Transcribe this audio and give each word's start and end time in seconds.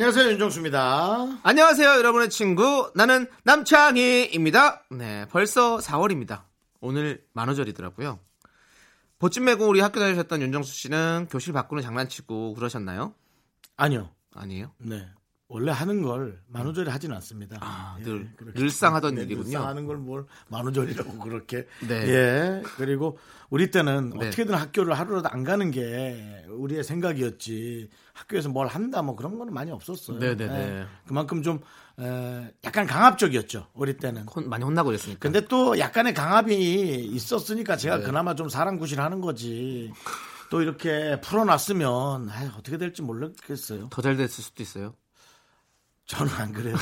안녕하세요 0.00 0.30
윤정수입니다. 0.30 1.40
안녕하세요, 1.42 1.90
여러분의 1.98 2.30
친구. 2.30 2.90
나는 2.94 3.26
남창희입니다. 3.44 4.84
네, 4.92 5.26
벌써 5.28 5.76
4월입니다. 5.76 6.44
오늘 6.80 7.22
만우절이더라고요. 7.34 8.18
보찜 9.18 9.44
메고 9.44 9.66
우리 9.68 9.80
학교 9.80 10.00
다니셨던 10.00 10.40
윤정수 10.40 10.72
씨는 10.74 11.26
교실 11.30 11.52
밖으로 11.52 11.82
장난치고 11.82 12.54
그러셨나요? 12.54 13.14
아니요. 13.76 14.08
아니에요? 14.34 14.72
네. 14.78 15.06
원래 15.48 15.72
하는 15.72 16.00
걸 16.00 16.40
만우절에 16.46 16.90
하진 16.92 17.12
않습니다. 17.12 17.58
아, 17.60 17.96
예, 17.98 18.04
늘 18.04 18.30
늘상 18.54 18.94
하던 18.94 19.16
네, 19.16 19.22
일이군요. 19.24 19.44
늘상 19.48 19.66
하는 19.66 19.84
걸 19.84 19.98
뭘 19.98 20.24
만우절이라고 20.48 21.18
그렇게. 21.18 21.66
네. 21.86 22.08
예. 22.08 22.62
그리고 22.76 23.18
우리 23.50 23.70
때는 23.72 24.10
네. 24.18 24.28
어떻게든 24.28 24.54
학교를 24.54 24.96
하루라도 24.96 25.28
안 25.28 25.42
가는 25.44 25.70
게 25.72 26.46
우리의 26.48 26.84
생각이었지. 26.84 27.90
학교에서 28.20 28.48
뭘 28.48 28.66
한다 28.66 29.02
뭐 29.02 29.16
그런 29.16 29.38
거는 29.38 29.52
많이 29.52 29.70
없었어요. 29.70 30.18
네, 30.18 30.36
네, 30.36 30.46
네. 30.46 30.86
그만큼 31.06 31.42
좀 31.42 31.60
에, 31.98 32.52
약간 32.64 32.86
강압적이었죠. 32.86 33.66
우리 33.74 33.96
때는. 33.96 34.26
혼- 34.28 34.48
많이 34.48 34.64
혼나고 34.64 34.88
그랬으니까. 34.88 35.18
근데 35.20 35.46
또 35.46 35.78
약간의 35.78 36.14
강압이 36.14 36.54
있었으니까 37.12 37.76
제가 37.76 37.98
네. 37.98 38.04
그나마 38.04 38.34
좀 38.34 38.48
사랑구실 38.48 39.00
하는 39.00 39.20
거지. 39.20 39.92
또 40.50 40.60
이렇게 40.62 41.20
풀어놨으면 41.20 42.28
아유, 42.30 42.50
어떻게 42.58 42.76
될지 42.76 43.02
모르겠어요. 43.02 43.88
더 43.90 44.02
잘 44.02 44.16
됐을 44.16 44.42
수도 44.42 44.62
있어요. 44.62 44.94
저는 46.10 46.32
안 46.34 46.52
그래요. 46.52 46.74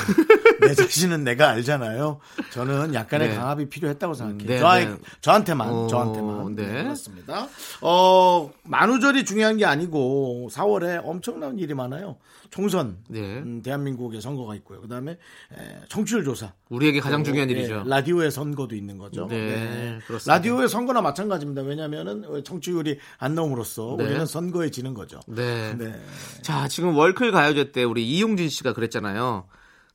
내 0.62 0.74
자신은 0.74 1.22
내가 1.22 1.50
알잖아요. 1.50 2.18
저는 2.50 2.94
약간의 2.94 3.28
네. 3.28 3.34
강압이 3.34 3.68
필요했다고 3.68 4.14
생각해요. 4.14 4.48
네, 4.48 4.58
저, 4.58 4.74
네. 4.74 4.96
저한테만, 5.20 5.68
어, 5.68 5.86
저한테만. 5.86 6.56
네. 6.56 6.66
네. 6.66 6.82
그렇습니다. 6.84 7.46
어, 7.82 8.50
만우절이 8.62 9.26
중요한 9.26 9.58
게 9.58 9.66
아니고 9.66 10.48
4월에 10.50 11.02
엄청난 11.04 11.58
일이 11.58 11.74
많아요. 11.74 12.16
총선, 12.50 12.98
네. 13.08 13.20
음, 13.20 13.62
대한민국의 13.62 14.20
선거가 14.20 14.54
있고요. 14.56 14.80
그 14.80 14.88
다음에 14.88 15.18
청취율 15.88 16.24
조사. 16.24 16.52
우리에게 16.68 17.00
가장 17.00 17.24
중요한 17.24 17.48
예, 17.50 17.54
일이죠. 17.54 17.84
라디오의 17.86 18.30
선거도 18.30 18.74
있는 18.74 18.98
거죠. 18.98 19.26
네, 19.26 19.98
그렇습니다. 20.06 20.34
라디오의 20.34 20.68
선거나 20.68 21.00
마찬가지입니다. 21.00 21.62
왜냐하면은 21.62 22.42
청취율이 22.44 22.98
안 23.18 23.34
나옴으로써 23.34 23.96
네. 23.98 24.04
우리는 24.04 24.26
선거에 24.26 24.70
지는 24.70 24.94
거죠. 24.94 25.20
네. 25.26 25.74
네. 25.74 25.94
자, 26.42 26.68
지금 26.68 26.96
월클 26.96 27.32
가요제 27.32 27.72
때 27.72 27.84
우리 27.84 28.06
이용진 28.08 28.48
씨가 28.48 28.72
그랬잖아요. 28.72 29.46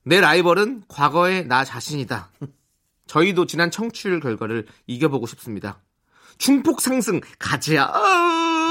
내 0.03 0.19
라이벌은 0.19 0.83
과거의 0.87 1.47
나 1.47 1.63
자신이다. 1.63 2.31
저희도 3.07 3.45
지난 3.45 3.71
청취율 3.71 4.19
결과를 4.19 4.65
이겨보고 4.87 5.27
싶습니다. 5.27 5.79
중폭 6.37 6.81
상승 6.81 7.21
가자. 7.39 7.83
아! 7.93 8.62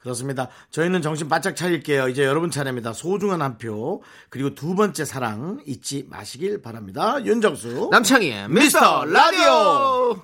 그렇습니다. 0.00 0.48
저희는 0.70 1.02
정신 1.02 1.28
바짝 1.28 1.54
차릴게요. 1.54 2.08
이제 2.08 2.24
여러분 2.24 2.50
차례입니다. 2.50 2.94
소중한 2.94 3.42
한 3.42 3.58
표, 3.58 4.02
그리고 4.30 4.54
두 4.54 4.74
번째 4.74 5.04
사랑 5.04 5.60
잊지 5.66 6.06
마시길 6.08 6.62
바랍니다. 6.62 7.22
윤정수. 7.22 7.90
남창희의 7.92 8.48
미스터 8.48 9.04
라디오. 9.04 10.22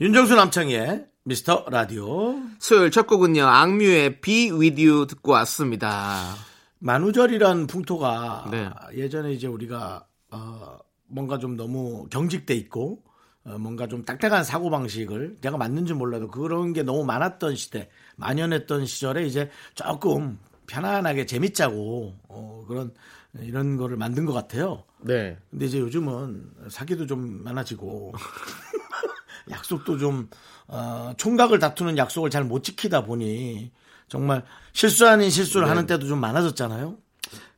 윤정수 0.00 0.34
남창희의 0.34 1.06
미스터 1.24 1.64
라디오. 1.70 2.40
수요일 2.58 2.90
첫 2.90 3.06
곡은요. 3.06 3.44
악뮤의 3.44 4.20
Be 4.20 4.50
With 4.50 4.86
You 4.86 5.06
듣고 5.06 5.32
왔습니다. 5.32 6.34
만우절이란 6.80 7.68
풍토가 7.68 8.48
네. 8.50 8.68
예전에 8.94 9.32
이제 9.32 9.46
우리가 9.46 10.04
어, 10.30 10.78
뭔가 11.06 11.38
좀 11.38 11.56
너무 11.56 12.06
경직돼 12.10 12.54
있고 12.54 13.02
어, 13.44 13.58
뭔가 13.58 13.86
좀 13.86 14.04
딱딱한 14.04 14.44
사고 14.44 14.70
방식을 14.70 15.38
내가 15.40 15.56
맞는지 15.56 15.94
몰라도 15.94 16.28
그런 16.28 16.72
게 16.72 16.82
너무 16.82 17.04
많았던 17.04 17.56
시대, 17.56 17.88
만연했던 18.22 18.86
시절에 18.86 19.26
이제 19.26 19.50
조금 19.74 20.38
편안하게 20.66 21.26
재밌자고 21.26 22.14
어, 22.28 22.64
그런 22.68 22.94
이런 23.40 23.76
거를 23.76 23.96
만든 23.96 24.24
것 24.24 24.32
같아요. 24.32 24.84
네. 25.00 25.36
근데 25.50 25.66
이제 25.66 25.78
요즘은 25.80 26.50
사기도 26.68 27.06
좀 27.06 27.42
많아지고 27.42 28.12
약속도 29.50 29.98
좀 29.98 30.28
어, 30.68 31.12
총각을 31.16 31.58
다투는 31.58 31.98
약속을 31.98 32.30
잘 32.30 32.44
못 32.44 32.62
지키다 32.62 33.04
보니 33.04 33.72
정말 34.08 34.44
실수 34.72 35.08
아닌 35.08 35.30
실수를 35.30 35.64
네. 35.66 35.70
하는 35.70 35.86
때도 35.86 36.06
좀 36.06 36.20
많아졌잖아요. 36.20 36.96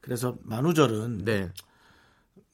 그래서 0.00 0.36
만우절은 0.42 1.24
네. 1.24 1.50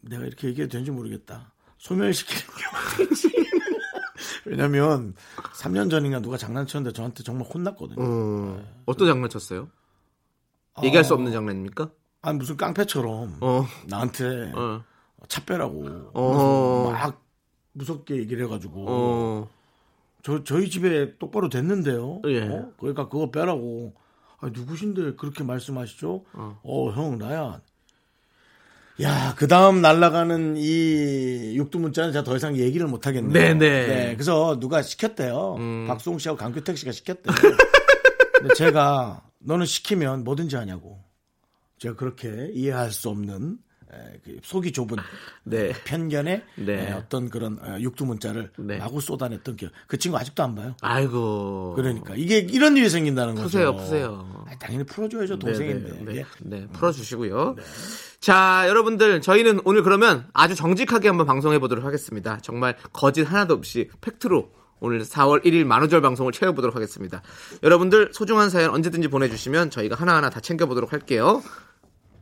내가 0.00 0.24
이렇게 0.24 0.48
얘기해도 0.48 0.72
되는지 0.72 0.90
모르겠다. 0.90 1.52
소멸시키는 1.78 2.40
게 2.40 3.69
왜냐면 4.46 5.14
3년 5.54 5.90
전인가 5.90 6.20
누가 6.20 6.36
장난쳤는데 6.36 6.94
저한테 6.94 7.22
정말 7.22 7.46
혼났거든요. 7.52 7.96
어, 7.98 8.64
어떤 8.86 9.08
장난 9.08 9.28
쳤어요? 9.30 9.68
얘기할 10.82 11.04
수 11.04 11.14
없는 11.14 11.32
장난입니까? 11.32 11.90
아니 12.22 12.38
무슨 12.38 12.56
깡패처럼 12.56 13.38
어. 13.40 13.66
나한테 13.86 14.52
어. 14.54 14.84
차 15.28 15.44
빼라고 15.44 16.10
어. 16.14 16.90
막 16.92 17.22
무섭게 17.72 18.16
얘기를 18.16 18.44
해가지고 18.44 18.84
어. 18.88 19.48
저 20.22 20.44
저희 20.44 20.68
집에 20.68 21.16
똑바로 21.18 21.48
됐는데요. 21.48 22.20
예. 22.26 22.42
어? 22.48 22.72
그러니까 22.78 23.08
그거 23.08 23.30
빼라고. 23.30 23.94
아, 24.42 24.48
누구신데 24.48 25.16
그렇게 25.16 25.44
말씀하시죠? 25.44 26.24
어, 26.32 26.92
형 26.94 27.18
나야. 27.18 27.60
야, 29.02 29.34
그 29.36 29.46
다음 29.46 29.80
날아가는 29.80 30.56
이 30.58 31.54
육두 31.56 31.78
문자는 31.78 32.12
제가 32.12 32.24
더 32.24 32.36
이상 32.36 32.56
얘기를 32.56 32.86
못 32.86 33.06
하겠네요. 33.06 33.32
네네. 33.32 34.14
그래서 34.14 34.58
누가 34.60 34.82
시켰대요. 34.82 35.56
음. 35.58 35.86
박수홍 35.88 36.18
씨하고 36.18 36.38
강규택 36.38 36.76
씨가 36.76 36.92
시켰대요. 36.92 37.34
근데 38.38 38.54
제가 38.54 39.22
너는 39.38 39.64
시키면 39.66 40.24
뭐든지 40.24 40.56
하냐고. 40.56 41.02
제가 41.78 41.96
그렇게 41.96 42.50
이해할 42.52 42.90
수 42.90 43.08
없는 43.08 43.56
속이 44.42 44.72
좁은 44.72 44.96
네. 45.44 45.72
편견의 45.84 46.42
네. 46.56 46.88
에, 46.88 46.92
어떤 46.92 47.28
그런 47.28 47.58
어, 47.62 47.78
육두 47.80 48.04
문자를 48.04 48.50
네. 48.58 48.78
마구 48.78 49.00
쏟아냈던 49.00 49.56
기억. 49.56 49.72
그 49.86 49.98
친구 49.98 50.18
아직도 50.18 50.42
안 50.42 50.54
봐요. 50.54 50.74
아이고. 50.80 51.74
그러니까 51.76 52.14
이게 52.16 52.38
이런 52.38 52.76
일이 52.76 52.88
생긴다는 52.88 53.34
거죠. 53.34 53.46
푸세요, 53.46 53.76
푸세요. 53.76 54.44
아, 54.48 54.58
당연히 54.58 54.84
풀어줘야죠 54.84 55.38
동생인데. 55.38 55.92
네, 55.92 56.04
네, 56.04 56.16
예. 56.18 56.24
네, 56.40 56.66
풀어주시고요. 56.72 57.56
자, 58.20 58.64
여러분들, 58.68 59.20
저희는 59.22 59.60
오늘 59.64 59.82
그러면 59.82 60.26
아주 60.34 60.54
정직하게 60.54 61.08
한번 61.08 61.26
방송해 61.26 61.58
보도록 61.58 61.84
하겠습니다. 61.84 62.38
정말 62.42 62.76
거짓 62.92 63.22
하나도 63.24 63.54
없이 63.54 63.88
팩트로 64.00 64.50
오늘 64.80 65.00
4월 65.02 65.44
1일 65.44 65.64
만우절 65.64 66.00
방송을 66.00 66.32
채워보도록 66.32 66.74
하겠습니다. 66.74 67.22
여러분들 67.62 68.10
소중한 68.12 68.50
사연 68.50 68.70
언제든지 68.70 69.08
보내주시면 69.08 69.70
저희가 69.70 69.94
하나하나 69.94 70.30
다 70.30 70.40
챙겨보도록 70.40 70.92
할게요. 70.92 71.42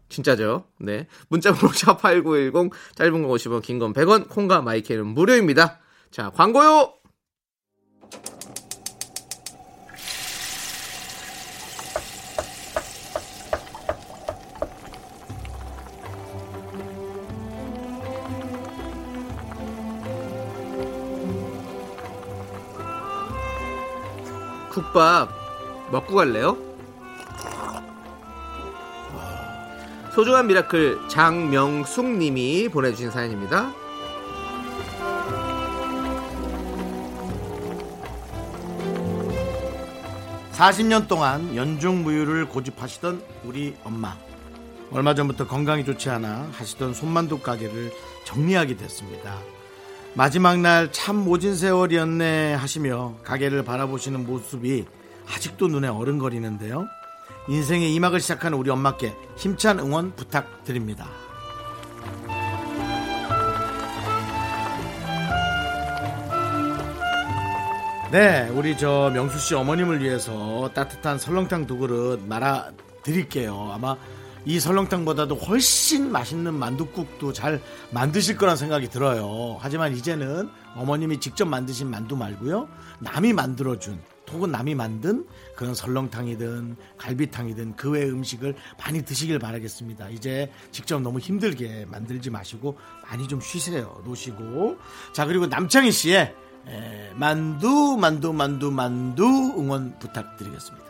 진짜죠? 0.09 0.65
네. 0.79 1.07
문자번호 1.29 1.69
샵8910, 1.75 2.71
짧은 2.95 3.23
건 3.23 3.31
50원, 3.31 3.63
긴 3.63 3.79
건 3.79 3.93
100원, 3.93 4.29
콩과 4.29 4.63
마이크는 4.63 5.07
무료입니다. 5.07 5.79
자, 6.11 6.31
광고요! 6.31 6.95
국밥 24.71 25.29
먹고 25.91 26.15
갈래요? 26.15 26.57
소중한 30.19 30.49
미라클 30.49 31.07
장명숙 31.07 32.05
님이 32.05 32.69
보내주신 32.69 33.13
사연입니다. 33.13 33.73
40년 40.51 41.07
동안 41.07 41.55
연중무휴를 41.55 42.49
고집하시던 42.49 43.23
우리 43.45 43.77
엄마. 43.85 44.17
얼마 44.91 45.15
전부터 45.15 45.47
건강이 45.47 45.85
좋지 45.85 46.11
않아 46.11 46.49
하시던 46.51 46.95
손만두 46.95 47.39
가게를 47.39 47.93
정리하게 48.25 48.77
됐습니다. 48.77 49.39
마지막 50.15 50.59
날 50.59 50.91
참 50.91 51.15
모진 51.15 51.55
세월이었네 51.55 52.55
하시며 52.55 53.15
가게를 53.23 53.65
바라보시는 53.65 54.27
모습이 54.27 54.85
아직도 55.33 55.69
눈에 55.69 55.87
어른거리는데요. 55.87 56.89
인생의 57.49 57.95
이막을 57.95 58.21
시작하는 58.21 58.59
우리 58.59 58.71
엄마께 58.71 59.17
힘찬 59.37 59.79
응원 59.79 60.15
부탁드립니다. 60.15 61.09
네, 68.11 68.49
우리 68.55 68.77
저 68.77 69.11
명수 69.13 69.39
씨 69.39 69.55
어머님을 69.55 70.03
위해서 70.03 70.71
따뜻한 70.75 71.19
설렁탕 71.19 71.67
두 71.67 71.77
그릇 71.77 72.21
말아 72.27 72.71
드릴게요. 73.03 73.71
아마 73.73 73.97
이 74.47 74.59
설렁탕보다도 74.59 75.35
훨씬 75.35 76.11
맛있는 76.11 76.55
만두국도 76.55 77.35
잘 77.35 77.61
만드실 77.91 78.39
거란 78.39 78.57
생각이 78.57 78.89
들어요. 78.89 79.59
하지만 79.61 79.95
이제는 79.95 80.49
어머님이 80.75 81.21
직접 81.21 81.47
만드신 81.47 81.91
만두 81.91 82.17
말고요. 82.17 82.69
남이 83.01 83.35
만들어준 83.35 84.01
혹은 84.31 84.51
남이 84.53 84.75
만든 84.75 85.27
그런 85.57 85.75
설렁탕이든 85.75 86.77
갈비탕이든 86.97 87.77
그 87.77 87.91
외의 87.91 88.11
음식을 88.11 88.55
많이 88.79 89.05
드시길 89.05 89.39
바라겠습니다. 89.39 90.09
이제 90.11 90.51
직접 90.71 91.01
너무 91.01 91.19
힘들게 91.19 91.87
만들지 91.87 92.31
마시고 92.31 92.77
많이 93.09 93.27
좀 93.29 93.41
쉬세요. 93.41 94.01
놓으시고. 94.05 94.77
자, 95.13 95.27
그리고 95.27 95.47
남창희 95.47 95.91
씨의 95.91 96.35
에, 96.67 97.13
만두, 97.15 97.97
만두, 97.99 98.33
만두, 98.33 98.71
만두 98.71 99.25
응원 99.25 99.99
부탁드리겠습니다. 99.99 100.88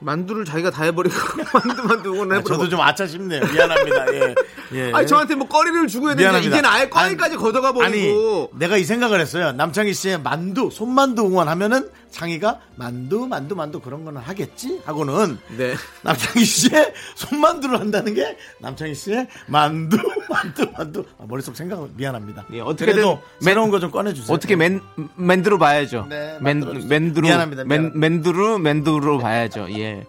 만두를 0.00 0.44
자기가 0.44 0.70
다 0.70 0.84
해버리고 0.84 1.14
만두 1.52 1.82
만두 1.84 2.12
응원을 2.14 2.36
아, 2.36 2.38
해버리고. 2.38 2.48
저도 2.48 2.68
좀 2.68 2.80
아차 2.80 3.06
싶네요. 3.06 3.40
미안합니다. 3.52 4.14
예. 4.14 4.34
예. 4.72 4.92
아니 4.92 5.06
저한테 5.06 5.34
뭐 5.34 5.46
꺼리를 5.46 5.86
주고 5.88 6.08
했는데 6.08 6.22
미안합니다. 6.24 6.56
이제는 6.56 6.68
아예 6.70 6.88
꺼리까지 6.88 7.36
걷어가 7.36 7.72
버리고. 7.72 8.50
아니, 8.52 8.58
내가 8.58 8.76
이 8.76 8.84
생각을 8.84 9.20
했어요. 9.20 9.52
남창희 9.52 9.92
씨의 9.94 10.20
만두, 10.22 10.70
손만두 10.72 11.22
응원하면은 11.26 11.88
창희가 12.10 12.60
만두, 12.76 13.26
만두, 13.26 13.54
만두 13.54 13.80
그런 13.80 14.04
거는 14.04 14.20
하겠지? 14.20 14.80
하고는 14.84 15.38
네. 15.56 15.74
남창희 16.02 16.44
씨의 16.44 16.92
손만두를 17.14 17.78
한다는 17.78 18.14
게 18.14 18.36
남창희 18.60 18.94
씨의 18.94 19.28
만두, 19.46 19.96
만두, 20.28 20.66
만두. 20.76 21.04
아, 21.18 21.24
머릿속 21.28 21.54
생각 21.56 21.88
미안합니다. 21.96 22.46
예, 22.52 22.60
어떻게든 22.60 23.02
맨- 23.04 23.18
새로운 23.40 23.70
거 23.70 23.78
좀 23.78 23.90
꺼내주세요. 23.90 24.34
어떻게 24.34 24.56
맨 24.56 24.80
맨두로 25.16 25.58
봐야죠. 25.58 26.06
네, 26.08 26.36
맨. 26.40 26.60
맨두로 26.88 27.22
미안합니다, 27.26 27.64
맨. 27.64 27.92
맨두로 27.98 28.58
맨두로 28.58 29.18
봐야죠. 29.18 29.68
예. 29.78 30.04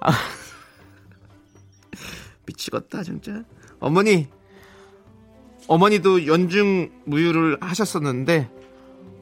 아. 0.00 0.12
미치겠다 2.46 3.02
진짜. 3.02 3.42
어머니 3.80 4.28
어머니도 5.66 6.26
연중 6.26 6.90
무휴를 7.04 7.56
하셨었는데 7.60 8.50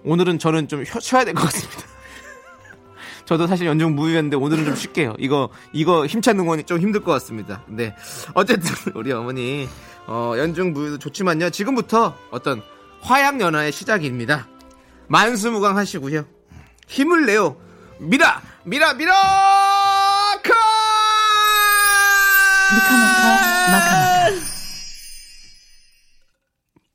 오늘은 0.05 0.39
저는 0.39 0.69
좀 0.69 0.85
쉬- 0.85 1.01
쉬어야 1.01 1.25
될 1.25 1.35
것 1.35 1.43
같습니다. 1.45 1.92
저도 3.33 3.47
사실 3.47 3.67
연중 3.67 3.95
무휴였는데 3.97 4.37
오늘은 4.37 4.67
좀 4.67 4.77
쉴게요. 4.77 5.15
이거 5.19 5.49
이거 5.73 6.05
힘찬 6.05 6.39
응원이 6.39 6.65
좀 6.65 6.79
힘들 6.81 7.01
것 7.01 7.13
같습니다. 7.13 7.63
네. 7.67 7.97
어쨌든 8.35 8.71
우리 8.95 9.11
어머니 9.11 9.67
어, 10.07 10.35
연중 10.37 10.75
무휴도 10.75 10.99
좋지만요. 10.99 11.49
지금부터 11.49 12.15
어떤 12.31 12.61
화양 13.01 13.41
연화의 13.41 13.73
시작입니다. 13.73 14.47
만수무강 15.09 15.79
하시고요. 15.79 16.27
힘을 16.89 17.25
내요. 17.25 17.57
미라 18.01 18.43
미라 18.65 18.93
미라클! 18.93 19.15
미카마카 22.75 23.71
마카마카 23.73 24.41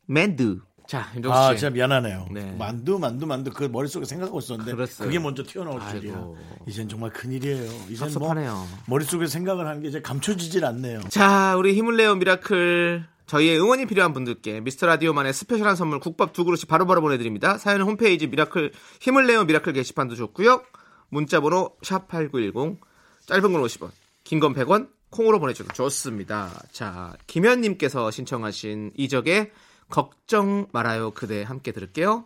맨드. 0.06 0.67
자, 0.88 1.12
윤정 1.16 1.34
씨. 1.34 1.38
아, 1.38 1.50
진짜 1.54 1.70
미안하네요. 1.70 2.28
네. 2.32 2.56
만두, 2.58 2.98
만두, 2.98 3.26
만두 3.26 3.52
그 3.52 3.66
머릿속에 3.66 4.06
생각하고 4.06 4.40
있었는데 4.40 4.74
그랬어요. 4.74 5.08
그게 5.08 5.20
먼저 5.20 5.44
튀어나올. 5.44 5.82
줄이야. 5.92 6.26
이젠 6.66 6.88
정말 6.88 7.12
큰일이에요. 7.12 7.66
이젠 7.90 7.98
뭐 8.00 8.10
섭섭하네요. 8.10 8.68
머릿속에 8.88 9.28
생각을 9.28 9.68
하는 9.68 9.82
게 9.82 9.90
이제 9.90 10.02
감춰지질 10.02 10.64
않네요. 10.66 11.02
자, 11.10 11.56
우리 11.58 11.74
힘을 11.76 11.98
내요 11.98 12.16
미라클. 12.16 13.06
저희의 13.26 13.60
응원이 13.60 13.88
필요한 13.88 14.14
분들께 14.14 14.62
미스터 14.62 14.88
라디오만의 14.88 15.34
special한 15.34 15.76
선물 15.76 16.00
국밥 16.00 16.32
두 16.32 16.46
그릇씩 16.46 16.70
바로바로 16.70 17.02
보내드립니다. 17.02 17.58
사연은 17.58 17.86
홈페이지 17.86 18.26
미라클 18.28 18.72
힘을 19.02 19.28
내요 19.28 19.44
미라클 19.44 19.74
게시판도 19.74 20.16
좋고요. 20.16 20.64
문자번호 21.10 21.76
샵 21.84 22.08
#8910 22.08 22.78
짧은 23.26 23.52
건 23.52 23.62
50원, 23.62 23.90
긴 24.24 24.40
건 24.40 24.54
100원, 24.54 24.88
콩으로 25.10 25.42
보내주셔도 25.42 25.74
좋습니다. 25.74 26.50
자, 26.72 27.14
김현님께서 27.28 28.10
신청하신 28.12 28.92
이적의 28.96 29.52
걱정 29.90 30.68
말아요 30.72 31.12
그대 31.12 31.44
함께 31.44 31.72
들을게요. 31.72 32.26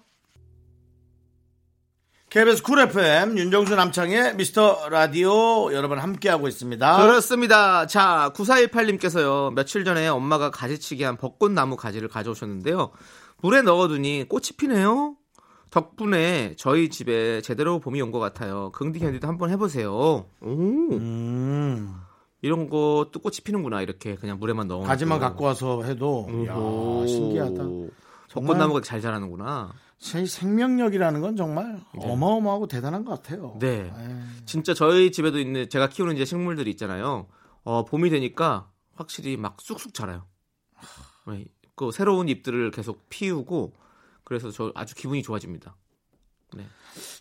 KBS 2.30 2.63
Cool 2.63 2.80
FM 2.80 3.38
윤정수 3.38 3.75
남창희의 3.75 4.36
미스터 4.38 4.88
라디오 4.90 5.74
여러분 5.74 6.00
함께하고 6.00 6.48
있습니다. 6.48 7.02
그렇습니다. 7.06 7.88
자, 7.88 8.31
9418님께서요, 8.34 9.54
며칠 9.54 9.84
전에 9.84 10.08
엄마가 10.08 10.50
가지치기 10.50 11.04
한 11.04 11.18
벚꽃나무 11.18 11.75
가지를 11.75 12.08
가져오셨는데요. 12.08 12.92
물에 13.42 13.63
넣어두니 13.63 14.28
꽃이 14.30 14.52
피네요. 14.58 15.18
덕분에 15.72 16.56
저희 16.58 16.90
집에 16.90 17.42
제대로 17.42 17.80
봄이 17.80 18.02
온 18.02 18.12
것 18.12 18.19
같아요. 18.19 18.72
긍디 18.72 19.00
견디도 19.00 19.28
한번 19.28 19.50
해보세요. 19.50 19.92
오, 19.94 20.25
음, 20.44 21.94
이런 22.42 22.70
것도 22.70 23.12
꽃이 23.22 23.38
피는구나. 23.44 23.82
이렇게 23.82 24.16
그냥 24.16 24.40
물에만 24.40 24.68
넣어. 24.68 24.82
가지만 24.84 25.20
갖고 25.20 25.46
와서 25.46 25.84
해도 25.84 26.28
야, 26.48 26.56
신기하다. 27.08 27.64
벚꽃나무가 28.32 28.82
잘 28.82 29.02
자라는구나. 29.02 29.74
제 30.00 30.26
생명력이라는 30.26 31.22
건 31.22 31.36
정말 31.36 31.80
어마어마하고 31.96 32.68
대단한 32.68 33.06
것 33.06 33.22
같아요. 33.22 33.56
네. 33.60 33.94
에이. 33.96 34.16
진짜 34.46 34.74
저희 34.74 35.12
집에도 35.12 35.40
있는 35.40 35.70
제가 35.70 35.90
키우는 35.90 36.16
이제 36.16 36.26
식물들이 36.26 36.72
있잖아요. 36.72 37.28
어, 37.64 37.86
봄이 37.86 38.10
되니까 38.10 38.72
확실히 38.96 39.38
막 39.38 39.58
쑥쑥 39.62 39.94
자라요. 39.94 40.26
네, 41.28 41.46
그 41.76 41.92
새로운 41.92 42.30
잎들을 42.30 42.72
계속 42.72 43.08
피우고 43.10 43.74
그래서 44.24 44.50
저 44.50 44.72
아주 44.74 44.96
기분이 44.96 45.22
좋아집니다. 45.22 45.76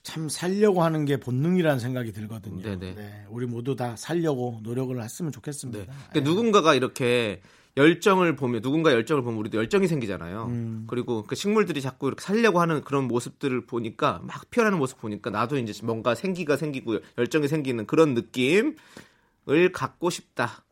참 0.03 0.29
살려고 0.29 0.83
하는 0.83 1.05
게 1.05 1.19
본능이라는 1.19 1.79
생각이 1.79 2.13
들거든요. 2.13 2.63
네네. 2.63 2.95
네, 2.95 3.25
우리 3.29 3.47
모두 3.47 3.77
다 3.77 3.97
살려고 3.97 4.61
노력을 4.63 5.01
했으면 5.01 5.33
좋겠습니다. 5.33 5.79
네. 5.79 5.87
그러니까 6.11 6.31
누군가가 6.31 6.75
이렇게 6.75 7.41
열정을 7.77 8.35
보면 8.37 8.63
누군가 8.63 8.93
열정을 8.93 9.23
보면 9.23 9.39
우리도 9.39 9.59
열정이 9.59 9.87
생기잖아요. 9.87 10.47
음. 10.47 10.85
그리고 10.89 11.23
그 11.23 11.37
식물들이 11.37 11.81
자꾸 11.81 12.09
이렇게 12.09 12.23
살려고 12.23 12.61
하는 12.61 12.83
그런 12.83 13.05
모습들을 13.05 13.67
보니까 13.67 14.21
막 14.25 14.51
피어나는 14.51 14.79
모습 14.79 15.01
보니까 15.01 15.31
나도 15.31 15.57
이제 15.57 15.73
뭔가 15.85 16.15
생기가 16.15 16.57
생기고 16.57 16.99
열정이 17.17 17.47
생기는 17.47 17.87
그런 17.87 18.15
느낌을 18.15 18.75
갖고 19.73 20.11
싶다. 20.11 20.65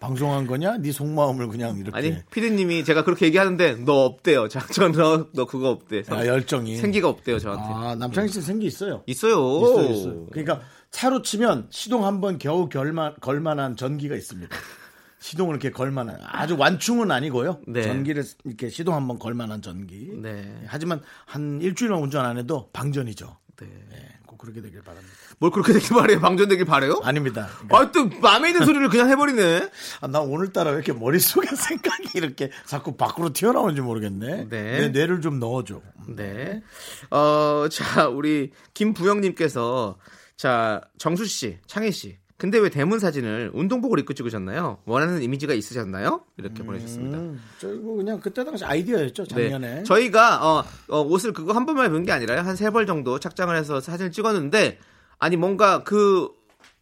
방송한 0.00 0.46
거냐? 0.46 0.78
네 0.78 0.90
속마음을 0.92 1.48
그냥 1.48 1.76
이렇게 1.78 1.96
아니 1.96 2.16
피디님이 2.30 2.84
제가 2.84 3.04
그렇게 3.04 3.26
얘기하는데 3.26 3.76
너 3.84 4.04
없대요. 4.06 4.48
자전너 4.48 5.26
너 5.34 5.44
그거 5.46 5.68
없대. 5.70 6.02
아, 6.08 6.26
열정이 6.26 6.76
생기가 6.78 7.08
없대요 7.08 7.38
저한테. 7.38 7.64
아, 7.72 7.94
남창희 7.94 8.28
씨 8.28 8.40
생기 8.40 8.66
있어요. 8.66 9.02
있어요. 9.06 9.60
있어요, 9.60 9.90
있어요. 9.92 10.26
그러니까 10.32 10.62
차로 10.90 11.22
치면 11.22 11.68
시동 11.70 12.04
한 12.04 12.20
번 12.20 12.38
겨우 12.38 12.68
걸만, 12.68 13.14
걸만한 13.20 13.76
전기가 13.76 14.16
있습니다. 14.16 14.48
시동을 15.20 15.54
이렇게 15.54 15.70
걸만한 15.70 16.18
아주 16.22 16.56
완충은 16.58 17.10
아니고요. 17.10 17.60
네. 17.68 17.82
전기를 17.82 18.24
이렇게 18.44 18.70
시동 18.70 18.94
한 18.94 19.06
번 19.06 19.18
걸만한 19.18 19.60
전기. 19.60 20.10
네. 20.16 20.50
하지만 20.66 21.02
한 21.26 21.60
일주일만 21.60 22.00
운전 22.00 22.24
안 22.24 22.38
해도 22.38 22.70
방전이죠. 22.72 23.36
네. 23.60 23.66
네, 23.90 23.96
꼭 23.98 24.19
그렇게 24.40 24.62
되길 24.62 24.82
바랍니다. 24.82 25.14
뭘 25.38 25.52
그렇게 25.52 25.72
되길 25.74 25.90
바래요? 25.90 26.20
방전되길 26.20 26.64
바래요? 26.64 27.00
아닙니다. 27.04 27.48
그러니까 27.68 27.78
아, 27.78 27.92
또 27.92 28.08
마음에 28.20 28.48
있는 28.48 28.64
소리를 28.64 28.88
그냥 28.88 29.10
해버리네. 29.10 29.70
아, 30.00 30.06
나 30.06 30.20
오늘따라 30.20 30.70
왜 30.70 30.76
이렇게 30.76 30.92
머릿속에 30.92 31.48
생각이 31.54 32.10
이렇게 32.14 32.50
자꾸 32.66 32.96
밖으로 32.96 33.32
튀어나오는지 33.32 33.82
모르겠네. 33.82 34.48
네. 34.48 34.78
내 34.78 34.88
뇌를 34.88 35.20
좀 35.20 35.38
넣어줘. 35.38 35.82
네. 36.08 36.62
어, 37.10 37.66
자, 37.70 38.08
우리 38.08 38.52
김부영님께서 38.74 39.98
자, 40.36 40.80
정수 40.98 41.26
씨, 41.26 41.58
창희 41.66 41.92
씨. 41.92 42.16
근데 42.40 42.58
왜 42.58 42.70
대문 42.70 42.98
사진을 42.98 43.50
운동복을 43.52 43.98
입고 44.00 44.14
찍으셨나요? 44.14 44.78
원하는 44.86 45.22
이미지가 45.22 45.52
있으셨나요? 45.52 46.22
이렇게 46.38 46.62
보내주셨습니다. 46.62 47.18
음, 47.18 47.40
저 47.58 47.72
이거 47.72 47.92
그냥 47.92 48.18
그때 48.18 48.42
당시 48.42 48.64
아이디어였죠, 48.64 49.26
작년에. 49.26 49.74
네. 49.76 49.82
저희가 49.82 50.40
어, 50.42 50.64
어, 50.88 51.00
옷을 51.02 51.32
그거 51.34 51.52
한 51.52 51.66
번만 51.66 51.86
입은 51.90 52.04
게 52.06 52.12
아니라요. 52.12 52.40
한 52.40 52.54
세 52.56 52.70
벌 52.70 52.86
정도 52.86 53.18
착장을 53.18 53.54
해서 53.54 53.80
사진을 53.80 54.10
찍었는데 54.10 54.78
아니 55.18 55.36
뭔가 55.36 55.84
그 55.84 56.28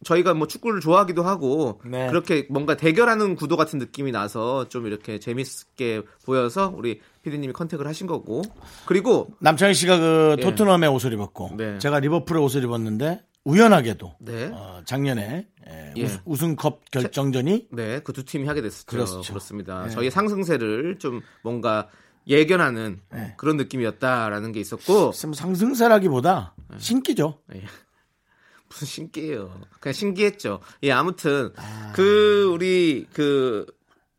저희가 0.05 0.33
뭐 0.33 0.47
축구를 0.47 0.79
좋아하기도 0.79 1.23
하고 1.23 1.81
네. 1.85 2.07
그렇게 2.07 2.47
뭔가 2.49 2.77
대결하는 2.77 3.35
구도 3.35 3.57
같은 3.57 3.79
느낌이 3.79 4.13
나서 4.13 4.69
좀 4.69 4.87
이렇게 4.87 5.19
재밌게 5.19 6.03
보여서 6.25 6.73
우리 6.73 7.01
피디님이 7.23 7.51
컨택을 7.51 7.85
하신 7.85 8.07
거고 8.07 8.41
그리고 8.85 9.31
남창희 9.39 9.73
씨가 9.73 9.97
그 9.99 10.35
예. 10.39 10.41
토트넘의 10.41 10.89
옷을 10.89 11.11
입었고 11.11 11.51
네. 11.57 11.77
제가 11.79 11.99
리버풀의 11.99 12.41
옷을 12.41 12.63
입었는데 12.63 13.23
우연하게도 13.45 14.15
네. 14.19 14.51
어, 14.53 14.81
작년에 14.85 15.47
에, 15.67 15.93
예. 15.97 16.03
우승, 16.03 16.19
우승 16.25 16.55
컵 16.55 16.89
결정전이 16.91 17.67
네, 17.71 17.99
그 18.01 18.13
두 18.13 18.23
팀이 18.23 18.47
하게 18.47 18.61
됐었죠. 18.61 18.85
그렇죠. 18.85 19.21
그렇습니다. 19.21 19.83
네. 19.85 19.89
저희의 19.91 20.11
상승세를 20.11 20.99
좀 20.99 21.21
뭔가 21.43 21.89
예견하는 22.27 23.01
네. 23.11 23.33
그런 23.37 23.57
느낌이었다라는 23.57 24.51
게 24.51 24.59
있었고 24.59 25.11
좀 25.11 25.33
상승세라기보다 25.33 26.53
신기죠. 26.77 27.39
예. 27.55 27.63
무슨 28.69 28.85
신기해요. 28.87 29.61
그냥 29.79 29.93
신기했죠. 29.93 30.59
예, 30.83 30.91
아무튼 30.91 31.51
그 31.93 32.51
우리 32.53 33.07
그 33.13 33.65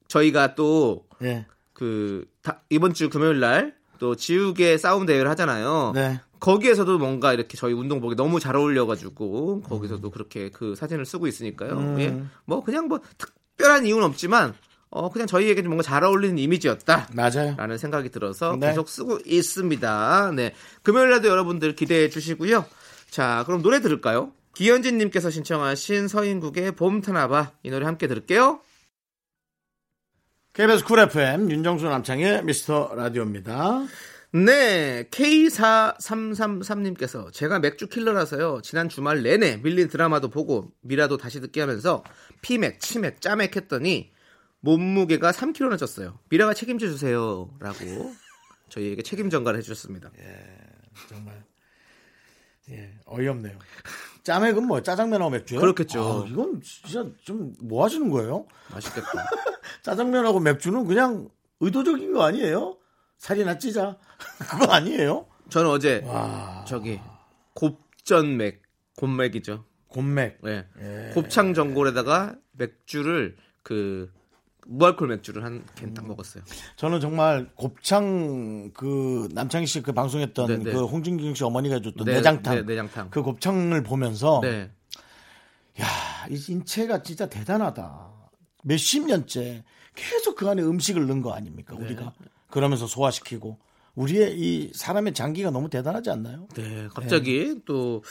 저희가 0.08 0.56
또 0.56 1.06
예. 1.22 1.46
그 1.72 2.26
이번 2.68 2.94
주 2.94 3.10
금요일 3.10 3.38
날 3.40 3.80
또 4.00 4.16
지우개 4.16 4.78
싸움 4.78 5.04
대회를 5.04 5.30
하잖아요. 5.30 5.92
네. 5.94 6.20
거기에서도 6.40 6.98
뭔가 6.98 7.32
이렇게 7.32 7.56
저희 7.56 7.72
운동복이 7.72 8.16
너무 8.16 8.40
잘 8.40 8.56
어울려가지고 8.56 9.62
거기서도 9.62 10.10
그렇게 10.10 10.50
그 10.50 10.74
사진을 10.74 11.04
쓰고 11.04 11.26
있으니까요. 11.26 11.72
음. 11.72 12.00
예, 12.00 12.20
뭐 12.46 12.64
그냥 12.64 12.88
뭐 12.88 13.00
특별한 13.18 13.86
이유는 13.86 14.04
없지만 14.04 14.54
어 14.88 15.10
그냥 15.10 15.28
저희에게 15.28 15.62
좀 15.62 15.70
뭔가 15.70 15.82
잘 15.82 16.02
어울리는 16.02 16.36
이미지였다. 16.38 17.10
맞아요. 17.14 17.54
라는 17.56 17.78
생각이 17.78 18.08
들어서 18.08 18.56
네. 18.58 18.68
계속 18.68 18.88
쓰고 18.88 19.20
있습니다. 19.24 20.32
네. 20.34 20.54
금요일에도 20.82 21.28
여러분들 21.28 21.76
기대해 21.76 22.08
주시고요. 22.08 22.64
자, 23.10 23.44
그럼 23.46 23.62
노래 23.62 23.80
들을까요? 23.80 24.32
기현진 24.54 24.98
님께서 24.98 25.30
신청하신 25.30 26.08
서인국의 26.08 26.72
봄 26.72 27.02
타나봐 27.02 27.52
이 27.62 27.70
노래 27.70 27.84
함께 27.84 28.08
들을게요. 28.08 28.60
KBS 30.52 30.84
Cool 30.84 30.98
FM 30.98 31.50
윤정수 31.50 31.86
남창희의 31.86 32.44
미스터 32.44 32.92
라디오입니다. 32.96 33.86
네, 34.32 35.08
K4333님께서 35.10 37.32
제가 37.32 37.58
맥주 37.58 37.88
킬러라서요. 37.88 38.60
지난 38.62 38.88
주말 38.88 39.24
내내 39.24 39.56
밀린 39.56 39.88
드라마도 39.88 40.28
보고 40.30 40.70
미라도 40.82 41.16
다시 41.16 41.40
듣게 41.40 41.60
하면서 41.60 42.04
피맥, 42.40 42.78
치맥, 42.80 43.20
짜맥 43.20 43.56
했더니 43.56 44.12
몸무게가 44.60 45.32
3kg나 45.32 45.74
쪘어요. 45.76 46.18
미라가 46.28 46.54
책임져 46.54 46.86
주세요라고 46.86 48.14
저희에게 48.68 49.02
책임 49.02 49.30
전가를 49.30 49.58
해 49.58 49.62
주셨습니다. 49.62 50.12
정말 51.08 51.42
예 52.70 52.92
어이없네요. 53.06 53.58
짜맥은 54.22 54.64
뭐 54.66 54.80
짜장면하고 54.82 55.30
맥주요? 55.30 55.58
그렇겠죠. 55.60 56.24
아, 56.24 56.28
이건 56.28 56.60
진짜 56.62 57.04
좀 57.24 57.52
뭐 57.62 57.82
하시는 57.84 58.08
거예요? 58.10 58.46
맛있겠다. 58.72 59.10
짜장면하고 59.82 60.38
맥주는 60.38 60.84
그냥 60.86 61.28
의도적인 61.58 62.12
거 62.12 62.22
아니에요? 62.22 62.76
살이나 63.20 63.58
찌자 63.58 63.96
그거 64.50 64.72
아니에요? 64.72 65.26
저는 65.50 65.70
어제 65.70 66.02
와 66.06 66.64
저기 66.66 66.98
곱전맥, 67.54 68.62
곱맥이죠. 68.96 69.64
곰맥 69.88 70.38
네. 70.42 70.66
예. 70.80 71.10
곱창 71.14 71.52
전골에다가 71.52 72.36
맥주를 72.52 73.36
그 73.62 74.10
무알콜 74.66 75.08
맥주를 75.08 75.44
한 75.44 75.64
캔 75.74 75.92
딱 75.94 76.06
먹었어요. 76.06 76.44
저는 76.76 77.00
정말 77.00 77.50
곱창 77.56 78.70
그 78.72 79.28
남창희 79.32 79.66
씨 79.66 79.82
그 79.82 79.92
방송했던 79.92 80.46
네, 80.46 80.56
네. 80.58 80.72
그 80.72 80.84
홍진경 80.86 81.34
씨 81.34 81.44
어머니가 81.44 81.74
해줬던 81.76 82.04
네, 82.06 82.14
내장탕 82.14 82.54
네, 82.54 82.62
내장탕. 82.62 83.10
그 83.10 83.22
곱창을 83.22 83.82
보면서 83.82 84.40
네. 84.42 84.70
야, 85.80 85.86
이 86.30 86.42
인체가 86.48 87.02
진짜 87.02 87.28
대단하다. 87.28 88.08
몇십 88.64 89.06
년째 89.06 89.64
계속 89.94 90.36
그 90.36 90.48
안에 90.48 90.62
음식을 90.62 91.06
넣은 91.06 91.20
거 91.22 91.32
아닙니까, 91.34 91.74
네. 91.78 91.84
우리가? 91.86 92.12
그러면서 92.50 92.86
소화시키고. 92.86 93.58
우리의 93.96 94.38
이 94.38 94.70
사람의 94.74 95.14
장기가 95.14 95.50
너무 95.50 95.68
대단하지 95.68 96.10
않나요? 96.10 96.46
네, 96.54 96.88
갑자기 96.94 97.56
또 97.66 98.02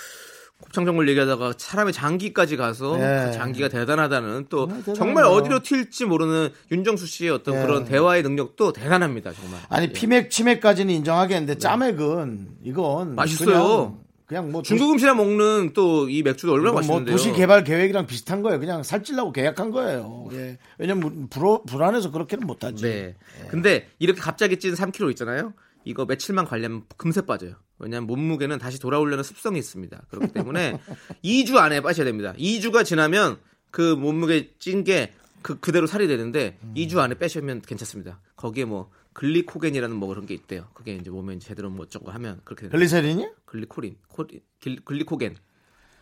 곱창 0.61 0.85
전골 0.85 1.07
얘기하다가 1.09 1.53
사람의 1.57 1.93
장기까지 1.93 2.57
가서 2.57 2.97
네. 2.97 3.27
그 3.27 3.31
장기가 3.31 3.69
대단하다는 3.69 4.47
또 4.49 4.67
정말 4.67 4.83
대단하네요. 4.83 4.95
정말 4.95 5.23
어디로 5.23 5.63
튈지 5.63 6.05
모르는 6.05 6.49
윤정수 6.69 7.07
씨의 7.07 7.31
어떤 7.31 7.55
네. 7.55 7.61
그런 7.65 7.85
대화의 7.85 8.23
능력도 8.23 8.73
대단합니다, 8.73 9.31
정말. 9.31 9.61
아니, 9.69 9.87
예. 9.87 9.93
피맥, 9.93 10.29
치맥까지는 10.29 10.93
인정하겠는데, 10.95 11.59
짜맥은, 11.59 12.57
이건. 12.65 13.15
맛있어요. 13.15 13.99
그냥, 14.29 14.51
뭐. 14.51 14.61
중국 14.61 14.91
음식이랑 14.91 15.17
먹는 15.17 15.73
또 15.73 16.07
이 16.07 16.23
맥주도 16.23 16.53
얼마나 16.53 16.77
도시, 16.77 16.87
뭐 16.87 16.97
맛있는데요. 16.99 17.15
도시 17.17 17.31
개발 17.33 17.63
계획이랑 17.63 18.05
비슷한 18.05 18.41
거예요. 18.41 18.59
그냥 18.59 18.83
살찌려고 18.83 19.31
계약한 19.31 19.71
거예요. 19.71 20.29
예. 20.33 20.57
왜냐면 20.77 21.27
불, 21.29 21.59
불안해서 21.67 22.11
그렇게는 22.11 22.45
못하지. 22.47 22.83
네. 22.83 23.15
근데 23.49 23.89
이렇게 23.99 24.21
갑자기 24.21 24.57
찐 24.57 24.73
3kg 24.73 25.09
있잖아요. 25.11 25.53
이거 25.83 26.05
며칠만 26.05 26.45
관리하면 26.45 26.83
금세 26.97 27.21
빠져요. 27.25 27.55
왜냐하면 27.79 28.07
몸무게는 28.07 28.59
다시 28.59 28.79
돌아오려는 28.79 29.23
습성이 29.23 29.57
있습니다. 29.59 30.01
그렇기 30.09 30.33
때문에 30.33 30.79
2주 31.23 31.55
안에 31.57 31.81
빼셔야 31.81 32.05
됩니다. 32.05 32.33
2주가 32.37 32.85
지나면 32.85 33.37
그 33.71 33.81
몸무게 33.95 34.51
찐 34.59 34.83
게 34.83 35.11
그 35.41 35.57
그대로 35.59 35.87
살이 35.87 36.07
되는데 36.07 36.57
음. 36.63 36.73
2주 36.75 36.97
안에 36.97 37.15
빼시면 37.15 37.61
괜찮습니다. 37.61 38.19
거기에 38.35 38.65
뭐 38.65 38.89
글리코겐이라는 39.19 39.93
뭐 39.97 40.07
그런 40.07 40.25
게 40.25 40.33
있대요. 40.33 40.69
그게 40.73 40.95
이제 40.95 41.09
몸에 41.09 41.33
이제 41.33 41.49
제대로 41.49 41.69
뭐 41.69 41.85
어쩌고 41.85 42.09
하면 42.09 42.39
그렇게. 42.45 42.69
글리세린이? 42.69 43.27
글리코린, 43.45 43.97
코리, 44.07 44.41
길- 44.61 44.79
글리코겐. 44.85 45.35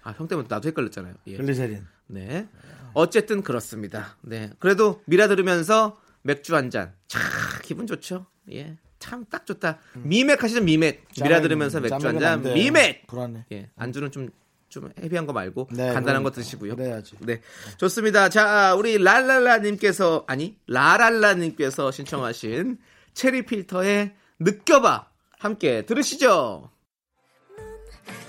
아, 0.04 0.12
형 0.16 0.28
때문에 0.28 0.48
나도 0.48 0.68
헷갈렸잖아요. 0.70 1.16
예. 1.26 1.38
글리세린. 1.38 1.84
네. 2.06 2.48
어쨌든 2.94 3.42
그렇습니다. 3.42 4.18
네. 4.22 4.52
그래도 4.60 5.02
미라 5.06 5.28
들으면서 5.28 6.00
맥주 6.22 6.56
한 6.56 6.70
잔. 6.70 6.94
참 7.08 7.20
기분 7.64 7.88
좋죠. 7.88 8.28
예. 8.52 8.78
참 9.00 9.26
딱 9.32 9.48
좋다. 9.48 9.80
미맥 9.96 10.44
하시죠, 10.44 10.62
미맥. 10.64 11.08
미라 11.20 11.42
들으면서 11.42 11.80
맥주 11.80 12.08
한 12.08 12.20
잔. 12.20 12.44
미맥. 12.44 13.08
불안해. 13.08 13.46
예. 13.52 13.72
안주는 13.78 14.12
좀, 14.12 14.30
좀 14.70 14.92
헤비한 15.00 15.26
거 15.26 15.34
말고 15.34 15.70
네, 15.72 15.92
간단한 15.92 16.22
거 16.22 16.30
그러니까. 16.30 16.36
드시고요. 16.36 16.76
그래야지. 16.76 17.16
네. 17.22 17.42
좋습니다. 17.78 18.30
자, 18.30 18.76
우리 18.76 19.00
랄랄라 19.00 19.58
님께서, 19.60 20.24
아니, 20.28 20.56
라랄라 20.68 21.34
님께서 21.34 21.90
신청하신 21.92 22.78
체리 23.18 23.48
필터의 23.48 24.14
느껴봐. 24.40 25.08
함께 25.40 25.86
들으시죠. 25.88 26.70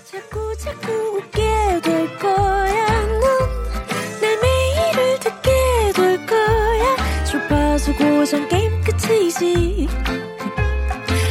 자꾸 0.05 0.57
자꾸 0.57 0.91
웃게 0.91 1.41
될 1.83 2.17
거야. 2.17 3.07
넌내 3.07 4.35
매일을 4.41 5.19
듣게 5.19 5.51
될 5.95 6.25
거야. 6.25 7.23
주파수 7.23 7.95
고정 7.95 8.47
게임 8.49 8.81
끝이지. 8.81 9.87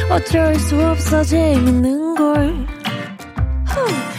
어쩔 0.09 0.55
수 0.55 0.81
없어 0.81 1.21
재밌는 1.23 2.15
걸. 2.15 2.65
후. 3.67 4.09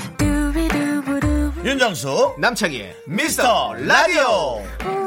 윤정수, 1.64 2.36
남창희의 2.38 2.96
미스터 3.06 3.74
라디오. 3.74 4.99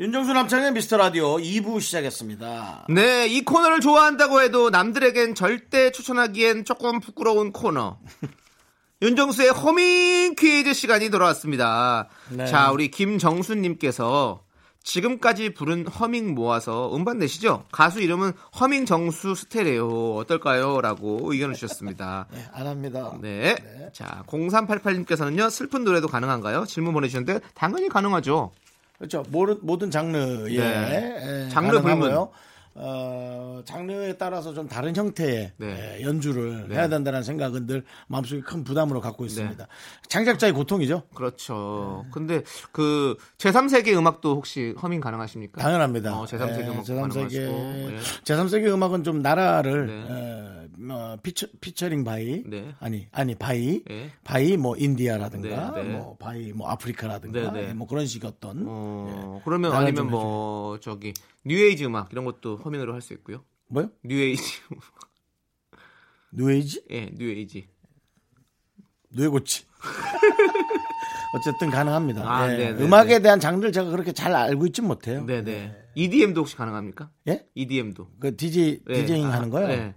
윤정수 0.00 0.32
남창의 0.32 0.72
미스터 0.72 0.96
라디오 0.96 1.36
2부 1.36 1.78
시작했습니다. 1.78 2.86
네, 2.88 3.26
이 3.26 3.44
코너를 3.44 3.80
좋아한다고 3.80 4.40
해도 4.40 4.70
남들에겐 4.70 5.34
절대 5.34 5.92
추천하기엔 5.92 6.64
조금 6.64 7.00
부끄러운 7.00 7.52
코너. 7.52 7.98
윤정수의 9.02 9.50
허밍 9.50 10.36
퀴즈 10.36 10.72
시간이 10.72 11.10
돌아왔습니다. 11.10 12.08
네. 12.30 12.46
자, 12.46 12.70
우리 12.70 12.90
김정수님께서 12.90 14.42
지금까지 14.82 15.52
부른 15.52 15.86
허밍 15.86 16.34
모아서 16.34 16.96
음반 16.96 17.18
내시죠? 17.18 17.66
가수 17.70 18.00
이름은 18.00 18.32
허밍 18.58 18.86
정수 18.86 19.34
스테레오 19.34 20.16
어떨까요? 20.16 20.80
라고 20.80 21.30
의견을 21.30 21.54
주셨습니다. 21.54 22.26
네, 22.32 22.46
안 22.54 22.66
합니다. 22.66 23.18
네. 23.20 23.54
자, 23.92 24.24
0388님께서는요, 24.28 25.50
슬픈 25.50 25.84
노래도 25.84 26.08
가능한가요? 26.08 26.64
질문 26.64 26.94
보내주셨는데, 26.94 27.40
당연히 27.52 27.90
가능하죠. 27.90 28.52
그렇죠. 29.00 29.24
모든, 29.30 29.58
모든 29.62 29.90
장르에 29.90 30.58
네. 30.58 31.46
예, 31.46 31.48
장르 31.48 31.80
가능하고요. 31.80 32.28
어, 32.74 33.62
장르에 33.64 34.12
따라서 34.18 34.52
좀 34.52 34.68
다른 34.68 34.94
형태의 34.94 35.52
네. 35.56 35.96
예, 35.98 36.02
연주를 36.04 36.68
네. 36.68 36.76
해야 36.76 36.88
된다는 36.88 37.22
생각은 37.22 37.66
늘 37.66 37.82
마음속에 38.08 38.42
큰 38.42 38.62
부담으로 38.62 39.00
갖고 39.00 39.24
있습니다. 39.24 39.66
창작자의 40.08 40.52
고통이죠. 40.52 41.04
그렇죠. 41.14 42.02
네. 42.04 42.10
근데 42.12 42.42
그 42.72 43.16
제3세계 43.38 43.96
음악도 43.96 44.36
혹시 44.36 44.74
허밍 44.82 45.00
가능하십니까? 45.00 45.62
당연합니다. 45.62 46.20
어, 46.20 46.26
제3세계 46.26 46.68
음악도 46.68 46.94
가능하시고. 46.94 47.28
제3세계, 47.28 47.92
예. 47.92 47.98
제3세계 48.24 48.66
음악은 48.68 49.02
좀 49.02 49.20
나라를 49.20 49.86
네. 49.86 50.59
어, 50.80 50.82
뭐 50.82 51.16
fea-, 51.22 51.46
featuring 51.60 52.04
by 52.04 52.42
네. 52.46 52.74
아니 52.80 53.06
아니 53.12 53.34
by 53.34 53.82
예. 53.90 54.10
by 54.24 54.56
뭐 54.56 54.76
인디아라든가 54.76 55.72
네, 55.74 55.82
네. 55.82 55.92
뭐 55.92 56.16
by 56.18 56.52
뭐 56.52 56.68
아프리카라든가 56.68 57.52
네, 57.52 57.66
네. 57.68 57.74
뭐 57.74 57.86
그런 57.86 58.06
식의 58.06 58.30
어떤 58.30 58.64
어, 58.66 59.40
그러면 59.44 59.72
나라 59.72 59.82
아니면 59.86 60.04
좀뭐 60.08 60.80
저기 60.80 61.12
뉴에이지 61.44 61.84
음악 61.86 62.10
이런 62.12 62.24
것도 62.24 62.56
허밍으로 62.56 62.94
할 62.94 63.00
수 63.02 63.12
있고요. 63.14 63.44
뭐요? 63.68 63.90
뉴에이지. 64.04 64.42
뉴에이지? 66.32 66.84
예, 66.90 67.10
뉴에이지. 67.14 67.68
뇌고치. 69.10 69.64
어쨌든 71.34 71.70
가능합니다. 71.70 72.22
아, 72.28 72.52
예. 72.52 72.56
네, 72.56 72.72
네, 72.74 72.84
음악에 72.84 73.18
네. 73.18 73.22
대한 73.22 73.40
장르를 73.40 73.72
제가 73.72 73.90
그렇게 73.90 74.12
잘 74.12 74.34
알고 74.34 74.66
있진 74.66 74.86
못해요. 74.86 75.24
네, 75.24 75.42
네. 75.42 75.76
EDM도 75.94 76.40
혹시 76.42 76.56
가능합니까? 76.56 77.10
예? 77.28 77.46
EDM도. 77.54 78.08
그 78.18 78.36
DJ 78.36 78.80
네. 78.86 78.94
디제잉 78.94 79.26
아, 79.26 79.32
하는 79.34 79.50
거요? 79.50 79.68
네. 79.68 79.94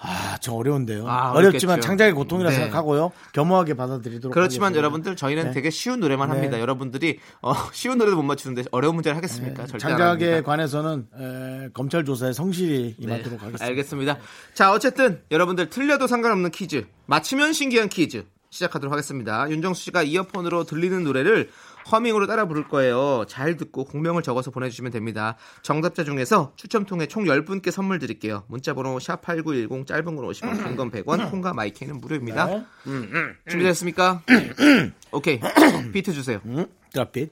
아, 0.00 0.36
저 0.40 0.52
어려운데요. 0.54 1.08
아, 1.08 1.32
어렵지만. 1.32 1.80
창작의 1.80 2.12
고통이라 2.12 2.50
네. 2.50 2.56
생각하고요. 2.56 3.10
겸허하게 3.32 3.74
받아들이도록 3.74 4.32
그렇지만 4.32 4.66
하겠습니다. 4.68 4.78
여러분들 4.78 5.16
저희는 5.16 5.44
네. 5.46 5.50
되게 5.50 5.70
쉬운 5.70 5.98
노래만 5.98 6.28
네. 6.28 6.34
합니다. 6.34 6.60
여러분들이 6.60 7.18
어, 7.42 7.52
쉬운 7.72 7.98
노래도 7.98 8.16
못 8.16 8.22
맞추는데 8.22 8.64
어려운 8.70 8.94
문제를 8.94 9.16
하겠습니까? 9.16 9.66
절대 9.66 9.86
안 9.86 9.98
창작에. 9.98 10.42
관해서는 10.42 11.06
에, 11.18 11.68
검찰 11.74 12.04
조사에 12.04 12.32
성실히 12.32 12.94
임하도록 12.98 13.30
네, 13.40 13.44
하겠습니다. 13.46 13.64
알겠습니다. 13.64 14.18
자, 14.54 14.72
어쨌든 14.72 15.20
여러분들 15.32 15.68
틀려도 15.68 16.06
상관없는 16.06 16.52
퀴즈, 16.52 16.86
맞추면 17.06 17.52
신기한 17.52 17.88
퀴즈 17.88 18.24
시작하도록 18.50 18.92
하겠습니다. 18.92 19.50
윤정수 19.50 19.82
씨가 19.84 20.02
이어폰으로 20.04 20.64
들리는 20.64 21.04
노래를 21.04 21.50
허밍으로 21.90 22.26
따라 22.26 22.46
부를 22.46 22.68
거예요. 22.68 23.24
잘 23.28 23.56
듣고 23.56 23.84
공명을 23.84 24.22
적어서 24.22 24.50
보내주시면 24.50 24.92
됩니다. 24.92 25.36
정답자 25.62 26.04
중에서 26.04 26.52
추첨 26.56 26.84
통해 26.84 27.06
총 27.06 27.24
10분께 27.24 27.70
선물 27.70 27.98
드릴게요. 27.98 28.44
문자번호 28.48 28.98
샵8910 28.98 29.86
짧은 29.86 30.04
건 30.04 30.16
50원, 30.16 30.64
긴건 30.64 30.90
100원, 30.90 31.30
콩과 31.30 31.54
마이크는 31.54 32.00
무료입니다. 32.00 32.46
네. 32.46 32.64
준비됐습니까? 33.48 34.22
오케이. 35.12 35.40
비트 35.92 36.12
주세요. 36.12 36.40
음, 36.44 36.66
드랍 36.92 37.12
빛. 37.12 37.30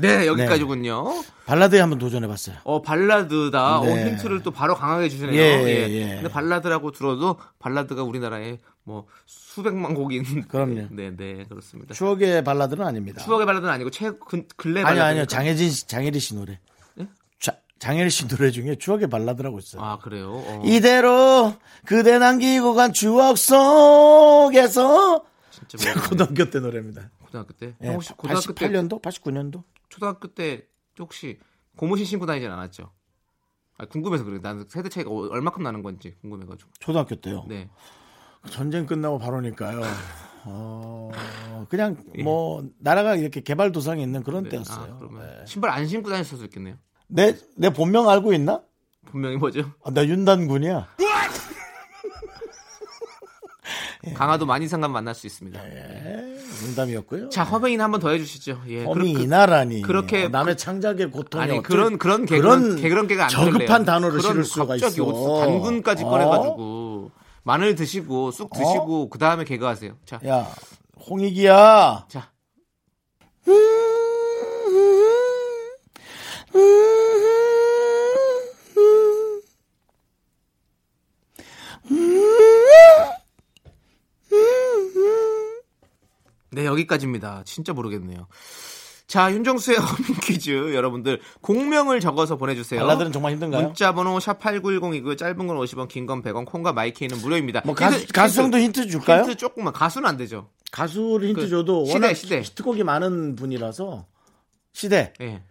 네, 0.00 0.26
여기까지군요. 0.26 1.22
발라드에 1.46 1.80
한번 1.80 1.98
도전해봤어요. 1.98 2.56
어 2.64 2.82
발라드다. 2.82 3.80
네. 3.82 3.92
어, 3.92 4.06
힌트를 4.08 4.42
또 4.42 4.50
바로 4.50 4.74
강하게 4.74 5.08
주시네요. 5.08 5.34
예, 5.34 5.62
예. 5.64 5.90
예. 5.90 6.14
근데 6.16 6.28
발라드라고 6.28 6.90
들어도 6.92 7.36
발라드가 7.58 8.02
우리나라에 8.02 8.58
뭐 8.84 9.06
수백만 9.26 9.94
곡이 9.94 10.16
있는. 10.16 10.46
그럼요. 10.48 10.88
네, 10.90 11.10
네, 11.16 11.44
그렇습니다. 11.48 11.94
추억의 11.94 12.44
발라드는 12.44 12.84
아닙니다. 12.86 13.22
추억의 13.24 13.46
발라드는 13.46 13.72
아니고 13.72 13.90
최 13.90 14.10
근, 14.28 14.46
근래 14.56 14.80
아니요, 14.82 14.84
발라드. 14.86 15.02
아니요. 15.10 15.24
장혜진 15.26 15.70
씨, 15.70 15.86
장혜리 15.86 16.18
씨 16.20 16.34
노래. 16.34 16.58
예? 17.00 17.06
자, 17.40 17.56
장혜리 17.78 18.10
씨 18.10 18.28
노래 18.28 18.50
중에 18.50 18.76
추억의 18.76 19.08
발라드라고 19.08 19.58
있어요. 19.58 19.82
아 19.82 19.98
그래요. 19.98 20.32
어, 20.34 20.62
이대로 20.64 21.54
그대 21.84 22.18
남기고 22.18 22.74
간 22.74 22.92
추억 22.92 23.38
속에서 23.38 25.24
진짜 25.50 25.78
모르겠네. 25.90 26.08
고등학교 26.08 26.50
때 26.50 26.60
노래입니다. 26.60 27.10
고등학교 27.24 27.52
때. 27.54 27.74
예, 27.82 27.86
형 27.88 27.94
혹시 27.94 28.12
고등학교 28.14 28.52
때 28.52 28.68
88년도, 28.68 29.02
89년도. 29.02 29.62
초등학교 29.96 30.28
때 30.28 30.66
혹시 30.98 31.38
고무신 31.76 32.04
신고 32.04 32.26
다니진 32.26 32.50
않았죠? 32.50 32.90
아, 33.78 33.86
궁금해서 33.86 34.24
그래. 34.24 34.38
나는 34.42 34.66
세대 34.68 34.88
차이가 34.90 35.10
어- 35.10 35.28
얼마큼 35.30 35.62
나는 35.62 35.82
건지 35.82 36.14
궁금해가지고. 36.20 36.70
초등학교 36.78 37.14
때요. 37.16 37.44
네. 37.48 37.70
전쟁 38.50 38.84
끝나고 38.86 39.18
바로니까요. 39.18 39.80
어, 40.44 41.10
그냥 41.70 41.96
뭐 42.22 42.64
나라가 42.78 43.16
이렇게 43.16 43.40
개발 43.40 43.72
도상에 43.72 44.02
있는 44.02 44.22
그런 44.22 44.44
네. 44.44 44.50
때였어요. 44.50 44.98
아, 45.00 45.18
네. 45.40 45.44
신발 45.46 45.70
안 45.70 45.86
신고 45.86 46.10
다닐 46.10 46.24
수도 46.24 46.44
있겠네요. 46.44 46.76
내, 47.08 47.34
내 47.56 47.70
본명 47.70 48.08
알고 48.08 48.32
있나? 48.34 48.62
분명히 49.06 49.36
뭐죠? 49.36 49.72
아, 49.84 49.90
나 49.90 50.06
윤단군이야. 50.06 50.88
강화도 54.14 54.46
만이상감 54.46 54.92
만날 54.92 55.14
수 55.14 55.26
있습니다. 55.26 55.60
예, 55.64 56.38
농담이었고요. 56.64 57.28
자, 57.28 57.44
허밍인 57.44 57.80
한번 57.80 58.00
더 58.00 58.10
해주시죠. 58.10 58.62
예. 58.68 58.84
험이 58.84 59.12
그- 59.12 59.18
그- 59.18 59.24
이나라니. 59.24 59.82
그렇게 59.82 60.28
남의 60.28 60.56
창작의 60.56 61.10
고통이 61.10 61.42
아니 61.44 61.62
그런 61.62 61.98
그런 61.98 62.26
개 62.26 62.38
그런 62.38 62.60
그런 62.62 62.76
개 62.82 62.88
그런 62.88 63.06
개가 63.06 63.24
안 63.24 63.28
저급한. 63.30 63.84
단어를 63.84 64.18
그런 64.18 64.32
실을 64.32 64.44
수가 64.44 64.66
갑자기 64.66 64.94
있어. 64.94 65.40
단군까지 65.40 66.04
어? 66.04 66.08
꺼내가지고 66.08 67.10
마늘 67.42 67.74
드시고 67.74 68.30
쑥 68.32 68.50
드시고 68.52 69.08
그 69.10 69.18
다음에 69.18 69.44
개그하세요. 69.44 69.92
자, 70.04 70.20
야, 70.26 70.46
홍익이야. 71.08 72.06
자, 72.08 72.30
네 86.56 86.64
여기까지입니다. 86.64 87.42
진짜 87.44 87.72
모르겠네요. 87.74 88.26
자, 89.06 89.30
윤정수의 89.30 89.76
어민 89.78 90.20
퀴즈 90.22 90.74
여러분들 90.74 91.20
공명을 91.42 92.00
적어서 92.00 92.36
보내주세요. 92.36 92.80
발라드는 92.80 93.12
정말 93.12 93.32
힘든가요? 93.32 93.66
문자번호 93.66 94.18
샵 94.20 94.40
#8910이고요. 94.40 95.16
짧은 95.18 95.46
건 95.46 95.56
50원, 95.58 95.86
긴 95.88 96.06
건 96.06 96.22
100원, 96.22 96.46
콩과 96.46 96.72
마이케이는 96.72 97.18
무료입니다. 97.18 97.60
뭐 97.66 97.74
가수, 97.74 97.98
힌트, 98.00 98.12
가수성도 98.12 98.58
힌트 98.58 98.88
줄까요? 98.88 99.22
힌트 99.24 99.36
조금만 99.36 99.72
가수는 99.74 100.08
안 100.08 100.16
되죠. 100.16 100.48
가수를 100.72 101.28
힌트 101.28 101.40
그 101.42 101.48
줘도 101.48 101.84
시대, 101.84 101.94
워낙 101.94 102.14
시대. 102.14 102.38
히트곡이 102.40 102.82
많은 102.84 103.36
분이라서 103.36 104.06
시대 104.72 105.12
예. 105.20 105.42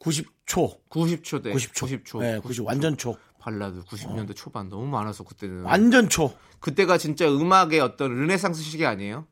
90초 0.00 0.78
90초 0.90 1.42
대 1.42 1.52
90초 1.52 2.04
90초. 2.04 2.20
네, 2.20 2.38
90 2.38 2.66
완전 2.66 2.96
초 2.96 3.16
발라드 3.40 3.82
90년대 3.84 4.36
초반 4.36 4.68
너무 4.68 4.86
많아서 4.86 5.24
그때는 5.24 5.62
완전 5.62 6.08
초 6.08 6.32
그때가 6.60 6.98
진짜 6.98 7.26
음악의 7.28 7.80
어떤 7.80 8.14
르네상스 8.14 8.62
시기 8.62 8.86
아니에요? 8.86 9.26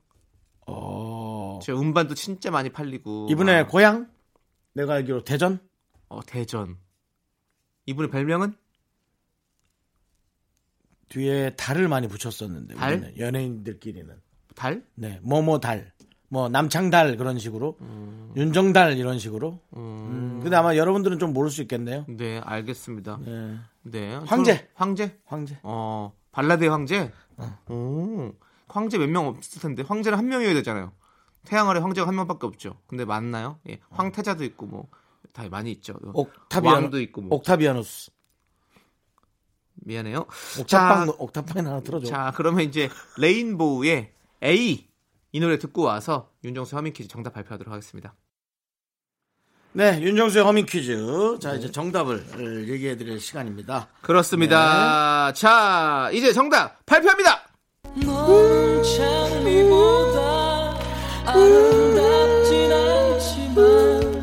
어... 0.75 1.59
저 1.63 1.75
음반도 1.75 2.15
진짜 2.15 2.51
많이 2.51 2.71
팔리고 2.71 3.29
이분의 3.31 3.63
막, 3.63 3.71
고향 3.71 4.11
내가 4.75 4.95
알기로 4.95 5.25
대전 5.25 5.61
어, 6.09 6.21
대전 6.27 6.77
이분의 7.87 8.11
별명은 8.11 8.55
뒤에 11.09 11.51
달을 11.57 11.89
많이 11.89 12.09
붙였었는데 12.09 12.75
달? 12.75 12.93
우리는 12.93 13.19
연예인들끼리는 13.19 14.15
달? 14.55 14.85
네 14.95 15.21
뭐뭐 15.23 15.61
달, 15.61 15.93
뭐 16.29 16.49
남창달 16.49 17.17
그런 17.19 17.39
식으로 17.39 17.77
윤정달 18.37 18.97
이런 18.97 19.19
식으로. 19.19 19.61
음, 19.77 20.41
근데 20.43 20.57
아마 20.57 20.77
여러분들은 20.77 21.19
좀 21.19 21.35
모를 21.35 21.51
수 21.51 21.61
있겠네요. 21.63 22.07
네, 22.09 22.39
알겠습니다. 22.39 23.21
네. 23.23 23.59
네. 23.83 24.15
황제. 24.27 24.69
황제? 24.75 25.19
황제. 25.27 25.59
어, 25.63 26.13
발라드의 26.33 26.71
황제? 26.71 27.11
오. 27.69 28.33
황제 28.73 28.99
몇 28.99 29.09
명 29.09 29.27
없을 29.27 29.61
텐데 29.63 29.83
황제는 29.83 30.17
한 30.19 30.29
명이어야 30.29 30.55
되잖아요. 30.55 30.93
태양 31.45 31.69
아래 31.69 31.81
황제가 31.81 32.07
한 32.07 32.15
명밖에 32.15 32.47
없죠. 32.47 32.79
근데 32.87 33.05
맞나요? 33.05 33.59
예. 33.69 33.79
황태자도 33.91 34.45
있고 34.45 34.67
뭐 34.67 34.89
다 35.33 35.49
많이 35.49 35.73
있죠. 35.73 35.95
옥타비아노, 36.13 36.77
왕도 36.77 37.01
있고 37.01 37.23
뭐. 37.23 37.37
옥타비아누스. 37.39 38.11
미안해요. 39.85 40.27
옥탑방 40.61 41.15
옥탑방 41.19 41.67
하나 41.67 41.81
틀어줘. 41.81 42.07
자, 42.07 42.33
그러면 42.37 42.65
이제 42.65 42.91
레인보우의 43.19 44.13
A 44.45 44.89
이 45.33 45.41
노래 45.41 45.59
듣고 45.59 45.83
와서 45.83 46.31
윤정수 46.45 46.77
허밍 46.77 46.93
퀴즈 46.93 47.09
정답 47.09 47.33
발표하도록 47.33 47.73
하겠습니다. 47.73 48.15
네, 49.73 50.03
윤정수의 50.03 50.45
허밍 50.45 50.67
퀴즈. 50.67 51.39
자, 51.41 51.55
이제 51.55 51.71
정답을 51.71 52.17
어, 52.35 52.71
얘기해 52.71 52.97
드릴 52.99 53.19
시간입니다. 53.19 53.89
그렇습니다. 54.03 55.33
네. 55.33 55.41
자, 55.41 56.11
이제 56.13 56.33
정답 56.35 56.85
발표합니다. 56.85 57.42
아름답진 61.25 62.73
않지만 62.73 64.23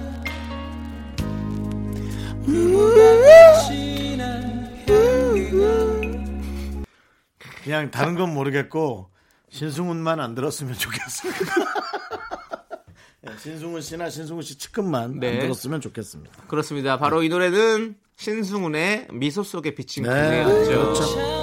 그냥 7.63 7.91
다른 7.91 8.15
건 8.15 8.34
모르겠고 8.34 9.10
신승훈만 9.49 10.19
안 10.19 10.34
들었으면 10.34 10.73
좋겠습니다. 10.73 11.53
네, 13.21 13.32
신승훈 13.38 13.82
씨나 13.82 14.10
신승훈 14.10 14.41
씨 14.41 14.58
측근만 14.58 15.19
네. 15.19 15.34
안 15.34 15.39
들었으면 15.41 15.82
좋겠습니다. 15.82 16.43
그렇습니다. 16.47 16.97
바로 16.97 17.21
이 17.21 17.29
노래는 17.29 17.95
신승훈의 18.15 19.08
미소 19.12 19.43
속에 19.43 19.75
비친 19.75 20.03
네, 20.03 20.10
그대였죠. 20.10 20.69
그렇죠. 20.69 21.38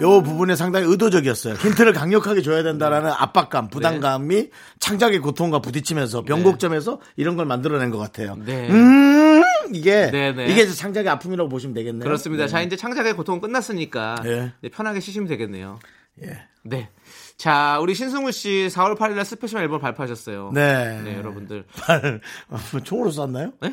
요 0.00 0.22
부분에 0.22 0.56
상당히 0.56 0.86
의도적이었어요. 0.86 1.54
힌트를 1.54 1.92
강력하게 1.92 2.42
줘야 2.42 2.62
된다라는 2.62 3.10
압박감, 3.10 3.68
부담감이 3.68 4.50
창작의 4.78 5.18
고통과 5.20 5.60
부딪히면서 5.60 6.22
변곡점에서 6.22 7.00
이런 7.16 7.36
걸 7.36 7.46
만들어낸 7.46 7.90
것 7.90 7.98
같아요. 7.98 8.36
네. 8.44 8.68
음, 8.70 9.42
이게 9.72 10.10
네, 10.10 10.32
네. 10.32 10.46
이게 10.46 10.62
이제 10.62 10.72
창작의 10.72 11.08
아픔이라고 11.10 11.48
보시면 11.48 11.74
되겠네요. 11.74 12.04
그렇습니다. 12.04 12.44
네. 12.44 12.48
자, 12.48 12.60
이제 12.62 12.76
창작의 12.76 13.14
고통은 13.14 13.40
끝났으니까 13.40 14.16
예. 14.24 14.52
이제 14.62 14.68
편하게 14.70 15.00
쉬시면 15.00 15.28
되겠네요. 15.28 15.78
예. 16.22 16.42
네. 16.62 16.88
자, 17.36 17.78
우리 17.80 17.94
신승훈 17.94 18.32
씨 18.32 18.68
4월 18.70 18.98
8일 18.98 19.14
날 19.14 19.24
스페셜 19.24 19.62
앨범 19.62 19.80
발표하셨어요. 19.80 20.50
네. 20.54 21.00
네, 21.02 21.16
여러분들. 21.16 21.64
팔 21.80 22.20
어, 22.48 22.58
총으로 22.84 23.10
쐈나요? 23.10 23.52
네? 23.60 23.72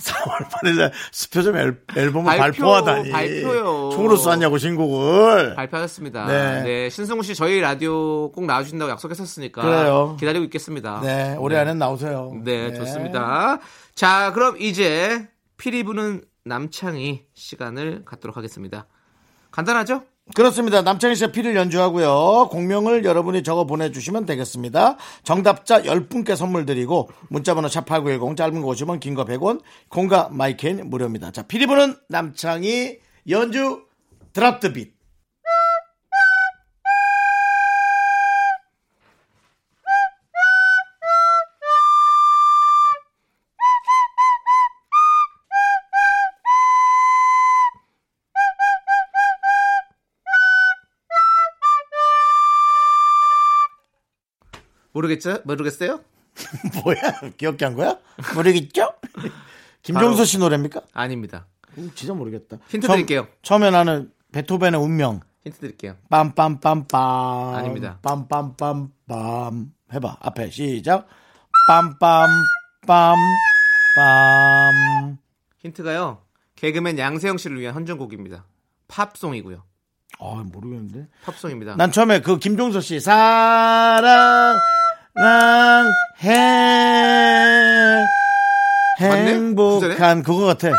4월 0.00 0.48
8일에 0.48 0.90
스페셜 1.12 1.56
앨, 1.56 1.82
앨범을 1.96 2.36
발표, 2.36 2.64
발표하다니. 2.64 3.10
발표요. 3.10 3.90
총으로 3.92 4.16
쐈냐고 4.16 4.58
신곡을. 4.58 5.54
발표하셨습니다. 5.54 6.26
네. 6.26 6.62
네. 6.62 6.90
신승우 6.90 7.22
씨 7.22 7.34
저희 7.34 7.60
라디오 7.60 8.30
꼭 8.32 8.46
나와주신다고 8.46 8.90
약속했었으니까 8.90 9.62
그래요. 9.62 10.16
기다리고 10.18 10.44
있겠습니다. 10.44 11.00
네, 11.02 11.36
올해 11.38 11.58
안에 11.58 11.74
나오세요. 11.74 12.32
네, 12.44 12.72
좋습니다. 12.74 13.58
자, 13.94 14.32
그럼 14.32 14.56
이제 14.60 15.28
피리 15.56 15.82
부는 15.82 16.22
남창희 16.44 17.24
시간을 17.34 18.04
갖도록 18.04 18.36
하겠습니다. 18.36 18.86
간단하죠? 19.50 20.02
그렇습니다. 20.34 20.80
남창희 20.80 21.16
씨가 21.16 21.32
피를 21.32 21.54
연주하고요. 21.54 22.48
공명을 22.50 23.04
여러분이 23.04 23.42
적어 23.42 23.66
보내주시면 23.66 24.24
되겠습니다. 24.24 24.96
정답자 25.22 25.82
10분께 25.82 26.34
선물 26.34 26.64
드리고 26.64 27.10
문자번호 27.28 27.68
샵8910 27.68 28.34
짧은 28.36 28.62
거 28.62 28.68
50원 28.68 29.00
긴 29.00 29.14
거 29.14 29.26
100원 29.26 29.60
공과 29.90 30.30
마이켄 30.32 30.88
무료입니다. 30.88 31.30
자 31.30 31.42
피리 31.42 31.66
부는 31.66 31.96
남창희 32.08 33.00
연주 33.28 33.82
드랍 34.32 34.60
드 34.60 34.72
빛. 34.72 34.93
모르겠죠? 54.94 55.40
모르겠어요? 55.44 56.00
뭐야? 56.82 57.30
기억게 57.36 57.64
한 57.66 57.74
거야? 57.74 57.98
모르겠죠? 58.34 58.94
김종서 59.82 60.24
씨 60.24 60.38
노래입니까? 60.38 60.80
아닙니다. 60.94 61.46
음, 61.76 61.90
진짜 61.94 62.14
모르겠다. 62.14 62.56
힌트 62.68 62.86
처음- 62.86 62.96
드릴게요. 62.96 63.28
처음에 63.42 63.70
나는 63.70 64.10
베토벤의 64.32 64.80
운명. 64.80 65.20
힌트 65.44 65.58
드릴게요. 65.58 65.96
빰빰빰빰. 66.10 67.54
아닙니다. 67.54 67.98
빰빰빰빰. 68.02 69.68
해봐. 69.92 70.16
앞에 70.20 70.50
시작. 70.50 71.06
빰빰빰. 71.68 72.28
빰. 73.98 75.18
힌트가요. 75.58 76.18
개그맨 76.56 76.98
양세형 76.98 77.36
씨를 77.36 77.60
위한 77.60 77.74
헌정곡입니다. 77.74 78.44
팝송이고요. 78.88 79.62
아, 80.20 80.44
모르겠는데. 80.50 81.08
팝송입니다. 81.24 81.76
난 81.76 81.90
처음에 81.92 82.20
그 82.20 82.38
김종서 82.38 82.80
씨 82.80 83.00
사랑 83.00 84.56
해 86.22 86.28
맞네? 89.08 89.34
행복한 89.34 90.22
그거 90.22 90.46
같아. 90.46 90.72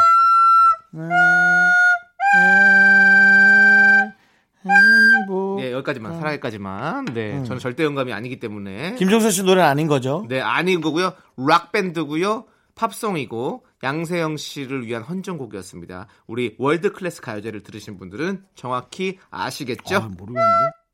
행복. 4.66 5.62
예, 5.62 5.72
여기까지만, 5.72 6.18
사랑까지만. 6.20 7.06
네, 7.14 7.44
저는 7.44 7.60
절대 7.60 7.84
영감이 7.84 8.12
아니기 8.12 8.40
때문에. 8.40 8.92
음. 8.92 8.96
김종서 8.98 9.30
씨 9.30 9.44
노래는 9.44 9.70
아닌 9.70 9.88
거죠? 9.88 10.26
네, 10.28 10.42
아닌 10.42 10.82
거고요. 10.82 11.14
락밴드고요. 11.38 12.46
팝송이고 12.76 13.66
양세형 13.84 14.36
씨를 14.36 14.86
위한 14.86 15.02
헌정곡이었습니다. 15.04 16.08
우리 16.28 16.56
월드 16.60 16.92
클래스 16.92 17.22
가요제를 17.22 17.64
들으신 17.64 17.98
분들은 17.98 18.44
정확히 18.56 19.18
아시겠죠? 19.30 19.96
아, 19.96 20.00
모르겠는데. 20.00 20.85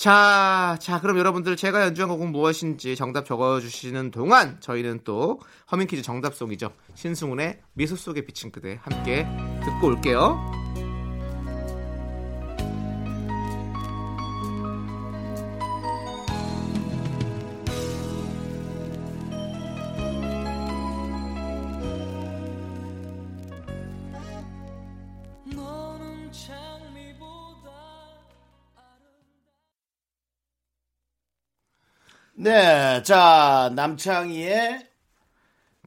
자, 0.00 0.78
자, 0.80 0.98
그럼 0.98 1.18
여러분들 1.18 1.56
제가 1.56 1.82
연주한 1.82 2.08
곡은 2.08 2.32
무엇인지 2.32 2.96
정답 2.96 3.26
적어주시는 3.26 4.12
동안 4.12 4.56
저희는 4.60 5.00
또 5.04 5.40
허밍 5.70 5.86
퀴즈 5.86 6.00
정답송이죠. 6.00 6.72
신승훈의 6.94 7.60
미소 7.74 7.96
속에 7.96 8.24
비친 8.24 8.50
그대 8.50 8.78
함께 8.80 9.26
듣고 9.62 9.88
올게요. 9.88 10.59
네, 32.42 33.02
자, 33.02 33.70
남창희의 33.74 34.86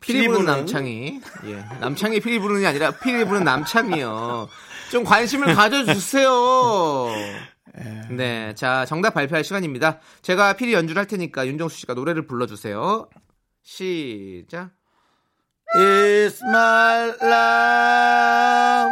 피리 0.02 0.28
부는 0.28 0.46
남창희. 0.46 1.20
예. 1.46 1.66
남창희 1.80 2.20
피리 2.20 2.38
부는 2.38 2.62
게 2.62 2.68
아니라 2.68 2.92
피리 2.92 3.26
부는 3.26 3.44
남창이요. 3.44 4.48
좀 4.92 5.04
관심을 5.04 5.56
가져주세요. 5.56 6.30
네. 8.12 8.54
자, 8.54 8.86
정답 8.86 9.16
발표할 9.16 9.44
시간입니다. 9.44 10.00
제가 10.22 10.54
피리 10.54 10.74
연주를 10.74 11.00
할 11.00 11.08
테니까 11.08 11.48
윤정수 11.48 11.76
씨가 11.80 11.96
노래를 11.96 12.28
불러주세요. 12.28 13.10
시작. 13.64 14.70
It's 15.76 16.40
my 16.44 17.14
love. 17.20 18.92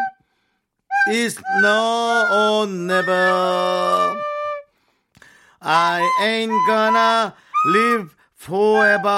It's 1.10 1.40
no 1.62 2.64
never. 2.64 4.16
I 5.60 6.02
ain't 6.24 6.52
gonna 6.66 7.36
live 7.66 8.16
forever. 8.36 9.10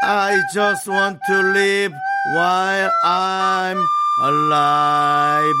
I 0.00 0.38
just 0.54 0.88
want 0.88 1.18
to 1.26 1.42
live 1.52 1.92
while 2.34 2.90
I'm 3.04 3.78
alive. 4.24 5.54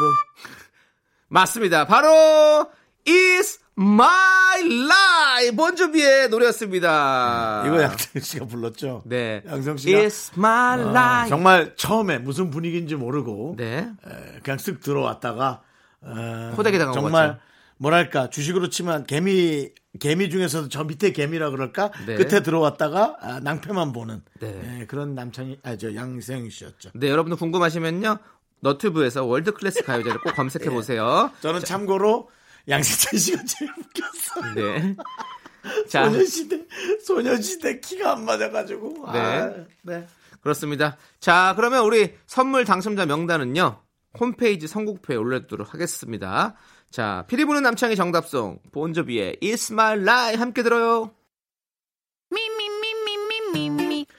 맞습니다. 1.28 1.86
바로 1.86 2.70
Is 3.06 3.58
My 3.76 4.60
Life 4.62 5.56
본조비의 5.56 6.28
노래였습니다. 6.30 7.64
이거 7.66 7.82
양성 7.82 8.20
씨가 8.22 8.46
불렀죠? 8.46 9.02
네. 9.06 9.42
양성 9.46 9.76
씨가 9.76 9.98
Is 9.98 10.32
My 10.36 10.80
아, 10.80 10.90
Life. 10.90 11.28
정말 11.30 11.74
처음에 11.76 12.18
무슨 12.18 12.50
분위기인지 12.50 12.94
모르고 12.94 13.54
네. 13.58 13.78
에, 14.06 14.40
그냥 14.42 14.58
쓱 14.58 14.82
들어왔다가 14.82 15.62
어, 16.02 16.54
호되게 16.56 16.78
당한 16.78 16.94
정말 16.94 17.28
거죠. 17.28 17.40
뭐랄까 17.78 18.30
주식으로 18.30 18.68
치면 18.70 19.06
개미 19.06 19.70
개미 19.98 20.30
중에서도 20.30 20.68
저 20.68 20.84
밑에 20.84 21.12
개미라 21.12 21.50
그럴까 21.50 21.90
네. 22.06 22.16
끝에 22.16 22.42
들어왔다가 22.42 23.16
아, 23.20 23.40
낭패만 23.40 23.92
보는 23.92 24.22
네. 24.40 24.80
에, 24.80 24.86
그런 24.86 25.14
남창희 25.14 25.58
아 25.62 25.70
저 25.70 25.94
양세형 25.94 26.50
씨였죠. 26.50 26.90
네, 26.94 27.08
여러분들 27.10 27.36
궁금하시면요. 27.38 28.18
너튜브에서 28.60 29.24
월드 29.24 29.52
클래스 29.52 29.84
가요제를 29.84 30.20
꼭 30.20 30.34
검색해 30.34 30.68
보세요. 30.70 31.30
저는 31.40 31.60
참고로 31.60 32.28
양세찬 32.68 33.18
씨가 33.18 33.42
제일 33.44 33.70
웃겼어요. 33.78 34.54
네. 34.54 34.96
자, 35.88 36.08
소녀시대 36.10 36.66
소녀시대 37.04 37.80
키가 37.80 38.12
안 38.12 38.24
맞아가지고 38.24 39.04
아, 39.06 39.12
네. 39.12 39.66
네. 39.82 40.06
그렇습니다. 40.40 40.96
자, 41.20 41.52
그러면 41.56 41.84
우리 41.84 42.14
선물 42.26 42.64
당첨자 42.64 43.06
명단은요. 43.06 43.82
홈페이지 44.18 44.66
선곡표에 44.66 45.16
올려두도록 45.16 45.74
하겠습니다. 45.74 46.54
자, 46.90 47.24
피리 47.28 47.44
부는 47.44 47.62
남창희 47.62 47.96
정답송 47.96 48.60
본조비의 48.72 49.36
It's 49.42 49.72
My 49.72 49.98
Life 49.98 50.40
함께 50.40 50.62
들어요. 50.62 51.10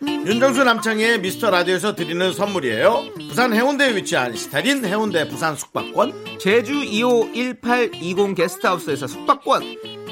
윤정수 0.01 0.63
남창의 0.63 1.21
미스터 1.21 1.49
라디오에서 1.49 1.95
드리는 1.95 2.32
선물이에요. 2.32 3.13
부산 3.29 3.53
해운대에 3.53 3.95
위치한 3.95 4.36
시타린 4.36 4.86
해운대 4.86 5.27
부산 5.27 5.55
숙박권, 5.55 6.38
제주 6.39 6.73
2호 6.73 7.34
1820 7.34 8.36
게스트하우스에서 8.36 9.08
숙박권, 9.08 9.63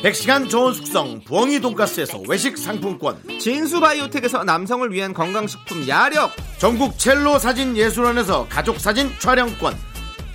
100시간 0.03 0.49
좋은 0.49 0.73
숙성 0.73 1.21
부엉이 1.23 1.59
돈가스에서 1.59 2.21
외식 2.27 2.57
상품권, 2.57 3.21
진수바이오텍에서 3.39 4.43
남성을 4.43 4.91
위한 4.91 5.13
건강식품 5.13 5.87
야력, 5.87 6.31
전국 6.57 6.97
첼로 6.97 7.37
사진 7.37 7.77
예술원에서 7.77 8.47
가족 8.49 8.79
사진 8.79 9.11
촬영권, 9.19 9.75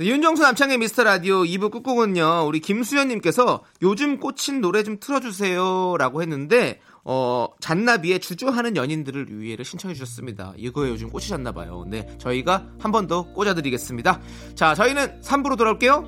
네, 0.00 0.06
윤정수 0.06 0.40
남창의 0.42 0.78
미스터 0.78 1.04
라디오 1.04 1.42
2부 1.42 1.70
끝곡은요, 1.70 2.46
우리 2.46 2.60
김수현님께서 2.60 3.62
요즘 3.82 4.18
꽂힌 4.18 4.62
노래 4.62 4.82
좀 4.82 4.98
틀어주세요. 4.98 5.96
라고 5.98 6.22
했는데, 6.22 6.80
어, 7.04 7.48
잔나비의 7.60 8.20
주저하는 8.20 8.76
연인들을 8.76 9.26
위해를 9.40 9.62
신청해 9.66 9.92
주셨습니다. 9.94 10.54
이거에 10.56 10.88
요즘 10.88 11.10
꽂히셨나 11.10 11.52
봐요. 11.52 11.84
네, 11.86 12.06
저희가 12.18 12.66
한 12.78 12.92
번 12.92 13.06
더 13.08 13.24
꽂아드리겠습니다. 13.32 14.20
자, 14.54 14.74
저희는 14.74 15.20
3부로 15.20 15.58
돌아올게요. 15.58 16.00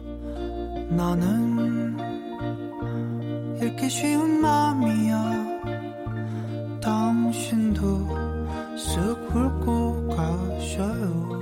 너는 0.96 1.98
읽기 3.62 3.90
쉬운 3.90 4.40
마음이야 4.40 5.42
당신도 6.80 8.08
쓱 8.76 9.30
훑고 9.30 10.08
가셔요 10.08 11.41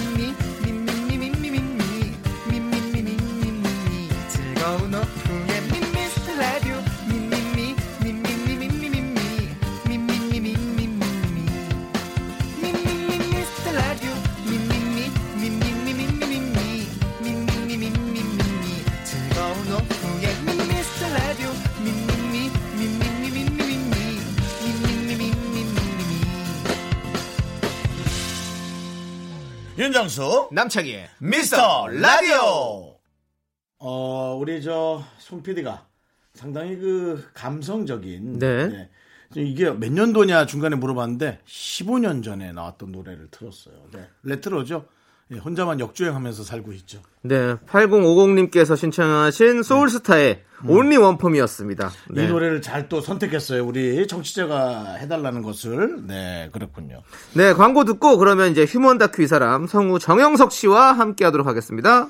윤정수 29.81 30.49
남창희의 30.51 31.09
미스터 31.17 31.87
라디오. 31.87 32.99
어 33.79 34.35
우리 34.39 34.61
저 34.61 35.03
송 35.17 35.41
PD가 35.41 35.87
상당히 36.35 36.77
그 36.77 37.27
감성적인. 37.33 38.37
네. 38.37 38.91
좀 39.33 39.43
이게 39.43 39.71
몇 39.71 39.91
년도냐 39.91 40.45
중간에 40.45 40.75
물어봤는데 40.75 41.39
15년 41.47 42.23
전에 42.23 42.51
나왔던 42.51 42.91
노래를 42.91 43.29
틀었어요. 43.31 43.73
네. 43.91 44.07
레트로죠. 44.21 44.85
예, 45.31 45.37
혼자만 45.37 45.79
역주행하면서 45.79 46.43
살고 46.43 46.73
있죠. 46.73 46.99
네, 47.21 47.55
8050님께서 47.69 48.75
신청하신 48.75 49.63
소울스타의 49.63 50.43
온리 50.67 50.97
원펌이었습니다. 50.97 51.91
네. 52.09 52.25
이 52.25 52.27
노래를 52.27 52.61
잘 52.61 52.89
또 52.89 52.99
선택했어요. 52.99 53.65
우리 53.65 54.05
청취자가 54.05 54.95
해달라는 54.95 55.41
것을. 55.43 56.05
네, 56.07 56.49
그렇군요. 56.51 57.03
네, 57.33 57.53
광고 57.53 57.85
듣고 57.85 58.17
그러면 58.17 58.51
이제 58.51 58.65
휴먼 58.65 58.97
다큐 58.97 59.21
이 59.21 59.27
사람 59.27 59.67
성우 59.67 59.99
정영석 59.99 60.51
씨와 60.51 60.91
함께 60.91 61.23
하도록 61.25 61.47
하겠습니다. 61.47 62.09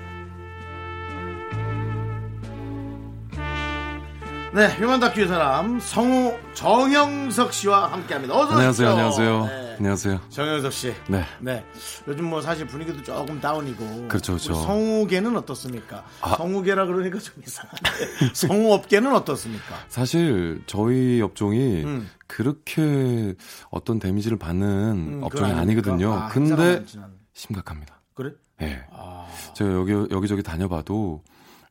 네, 4.53 4.67
휴먼 4.75 4.99
다큐 4.99 5.27
사람 5.27 5.79
성우 5.79 6.37
정영석 6.55 7.53
씨와 7.53 7.89
함께합니다. 7.93 8.35
어서 8.35 8.51
안녕하세요 8.51 8.89
오십시오. 8.89 8.89
안녕하세요 8.89 9.45
네. 9.45 9.75
안녕하세요 9.77 10.21
정영석 10.29 10.73
씨. 10.73 10.93
네 11.07 11.23
네. 11.39 11.65
요즘 12.05 12.25
뭐 12.25 12.41
사실 12.41 12.67
분위기도 12.67 13.01
조금 13.01 13.39
다운이고. 13.39 14.09
그렇죠, 14.09 14.33
그렇죠. 14.33 14.53
성우계는 14.55 15.37
어떻습니까? 15.37 16.03
아. 16.19 16.35
성우계라 16.35 16.85
그러니까 16.85 17.17
좀 17.19 17.35
이상한데. 17.47 17.79
성우업계는 18.35 19.15
어떻습니까? 19.15 19.73
사실 19.87 20.61
저희 20.67 21.21
업종이 21.21 21.85
음. 21.85 22.09
그렇게 22.27 23.35
어떤 23.69 23.99
데미지를 23.99 24.37
받는 24.37 24.67
음, 24.67 25.21
업종이 25.23 25.49
아니거든요? 25.53 26.11
아, 26.11 26.27
행사가 26.27 26.61
근데 26.61 26.85
심각합니다 27.31 28.01
그래? 28.15 28.31
예 28.61 28.83
아, 28.91 29.27
제가 29.55 29.71
여기 29.71 29.93
여기저기 30.11 30.43
다녀봐도 30.43 31.23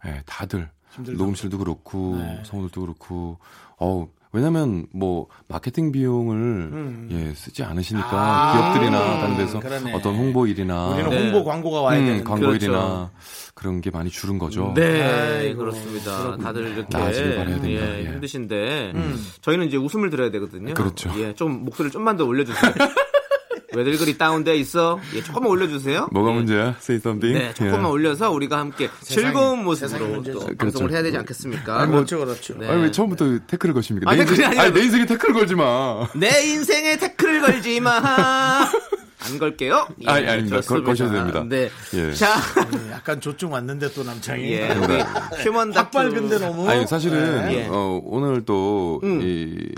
예, 0.07 0.23
다들 0.25 0.71
힘들죠. 0.91 1.19
녹음실도 1.19 1.59
그렇고 1.59 2.17
네. 2.19 2.43
성우들도 2.45 2.81
그렇고 2.81 3.39
어 3.79 4.09
왜냐면 4.33 4.87
뭐 4.93 5.27
마케팅 5.49 5.91
비용을 5.91 6.37
음. 6.37 7.09
예 7.11 7.35
쓰지 7.35 7.65
않으시니까 7.65 8.09
아, 8.13 8.53
기업들이나 8.73 9.21
다른 9.21 9.37
데서 9.37 9.59
그러네. 9.59 9.93
어떤 9.93 10.15
홍보 10.15 10.47
일이나 10.47 10.89
우리는 10.91 11.11
네. 11.11 11.23
홍보 11.25 11.45
광고가 11.45 11.81
와야 11.81 11.99
음, 11.99 12.05
되는데. 12.07 12.25
광고 12.25 12.55
일이나 12.55 12.79
그렇죠. 12.79 13.11
그런 13.55 13.81
게 13.81 13.91
많이 13.91 14.09
줄은 14.09 14.39
거죠. 14.39 14.73
네, 14.77 15.03
아이고, 15.03 15.59
그렇습니다. 15.59 16.19
그렇군요. 16.19 16.45
다들 16.45 16.69
이렇게 16.69 16.97
나아지길 16.97 17.37
바라야 17.37 17.55
된다, 17.61 17.69
예, 17.69 18.05
예. 18.07 18.13
힘드신데 18.13 18.93
음. 18.95 19.27
저희는 19.43 19.67
이제 19.67 19.77
웃음을 19.77 20.11
들어야 20.11 20.31
되거든요. 20.31 20.75
그렇죠. 20.75 21.13
예, 21.19 21.35
좀 21.35 21.65
목소리를 21.65 21.91
좀만 21.91 22.17
더 22.17 22.25
올려주세요. 22.25 22.73
왜들 23.75 23.99
그리 23.99 24.19
다운돼 24.19 24.57
있어? 24.57 24.99
예, 25.15 25.23
조금만 25.23 25.51
올려주세요. 25.51 26.09
뭐가 26.13 26.31
예. 26.31 26.35
문제야? 26.35 26.75
Say 26.81 26.97
something. 27.01 27.39
네, 27.39 27.55
조금만 27.55 27.85
예. 27.85 27.87
올려서 27.89 28.31
우리가 28.33 28.59
함께 28.59 28.89
즐거운 29.03 29.63
모습으로. 29.65 30.23
또 30.23 30.41
그렇죠. 30.41 30.57
방송을 30.57 30.93
해야 30.93 31.03
되지 31.03 31.17
않겠습니까? 31.19 31.81
아니, 31.81 31.87
뭐- 31.91 31.97
그렇죠, 31.99 32.19
그렇죠. 32.19 32.59
네. 32.59 32.69
아니 32.69 32.83
왜 32.83 32.91
처음부터 32.91 33.39
태클을 33.47 33.75
거십니까? 33.75 34.11
아니, 34.11 34.25
내 34.25 34.31
인생, 34.31 34.47
아니라- 34.51 34.63
아니, 34.65 34.73
내 34.75 34.81
인생에 34.83 35.07
태클 35.07 35.33
걸지 35.33 35.55
마. 35.55 36.07
내 36.15 36.43
인생에 36.47 36.97
태클을 36.99 37.41
걸지 37.43 37.81
마. 37.81 38.67
안 39.23 39.39
걸게요. 39.39 39.87
예, 40.03 40.07
아니, 40.11 40.27
아닙니다. 40.29 40.61
걸-. 40.63 40.83
거셔도 40.83 41.13
됩니다. 41.13 41.45
네. 41.47 41.71
예. 41.95 42.13
자, 42.15 42.37
예, 42.87 42.91
약간 42.93 43.21
조증 43.21 43.53
왔는데 43.53 43.93
또 43.93 44.03
남창이. 44.03 44.51
예, 44.51 44.71
우리 44.73 44.99
휴먼 45.45 45.73
확 45.75 45.91
다큐. 45.91 46.09
밝은데 46.11 46.39
너무. 46.39 46.69
아니 46.69 46.87
사실은 46.87 47.53
예. 47.53 47.67
어, 47.71 48.01
오늘 48.03 48.45
또 48.47 48.99
음. 49.05 49.21
이, 49.23 49.69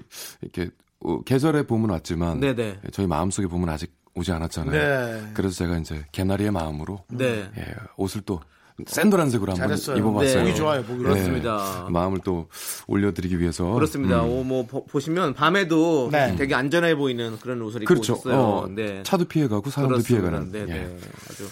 이렇게 0.42 0.70
어, 1.04 1.22
계절의 1.22 1.66
봄은 1.66 1.90
왔지만 1.90 2.40
네네. 2.40 2.80
저희 2.92 3.06
마음속의 3.06 3.48
봄은 3.48 3.68
아직 3.68 3.92
오지 4.14 4.30
않았잖아요. 4.32 4.72
네. 4.72 5.30
그래서 5.34 5.54
제가 5.56 5.78
이제 5.78 6.04
개나리의 6.12 6.50
마음으로 6.50 7.04
네. 7.08 7.48
예, 7.56 7.74
옷을 7.96 8.20
또 8.22 8.40
센도란색으로 8.86 9.52
한번. 9.52 9.76
입어봤어요. 9.78 10.34
네. 10.36 10.40
보기 10.44 10.54
좋아요, 10.56 10.82
보기 10.82 11.02
그렇습니다. 11.02 11.86
마음을 11.90 12.20
또 12.24 12.48
올려드리기 12.86 13.38
위해서 13.38 13.70
그렇습니다. 13.72 14.22
오, 14.22 14.42
뭐 14.44 14.66
보- 14.66 14.84
보시면 14.86 15.34
밤에도 15.34 16.08
네. 16.10 16.34
되게 16.36 16.54
안전해 16.54 16.94
보이는 16.94 17.38
그런 17.40 17.60
옷을 17.62 17.82
입고 17.82 17.92
그렇죠. 17.94 18.14
오셨어요. 18.14 18.34
어, 18.40 18.68
네. 18.68 19.02
차도 19.02 19.26
피해가고 19.26 19.70
사람도 19.70 19.96
그렇습니다. 19.96 20.30
피해가는. 20.30 20.52
네, 20.52 20.64
네. 20.66 20.72
예. 20.94 20.98
아주 21.30 21.48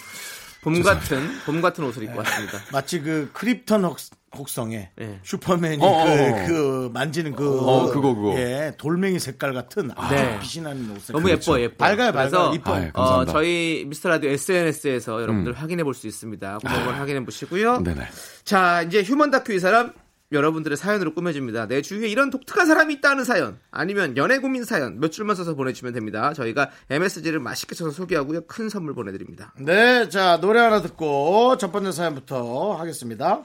봄 0.63 0.83
같은 0.83 1.29
봄 1.47 1.61
같은 1.61 1.85
옷을 1.85 2.03
입고 2.05 2.19
왔습니다. 2.19 2.59
마치 2.73 3.01
그 3.01 3.31
크립턴 3.33 3.85
혹, 3.85 3.97
혹성에 4.37 4.91
네. 4.97 5.19
슈퍼맨이 5.25 5.83
어, 5.83 5.87
어, 5.87 6.05
그, 6.05 6.11
어. 6.13 6.47
그 6.47 6.91
만지는 6.93 7.35
그 7.35 7.61
어, 7.61 7.91
그거, 7.91 8.15
그거. 8.15 8.35
예, 8.39 8.73
돌멩이 8.79 9.19
색깔 9.19 9.53
같은 9.53 9.91
아주 9.97 10.15
네. 10.15 10.39
빛이 10.41 10.63
나는 10.65 10.89
옷 10.93 11.05
너무 11.13 11.29
예뻐 11.31 11.61
예뻐. 11.61 11.77
밝아요, 11.85 12.13
밝아요. 12.13 12.53
이뻐. 12.55 12.75
아, 12.75 12.81
예, 12.83 12.91
어. 12.95 13.25
저희 13.25 13.85
미스터 13.89 14.09
라디오 14.09 14.31
SNS에서 14.31 15.21
여러분들 15.21 15.53
확인해 15.53 15.83
볼 15.85 15.95
수 15.95 16.07
있습니다. 16.07 16.59
꼭 16.63 16.69
한번 16.71 16.95
확인해 16.95 17.25
보시고요. 17.25 17.81
네네. 17.83 18.07
자, 18.45 18.83
이제 18.83 19.03
휴먼 19.03 19.31
다큐 19.33 19.53
이 19.53 19.59
사람 19.59 19.93
여러분들의 20.33 20.77
사연으로 20.77 21.13
꾸며집니다. 21.13 21.67
내 21.67 21.83
주위에 21.83 22.07
이런 22.09 22.31
독특한 22.31 22.65
사람이 22.65 22.95
있다는 22.95 23.25
사연, 23.25 23.59
아니면 23.73 24.17
연애 24.17 24.39
고민 24.39 24.63
사연 24.65 25.01
몇 25.01 25.11
줄만 25.11 25.35
써서 25.35 25.55
보내주시면 25.57 25.93
됩니다. 25.93 26.33
저희가 26.33 26.71
MSG를 26.89 27.41
맛있게 27.41 27.75
쳐서 27.75 27.91
소개하고요. 27.91 28.47
큰 28.47 28.69
선물 28.69 28.95
보내드립니다. 28.95 29.53
네, 29.59 30.09
자 30.09 30.39
노래 30.41 30.61
하나 30.61 30.81
듣고 30.83 31.57
첫 31.59 31.73
번째 31.73 31.91
사연부터 31.91 32.75
하겠습니다. 32.77 33.43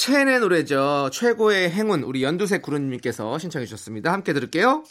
첸의 0.00 0.40
노래죠. 0.40 1.10
최고의 1.12 1.70
행운 1.70 2.02
우리 2.04 2.22
연두색 2.22 2.62
구름님께서 2.62 3.38
신청해 3.38 3.66
주셨습니다. 3.66 4.10
함께 4.10 4.32
들을게요. 4.32 4.82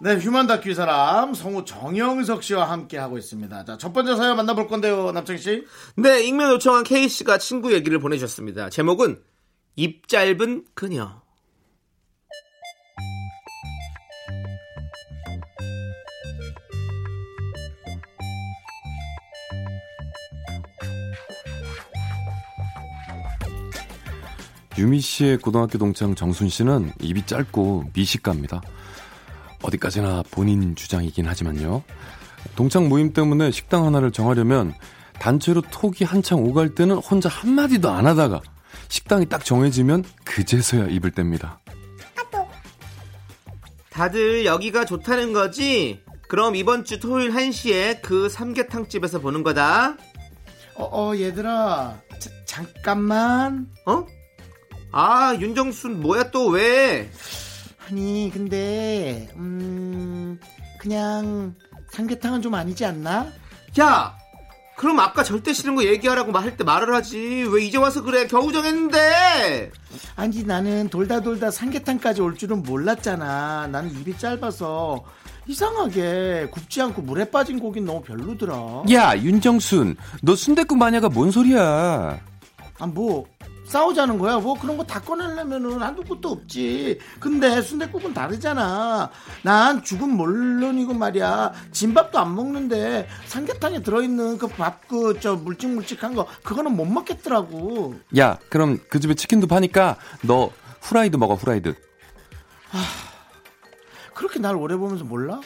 네, 0.00 0.16
휴먼 0.16 0.48
다큐 0.48 0.70
이 0.70 0.74
사람 0.74 1.34
성우 1.34 1.64
정영석 1.64 2.42
씨와 2.42 2.68
함께 2.68 2.98
하고 2.98 3.16
있습니다. 3.16 3.64
자, 3.64 3.78
첫 3.78 3.92
번째 3.92 4.16
사연 4.16 4.36
만나볼 4.36 4.66
건데요, 4.66 5.12
남창 5.12 5.36
씨. 5.36 5.64
네, 5.94 6.24
익명 6.24 6.50
요청한 6.50 6.82
K 6.82 7.08
씨가 7.08 7.38
친구 7.38 7.72
얘기를 7.72 8.00
보내주셨습니다. 8.00 8.70
제목은 8.70 9.22
입 9.76 10.08
짧은 10.08 10.64
그녀. 10.74 11.21
유미 24.78 25.00
씨의 25.00 25.38
고등학교 25.38 25.78
동창 25.78 26.14
정순 26.14 26.48
씨는 26.48 26.92
입이 27.00 27.26
짧고 27.26 27.90
미식가입니다. 27.94 28.62
어디까지나 29.62 30.24
본인 30.30 30.74
주장이긴 30.74 31.26
하지만요. 31.26 31.82
동창 32.56 32.88
모임 32.88 33.12
때문에 33.12 33.50
식당 33.50 33.86
하나를 33.86 34.10
정하려면 34.10 34.74
단체로 35.18 35.60
톡이 35.70 36.04
한창 36.04 36.42
오갈 36.42 36.74
때는 36.74 36.96
혼자 36.96 37.28
한마디도 37.28 37.90
안 37.90 38.06
하다가 38.06 38.40
식당이 38.88 39.26
딱 39.26 39.44
정해지면 39.44 40.04
그제서야 40.24 40.86
입을 40.86 41.12
뗍니다. 41.12 41.58
다들 43.90 44.46
여기가 44.46 44.86
좋다는 44.86 45.34
거지? 45.34 46.02
그럼 46.28 46.56
이번 46.56 46.84
주 46.84 46.98
토요일 46.98 47.30
1시에 47.30 48.00
그 48.00 48.30
삼계탕집에서 48.30 49.20
보는 49.20 49.42
거다. 49.42 49.96
어, 50.74 50.84
어, 50.90 51.14
얘들아. 51.14 52.00
자, 52.18 52.30
잠깐만. 52.46 53.66
어? 53.84 54.06
아, 54.92 55.34
윤정순 55.38 56.00
뭐야 56.00 56.30
또 56.30 56.48
왜? 56.48 57.10
아니, 57.88 58.30
근데, 58.32 59.28
음, 59.36 60.38
그냥, 60.78 61.54
삼계탕은 61.92 62.42
좀 62.42 62.54
아니지 62.54 62.84
않나? 62.84 63.32
야! 63.80 64.16
그럼 64.76 64.98
아까 65.00 65.22
절대 65.22 65.52
싫은 65.52 65.74
거 65.76 65.84
얘기하라고 65.84 66.32
말할때 66.32 66.64
말을 66.64 66.94
하지. 66.94 67.46
왜 67.50 67.62
이제 67.64 67.78
와서 67.78 68.02
그래? 68.02 68.26
겨우 68.26 68.52
정했는데! 68.52 69.70
아니, 70.16 70.42
나는 70.44 70.88
돌다 70.88 71.20
돌다 71.20 71.50
삼계탕까지 71.50 72.20
올 72.20 72.36
줄은 72.36 72.62
몰랐잖아. 72.62 73.68
나는 73.70 73.90
입이 74.00 74.18
짧아서. 74.18 75.04
이상하게 75.46 76.48
굽지 76.50 76.80
않고 76.82 77.02
물에 77.02 77.30
빠진 77.30 77.58
고기는 77.58 77.86
너무 77.86 78.02
별로더라. 78.02 78.84
야, 78.92 79.16
윤정순, 79.16 79.96
너 80.22 80.34
순대국 80.34 80.78
마녀가 80.78 81.08
뭔 81.08 81.30
소리야? 81.30 82.20
아, 82.78 82.86
뭐, 82.86 83.26
싸우자는 83.76 84.18
거야? 84.18 84.38
뭐 84.38 84.54
그런 84.60 84.76
거 84.76 84.82
다 84.84 85.00
꺼내려면은 85.00 85.80
한두 85.80 86.04
끝도 86.04 86.30
없지. 86.32 86.98
근데 87.18 87.62
순대국은 87.62 88.12
다르잖아. 88.12 89.10
난 89.42 89.82
죽은 89.82 90.10
물론이고 90.10 90.92
말이야. 90.92 91.52
진밥도 91.72 92.18
안 92.18 92.34
먹는데 92.34 93.08
삼계탕에 93.26 93.80
들어있는 93.82 94.36
그 94.38 94.46
밥 94.48 94.86
그 94.88 95.18
저 95.20 95.36
물찍물찍한 95.36 96.14
거 96.14 96.26
그거는 96.42 96.76
못 96.76 96.84
먹겠더라고. 96.84 97.94
야, 98.18 98.38
그럼 98.50 98.78
그 98.90 99.00
집에 99.00 99.14
치킨도 99.14 99.46
파니까 99.46 99.96
너 100.22 100.50
후라이드 100.82 101.16
먹어, 101.16 101.34
후라이드. 101.34 101.74
그렇게 104.14 104.38
날 104.38 104.56
오래 104.56 104.76
보면서 104.76 105.04
몰라? 105.04 105.40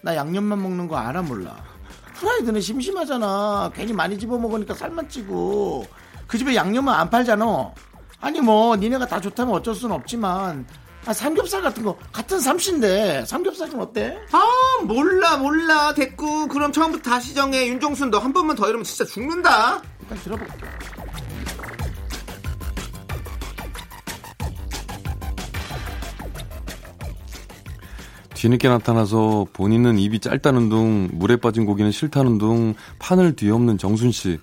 나 0.00 0.16
양념만 0.16 0.62
먹는 0.62 0.88
거 0.88 0.96
알아 0.96 1.20
몰라. 1.22 1.62
프라이드는 2.14 2.60
심심하잖아. 2.62 3.72
괜히 3.74 3.92
많이 3.92 4.18
집어 4.18 4.38
먹으니까 4.38 4.72
살만 4.72 5.08
찌고. 5.10 5.84
그 6.26 6.38
집에 6.38 6.54
양념은 6.54 6.92
안 6.92 7.10
팔잖아. 7.10 7.72
아니 8.20 8.40
뭐 8.40 8.76
니네가 8.76 9.06
다 9.06 9.20
좋다면 9.20 9.54
어쩔 9.54 9.74
수는 9.74 9.94
없지만 9.94 10.66
아, 11.06 11.12
삼겹살 11.12 11.62
같은 11.62 11.84
거 11.84 11.96
같은 12.12 12.40
삼신데 12.40 13.26
삼겹살 13.26 13.70
좀 13.70 13.80
어때? 13.80 14.18
아, 14.32 14.42
몰라, 14.84 15.36
몰라. 15.36 15.94
됐고. 15.94 16.48
그럼 16.48 16.72
처음부터 16.72 17.08
다시 17.10 17.32
정해. 17.34 17.68
윤정순 17.68 18.10
너 18.10 18.18
한 18.18 18.32
번만 18.32 18.56
더 18.56 18.66
이러면 18.68 18.82
진짜 18.82 19.04
죽는다. 19.04 19.80
일단 20.00 20.18
들어볼게. 20.18 20.52
뒤늦게 28.34 28.68
나타나서 28.68 29.46
본인은 29.54 29.98
입이 29.98 30.20
짧다는 30.20 30.68
둥, 30.68 31.08
물에 31.12 31.36
빠진 31.36 31.64
고기는 31.64 31.90
싫다는 31.90 32.36
둥, 32.38 32.74
판을 32.98 33.34
뒤엎는 33.34 33.78
정순 33.78 34.12
씨. 34.12 34.38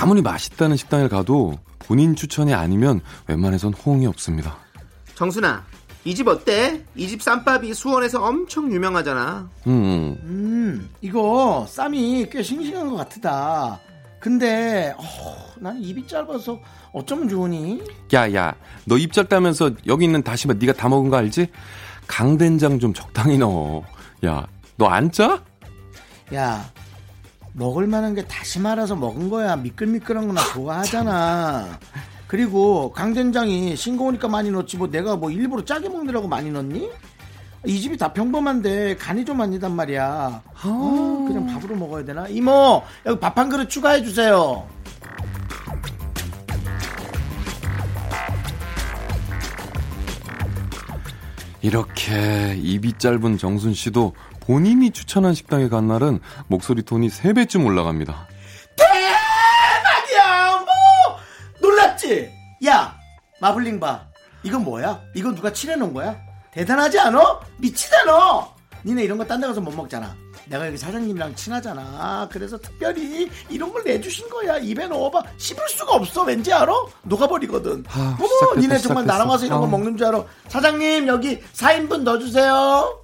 아무리 0.00 0.22
맛있다는 0.22 0.76
식당에 0.76 1.08
가도 1.08 1.58
본인 1.78 2.14
추천이 2.16 2.52
아니면 2.54 3.00
웬만해선 3.28 3.72
호응이 3.74 4.06
없습니다. 4.06 4.56
정순아, 5.14 5.64
이 6.04 6.14
집 6.14 6.28
어때? 6.28 6.84
이 6.94 7.08
집 7.08 7.22
쌈밥이 7.22 7.72
수원에서 7.74 8.22
엄청 8.24 8.70
유명하잖아. 8.72 9.48
음, 9.66 10.16
음 10.22 10.90
이거 11.00 11.66
쌈이 11.68 12.28
꽤 12.30 12.42
싱싱한 12.42 12.90
것 12.90 12.96
같다. 12.96 13.80
근데 14.20 14.94
어, 14.98 15.02
나는 15.58 15.80
입이 15.82 16.06
짧아서 16.06 16.58
어쩌면 16.92 17.28
좋으니? 17.28 17.80
야, 18.14 18.32
야, 18.34 18.54
너 18.84 18.96
입 18.98 19.12
짧다면서 19.12 19.70
여기 19.86 20.04
있는 20.04 20.22
다시마 20.22 20.54
네가 20.54 20.72
다 20.72 20.88
먹은 20.88 21.10
거 21.10 21.16
알지? 21.16 21.48
강된장 22.06 22.78
좀 22.78 22.92
적당히 22.94 23.38
넣어. 23.38 23.82
야, 24.24 24.46
너 24.76 24.86
안 24.88 25.10
짜? 25.10 25.42
야, 26.34 26.70
먹을 27.56 27.86
만한 27.86 28.14
게 28.14 28.22
다시마라서 28.26 28.96
먹은 28.96 29.30
거야. 29.30 29.56
미끌미끌한 29.56 30.26
거나 30.26 30.42
좋아하잖아. 30.52 31.78
그리고 32.26 32.92
강된장이 32.92 33.74
싱거우니까 33.76 34.28
많이 34.28 34.50
넣지 34.50 34.76
뭐 34.76 34.90
내가 34.90 35.16
뭐 35.16 35.30
일부러 35.30 35.64
짜게 35.64 35.88
먹느라고 35.88 36.28
많이 36.28 36.50
넣니? 36.50 36.90
이 37.64 37.80
집이 37.80 37.96
다 37.96 38.12
평범한데 38.12 38.96
간이 38.96 39.24
좀 39.24 39.40
아니단 39.40 39.74
말이야. 39.74 40.42
아, 40.54 41.24
그냥 41.26 41.46
밥으로 41.46 41.74
먹어야 41.76 42.04
되나? 42.04 42.28
이모, 42.28 42.82
여기 43.06 43.18
밥 43.18 43.38
한 43.38 43.48
그릇 43.48 43.70
추가해 43.70 44.02
주세요. 44.02 44.66
이렇게 51.62 52.54
입이 52.56 52.94
짧은 52.98 53.38
정순 53.38 53.74
씨도 53.74 54.12
본인이 54.46 54.90
추천한 54.90 55.34
식당에 55.34 55.68
간 55.68 55.88
날은 55.88 56.20
목소리 56.46 56.82
톤이 56.82 57.08
3배쯤 57.08 57.66
올라갑니다. 57.66 58.28
대박이야, 58.76 60.58
뭐 60.60 60.66
놀랐지? 61.60 62.30
야, 62.66 62.94
마블링 63.40 63.80
봐. 63.80 64.06
이건 64.42 64.62
뭐야? 64.64 65.00
이건 65.14 65.34
누가 65.34 65.52
칠해놓은 65.52 65.92
거야? 65.92 66.16
대단하지 66.52 66.98
않아? 67.00 67.40
미치잖아. 67.58 68.48
니네 68.84 69.02
이런 69.02 69.18
거 69.18 69.24
딴 69.24 69.40
데 69.40 69.48
가서 69.48 69.60
못 69.60 69.74
먹잖아. 69.74 70.14
내가 70.46 70.64
여기 70.68 70.78
사장님이랑 70.78 71.34
친하잖아. 71.34 72.28
그래서 72.30 72.56
특별히 72.56 73.28
이런 73.50 73.72
걸 73.72 73.82
내주신 73.82 74.28
거야. 74.28 74.58
입에 74.58 74.86
넣어봐. 74.86 75.22
씹을 75.38 75.68
수가 75.70 75.94
없어. 75.96 76.22
왠지 76.22 76.52
알아? 76.52 76.72
녹아버리거든. 77.02 77.84
아, 77.88 78.16
어머, 78.16 78.28
시작됐다, 78.28 78.60
니네 78.60 78.78
정말 78.78 79.02
시작됐어. 79.02 79.02
나랑 79.06 79.28
와서 79.28 79.44
이런 79.44 79.60
거 79.60 79.66
아. 79.66 79.70
먹는 79.70 79.96
줄 79.96 80.06
알아. 80.06 80.22
사장님, 80.46 81.08
여기 81.08 81.40
4인분 81.52 82.02
넣어주세요. 82.02 83.02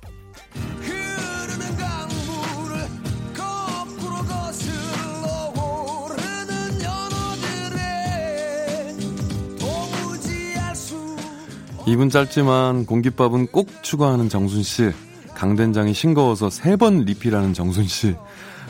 입은 11.86 12.10
짧지만 12.10 12.86
공깃밥은 12.86 13.48
꼭 13.48 13.68
추가하는 13.82 14.28
정순 14.28 14.62
씨. 14.62 14.90
강된장이 15.34 15.94
싱거워서 15.94 16.50
세 16.50 16.76
번 16.76 17.00
리필하는 17.04 17.54
정순 17.54 17.86
씨. 17.86 18.14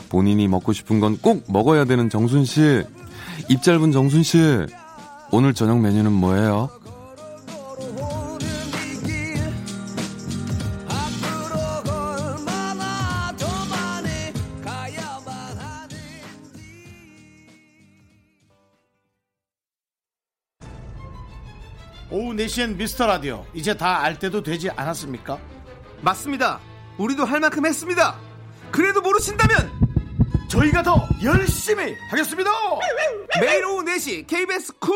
본인이 0.09 0.47
먹고 0.47 0.73
싶은 0.73 0.99
건 0.99 1.17
꼭 1.17 1.43
먹어야 1.47 1.85
되는 1.85 2.09
정순 2.09 2.45
씨. 2.45 2.83
입 3.49 3.61
짧은 3.61 3.91
정순 3.91 4.23
씨. 4.23 4.37
오늘 5.31 5.53
저녁 5.53 5.79
메뉴는 5.79 6.11
뭐예요? 6.11 6.69
오후 22.33 22.37
4시엔 22.45 22.75
미스터 22.77 23.05
라디오. 23.05 23.45
이제 23.53 23.75
다 23.77 23.99
알 24.03 24.17
때도 24.17 24.41
되지 24.41 24.69
않았습니까? 24.71 25.37
맞습니다. 26.01 26.59
우리도 26.97 27.25
할 27.25 27.39
만큼 27.39 27.65
했습니다. 27.65 28.15
그래도 28.71 29.01
모르신다면 29.01 29.71
저희가 30.49 30.81
더 30.83 31.07
열심히 31.23 31.93
하겠습니다. 32.09 32.49
매일 33.39 33.65
오후 33.65 33.83
4시 33.85 34.25
KBS 34.27 34.73
쿨 34.79 34.91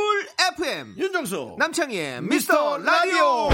FM 0.56 0.96
윤정수 0.98 1.56
남창희의 1.60 2.22
미스터 2.24 2.78
라디오 2.80 3.50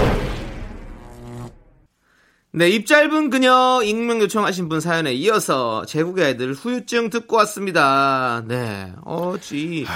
네, 2.52 2.68
입 2.70 2.86
짧은 2.86 3.30
그녀 3.30 3.80
익명 3.82 4.20
요청하신 4.20 4.68
분 4.68 4.80
사연에 4.80 5.12
이어서 5.12 5.84
제국의 5.86 6.24
아이들 6.26 6.54
후유증 6.54 7.10
듣고 7.10 7.36
왔습니다. 7.38 8.42
네, 8.46 8.92
어지 9.04 9.86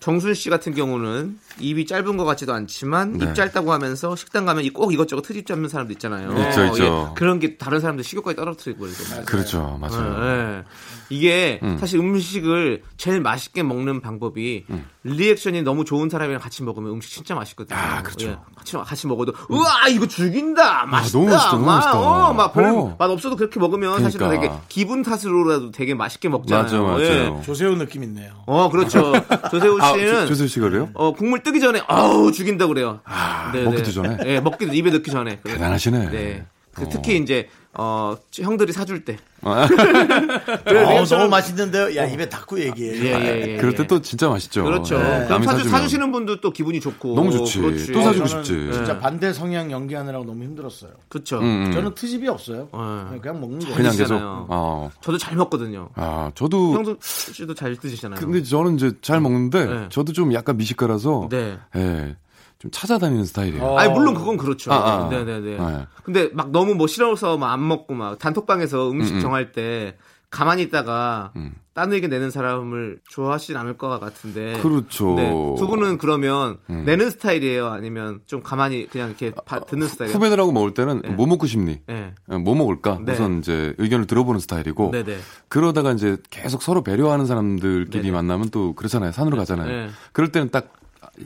정순 0.00 0.34
씨 0.34 0.48
같은 0.50 0.74
경우는 0.74 1.38
입이 1.60 1.86
짧은 1.86 2.16
것 2.16 2.24
같지도 2.24 2.52
않지만 2.54 3.14
네. 3.18 3.26
입 3.26 3.34
짧다고 3.34 3.72
하면서 3.72 4.14
식당 4.16 4.44
가면 4.46 4.64
이- 4.64 4.70
꼭 4.70 4.92
이것저것 4.92 5.22
트집 5.22 5.46
잡는 5.46 5.68
사람도 5.68 5.92
있잖아요. 5.94 6.30
있죠, 6.48 6.64
있죠. 6.66 6.84
예, 6.84 7.14
그런 7.14 7.38
게 7.38 7.56
다른 7.56 7.80
사람들 7.80 8.04
식욕까지 8.04 8.36
떨어뜨리고 8.36 8.80
그러죠. 8.86 9.24
그렇죠. 9.24 9.78
맞아요. 9.80 10.18
네. 10.20 10.62
이게 11.10 11.58
음. 11.62 11.78
사실 11.78 11.98
음식을 12.00 12.82
제일 12.96 13.20
맛있게 13.20 13.62
먹는 13.62 14.00
방법이 14.00 14.64
리액션이 15.04 15.62
너무 15.62 15.84
좋은 15.84 16.10
사람이랑 16.10 16.40
같이 16.40 16.62
먹으면 16.62 16.92
음식 16.92 17.10
진짜 17.10 17.34
맛있거든요. 17.34 17.78
아, 17.78 18.02
그렇죠. 18.02 18.28
예, 18.28 18.36
같이 18.56 18.76
같이 18.76 19.06
먹어도 19.06 19.32
우와 19.48 19.88
이거 19.88 20.06
죽인다 20.06 20.84
맛있다. 20.86 21.18
너무 21.18 21.30
맛있다, 21.30 21.50
너무 21.52 21.64
막, 21.66 21.74
맛있다. 21.76 21.98
어, 21.98 22.34
막 22.34 22.52
별로 22.52 22.78
어. 22.80 22.96
맛 22.98 23.10
없어도 23.10 23.36
그렇게 23.36 23.58
먹으면 23.58 24.02
사실은 24.02 24.28
그러니까. 24.28 24.52
되게 24.54 24.62
기분 24.68 25.02
탓으로라도 25.02 25.70
되게 25.70 25.94
맛있게 25.94 26.28
먹잖아요. 26.28 26.62
맞아, 26.64 26.78
맞아요. 26.82 27.00
예. 27.40 27.42
조세호 27.44 27.76
느낌 27.76 28.02
있네요. 28.04 28.32
어 28.46 28.68
그렇죠. 28.70 29.12
조세호 29.50 29.78
아, 29.80 29.92
씨는 29.94 30.20
조- 30.22 30.26
조세호 30.26 30.46
씨가 30.48 30.68
그래요? 30.68 30.90
어 30.94 31.12
국물 31.14 31.42
뜨기 31.48 31.60
전에 31.60 31.80
아우 31.86 32.30
죽인다 32.30 32.66
그래요. 32.66 33.00
아, 33.04 33.50
네, 33.54 33.62
먹기도 33.64 33.84
네. 33.84 33.90
전에? 33.90 34.18
예, 34.26 34.40
먹기도 34.40 34.74
입에 34.74 34.90
넣기 34.90 35.10
전에. 35.10 35.40
대단하시네. 35.40 36.10
네. 36.10 36.44
그 36.74 36.84
어. 36.84 36.88
특히 36.90 37.16
이제 37.16 37.48
어 37.74 38.16
형들이 38.34 38.72
사줄 38.72 39.04
때. 39.04 39.18
아, 39.42 39.68
어, 40.66 41.04
너무 41.04 41.28
맛있는데요. 41.28 41.94
야 41.96 42.06
입에 42.06 42.28
닫고 42.28 42.58
얘기해. 42.60 42.96
예, 43.04 43.04
예, 43.04 43.52
예. 43.52 43.56
그럴 43.58 43.72
예. 43.72 43.76
때또 43.76 44.02
진짜 44.02 44.28
맛있죠. 44.28 44.64
그렇죠. 44.64 44.98
네, 44.98 45.04
그럼 45.26 45.28
남이 45.28 45.46
사주. 45.46 45.68
사주시는 45.68 46.10
분도 46.10 46.40
또 46.40 46.50
기분이 46.50 46.80
좋고. 46.80 47.14
너무 47.14 47.30
좋지. 47.30 47.60
그렇지. 47.60 47.92
또 47.92 48.02
사주고 48.02 48.26
싶지. 48.26 48.48
진짜 48.72 48.98
반대 48.98 49.32
성향 49.32 49.70
연기하느라고 49.70 50.24
너무 50.24 50.42
힘들었어요. 50.42 50.90
그렇죠. 51.08 51.38
음, 51.38 51.66
음. 51.66 51.72
저는 51.72 51.94
트집이 51.94 52.26
없어요. 52.26 52.68
네. 53.12 53.18
그냥 53.20 53.40
먹는 53.40 53.60
거. 53.60 53.74
그냥 53.74 53.96
계속. 53.96 54.18
어. 54.20 54.90
저도 55.00 55.18
잘 55.18 55.36
먹거든요. 55.36 55.90
아, 55.94 56.32
저도. 56.34 56.72
형도 56.72 56.96
씨도 57.00 57.54
잘 57.54 57.76
드시잖아요. 57.76 58.18
근데 58.18 58.42
저는 58.42 58.74
이제 58.76 58.92
잘 59.02 59.20
먹는데, 59.20 59.64
네. 59.66 59.86
저도 59.90 60.12
좀 60.12 60.32
약간 60.32 60.56
미식가라서, 60.56 61.28
네. 61.30 61.58
예, 61.76 62.16
좀 62.58 62.70
찾아다니는 62.72 63.24
스타일이에요. 63.24 63.62
어. 63.64 63.78
아니 63.78 63.92
물론 63.92 64.14
그건 64.14 64.36
그렇죠. 64.36 64.72
아, 64.72 65.06
아. 65.06 65.08
네네네. 65.08 65.56
네. 65.58 65.86
근데 66.02 66.28
막 66.32 66.50
너무 66.50 66.74
뭐 66.74 66.86
싫어서 66.86 67.36
막 67.38 67.48
안 67.52 67.66
먹고 67.66 67.94
막 67.94 68.18
단톡방에서 68.18 68.90
음식 68.90 69.12
음, 69.12 69.16
음. 69.16 69.22
정할 69.22 69.52
때 69.52 69.96
가만히 70.30 70.62
있다가 70.64 71.32
음. 71.36 71.54
딴 71.72 71.92
의견 71.92 72.10
내는 72.10 72.30
사람을 72.30 72.98
좋아하진 73.08 73.56
않을 73.56 73.78
것 73.78 73.88
같은데. 74.00 74.58
그렇죠. 74.60 75.14
네. 75.14 75.30
두 75.56 75.66
분은 75.68 75.96
그러면 75.98 76.58
음. 76.68 76.82
내는 76.84 77.08
스타일이에요? 77.10 77.68
아니면 77.68 78.20
좀 78.26 78.42
가만히 78.42 78.86
그냥 78.88 79.08
이렇게 79.08 79.30
바- 79.46 79.60
듣는 79.60 79.86
스타일이에요? 79.88 80.14
후배들하고 80.16 80.50
먹을 80.52 80.74
때는 80.74 81.00
네. 81.02 81.08
뭐 81.10 81.26
먹고 81.26 81.46
싶니? 81.46 81.80
네. 81.86 82.12
어, 82.28 82.38
뭐 82.38 82.54
먹을까? 82.56 82.98
네. 83.02 83.12
우선 83.12 83.38
이제 83.38 83.74
의견을 83.78 84.06
들어보는 84.06 84.40
스타일이고, 84.40 84.90
네네. 84.90 85.16
그러다가 85.48 85.92
이제 85.92 86.16
계속 86.30 86.62
서로 86.62 86.82
배려하는 86.82 87.24
사람들끼리 87.26 88.02
네네. 88.02 88.10
만나면 88.10 88.50
또 88.50 88.74
그렇잖아요. 88.74 89.12
산으로 89.12 89.36
가잖아요. 89.36 89.66
네. 89.68 89.88
그럴 90.12 90.30
때는 90.32 90.50
딱 90.50 90.72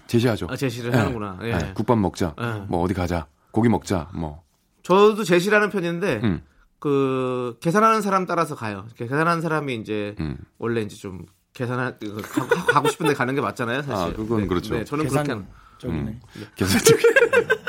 제시하죠. 0.06 0.46
아, 0.50 0.56
제시를 0.56 0.90
네. 0.90 0.98
하는구나. 0.98 1.38
예. 1.42 1.56
네, 1.56 1.72
국밥 1.74 1.98
먹자. 1.98 2.34
네. 2.38 2.64
뭐 2.68 2.82
어디 2.82 2.94
가자. 2.94 3.26
고기 3.50 3.68
먹자. 3.68 4.08
뭐. 4.14 4.42
저도 4.82 5.24
제시라는 5.24 5.70
편인데 5.70 6.20
음. 6.24 6.42
그 6.78 7.56
계산하는 7.60 8.02
사람 8.02 8.26
따라서 8.26 8.54
가요. 8.54 8.86
계산하는 8.96 9.40
사람이 9.42 9.74
이제 9.76 10.14
음. 10.20 10.36
원래 10.58 10.80
이제 10.80 10.96
좀 10.96 11.26
계산하 11.54 11.92
그 12.00 12.20
가- 12.22 12.46
가고 12.66 12.88
싶은데 12.88 13.14
가는 13.14 13.34
게 13.34 13.40
맞잖아요, 13.40 13.82
사실. 13.82 14.12
아, 14.12 14.16
그건 14.16 14.40
네, 14.42 14.46
그렇죠. 14.46 14.74
네, 14.74 14.84
저는 14.84 15.04
계산 15.04 15.24
그렇게 15.24 15.40
하는- 15.40 15.46
쪽이네. 15.78 16.20
계산 16.56 16.80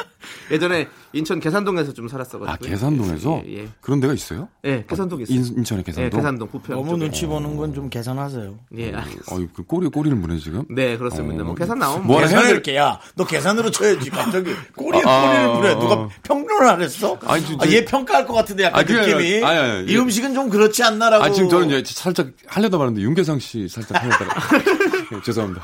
예전에 0.54 0.88
인천 1.14 1.40
계산동에서 1.40 1.94
좀 1.94 2.08
살았어가지고. 2.08 2.50
아, 2.52 2.56
계산동에서? 2.58 3.42
예, 3.48 3.58
예. 3.64 3.68
그런 3.82 4.00
데가 4.00 4.14
있어요? 4.14 4.48
예, 4.64 4.86
계산동에 4.88 5.24
있어요. 5.24 5.36
인, 5.38 5.44
인천의 5.58 5.84
예, 5.88 5.92
계산동? 5.92 6.20
계산동 6.20 6.48
부평. 6.50 6.76
너무 6.76 6.90
쪽에. 6.92 7.00
눈치 7.04 7.26
보는 7.26 7.58
건 7.58 7.74
좀 7.74 7.90
계산하세요. 7.90 8.56
예, 8.78 8.94
알겠습니다. 8.94 9.36
어이, 9.36 9.48
그 9.54 9.64
꼬리, 9.64 9.88
꼬리를 9.90 10.16
무네, 10.18 10.38
지금? 10.38 10.64
네, 10.70 10.96
그렇습니다. 10.98 11.42
어, 11.44 11.46
뭐 11.48 11.56
계산 11.56 11.80
나오면 11.80 12.06
뭐뭐 12.06 12.22
계산을 12.22 12.38
해야 12.42 12.48
될- 12.48 12.54
이렇게 12.56 12.78
야, 12.78 13.00
너 13.16 13.26
계산으로 13.26 13.72
쳐야지. 13.72 14.10
갑자기 14.12 14.54
꼬리에 14.76 15.02
아, 15.06 15.22
꼬리를 15.22 15.50
아, 15.50 15.54
부려. 15.58 15.70
아. 15.72 15.80
누가 15.80 16.10
평론을 16.24 16.68
안 16.70 16.82
했어? 16.82 17.18
아니, 17.26 17.44
아, 17.44 17.48
진짜- 17.48 17.72
얘 17.72 17.84
평가할 17.84 18.28
것 18.28 18.34
같은데 18.34 18.64
약간 18.66 18.80
아, 18.82 18.84
느낌이. 18.84 19.44
아니, 19.44 19.58
아니, 19.58 19.86
이 19.92 19.94
예. 19.96 19.98
음식은 19.98 20.34
좀 20.36 20.50
그렇지 20.50 20.84
않나라고. 20.84 21.24
아, 21.24 21.32
지금 21.32 21.50
저는 21.50 21.70
이제 21.80 21.92
살짝 21.94 22.28
하려다 22.46 22.78
말았는데, 22.78 23.02
윤계상 23.04 23.40
씨 23.40 23.68
살짝 23.68 24.04
하려다가. 24.04 24.36
예, 25.16 25.22
죄송합니다. 25.24 25.64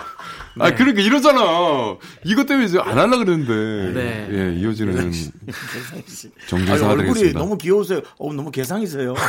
아, 0.60 0.76
그러니까 0.76 1.02
이러잖아. 1.02 1.98
이것 2.26 2.46
때문에 2.46 2.66
이제 2.68 2.80
안 2.80 2.98
하려고 2.98 3.26
그랬는데. 3.26 3.94
네. 3.94 4.28
예, 4.32 4.54
이어지는 4.60 4.98
아니, 5.00 5.12
정진사가 6.48 6.90
얼굴이 6.92 7.14
되겠습니다. 7.14 7.40
너무 7.40 7.58
귀여우세요. 7.58 8.02
어, 8.18 8.34
너무 8.34 8.52
개상이세요. 8.52 9.16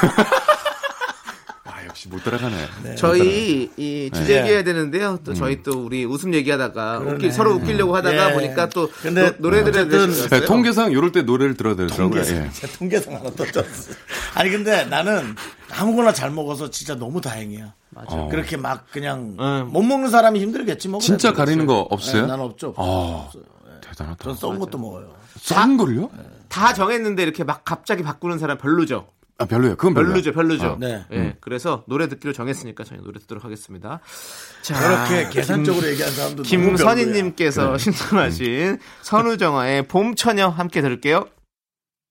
아, 1.64 1.86
역시 1.86 2.08
못 2.08 2.22
따라가네. 2.24 2.96
저희 2.96 3.70
이 3.76 4.10
주제 4.12 4.34
네. 4.34 4.40
얘기해야 4.40 4.64
되는데요. 4.64 5.18
또 5.24 5.34
저희 5.34 5.62
또 5.62 5.84
우리 5.84 6.04
웃음 6.04 6.34
얘기하다가. 6.34 6.98
웃기, 6.98 7.30
서로 7.32 7.54
웃기려고 7.54 7.94
하다가 7.96 8.30
예. 8.30 8.34
보니까 8.34 8.68
또 8.70 8.90
근데 9.02 9.36
노, 9.38 9.50
대해서 9.50 10.28
네, 10.28 10.44
통계상 10.44 10.92
이럴 10.92 11.12
때 11.12 11.22
노래를 11.22 11.56
들어야 11.56 11.76
되더라고요. 11.76 12.08
통계상. 12.10 12.44
예. 12.44 12.50
제 12.52 12.66
통계상 12.66 13.14
하나 13.14 13.30
떠졌어. 13.30 13.92
아니, 14.34 14.50
근데 14.50 14.84
나는 14.86 15.34
아무거나 15.70 16.12
잘 16.12 16.30
먹어서 16.30 16.70
진짜 16.70 16.94
너무 16.96 17.20
다행이야. 17.20 17.74
어. 17.94 18.28
그렇게 18.30 18.56
막 18.56 18.86
그냥 18.92 19.36
응. 19.40 19.68
못 19.72 19.82
먹는 19.82 20.10
사람이 20.10 20.40
힘들겠지 20.40 20.88
뭐. 20.88 21.00
진짜 21.00 21.30
그래도. 21.32 21.36
가리는 21.44 21.66
거 21.66 21.80
없어요? 21.90 22.22
네, 22.22 22.28
난 22.28 22.40
없죠. 22.40 22.68
없어요. 22.76 22.86
아, 22.86 23.24
없어요. 23.26 23.42
예. 23.66 23.80
대단하다. 23.80 24.24
전 24.24 24.34
썩은 24.34 24.58
것도 24.60 24.78
먹어요. 24.78 25.14
싼 25.36 25.76
걸요? 25.76 26.10
다 26.48 26.72
정했는데 26.74 27.22
이렇게 27.22 27.44
막 27.44 27.64
갑자기 27.64 28.02
바꾸는 28.02 28.38
사람 28.38 28.58
별로죠. 28.58 29.06
아, 29.38 29.46
별로예요. 29.46 29.76
그건. 29.76 29.94
별로죠, 29.94 30.32
별로죠. 30.32 30.66
아, 30.72 30.76
네. 30.78 31.02
예, 31.12 31.36
그래서 31.40 31.82
노래 31.86 32.08
듣기로 32.10 32.34
정했으니까 32.34 32.84
저희 32.84 32.98
노래 33.00 33.18
듣도록 33.20 33.42
하겠습니다. 33.42 34.00
자, 34.60 34.78
그렇게 34.78 35.30
계산적으로 35.30 35.86
얘기한 35.88 36.12
사람도 36.12 36.42
너무 36.42 36.48
별로야. 36.50 36.66
김선희님께서 36.76 37.78
신청하신 37.78 38.78
선우정아의 39.00 39.88
봄처녀 39.88 40.48
함께 40.48 40.82
들을게요. 40.82 41.26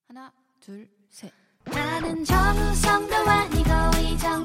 하나, 0.08 0.32
둘, 0.60 0.88
셋. 1.12 1.32
나는 1.72 2.24
정우성도 2.26 3.16
아니고 3.16 3.70
이정 4.02 4.44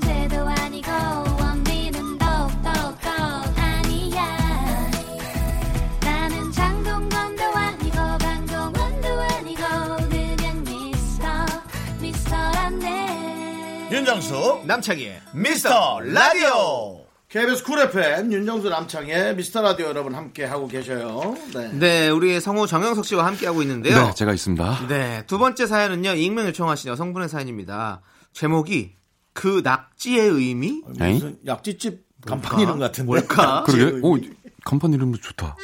윤정수 13.94 14.62
남창희의 14.66 15.20
미스터 15.34 16.00
라디오 16.00 17.04
KBS 17.28 17.62
쿨 17.62 17.78
FM 17.78 18.32
윤정수 18.32 18.68
남창희의 18.68 19.36
미스터 19.36 19.62
라디오 19.62 19.86
여러분 19.86 20.16
함께 20.16 20.44
하고 20.44 20.66
계셔요. 20.66 21.36
네. 21.54 21.68
네, 21.72 22.08
우리 22.08 22.40
성우 22.40 22.66
정영석 22.66 23.04
씨와 23.06 23.24
함께 23.24 23.46
하고 23.46 23.62
있는데요. 23.62 24.06
네, 24.06 24.14
제가 24.16 24.32
있습니다. 24.34 24.88
네, 24.88 25.22
두 25.28 25.38
번째 25.38 25.66
사연은요, 25.66 26.14
익명 26.14 26.44
요청하신 26.48 26.90
여성분의 26.90 27.28
사연입니다. 27.28 28.02
제목이 28.32 28.96
그 29.32 29.60
낙지의 29.62 30.28
의미? 30.28 30.82
에이? 31.00 31.12
무슨 31.12 31.38
낙지집 31.46 32.02
간판 32.26 32.58
이름 32.58 32.80
같은데. 32.80 33.06
뭘까? 33.06 33.62
그러게. 33.64 34.00
오, 34.02 34.18
간판 34.64 34.92
이름도 34.92 35.18
좋다. 35.20 35.56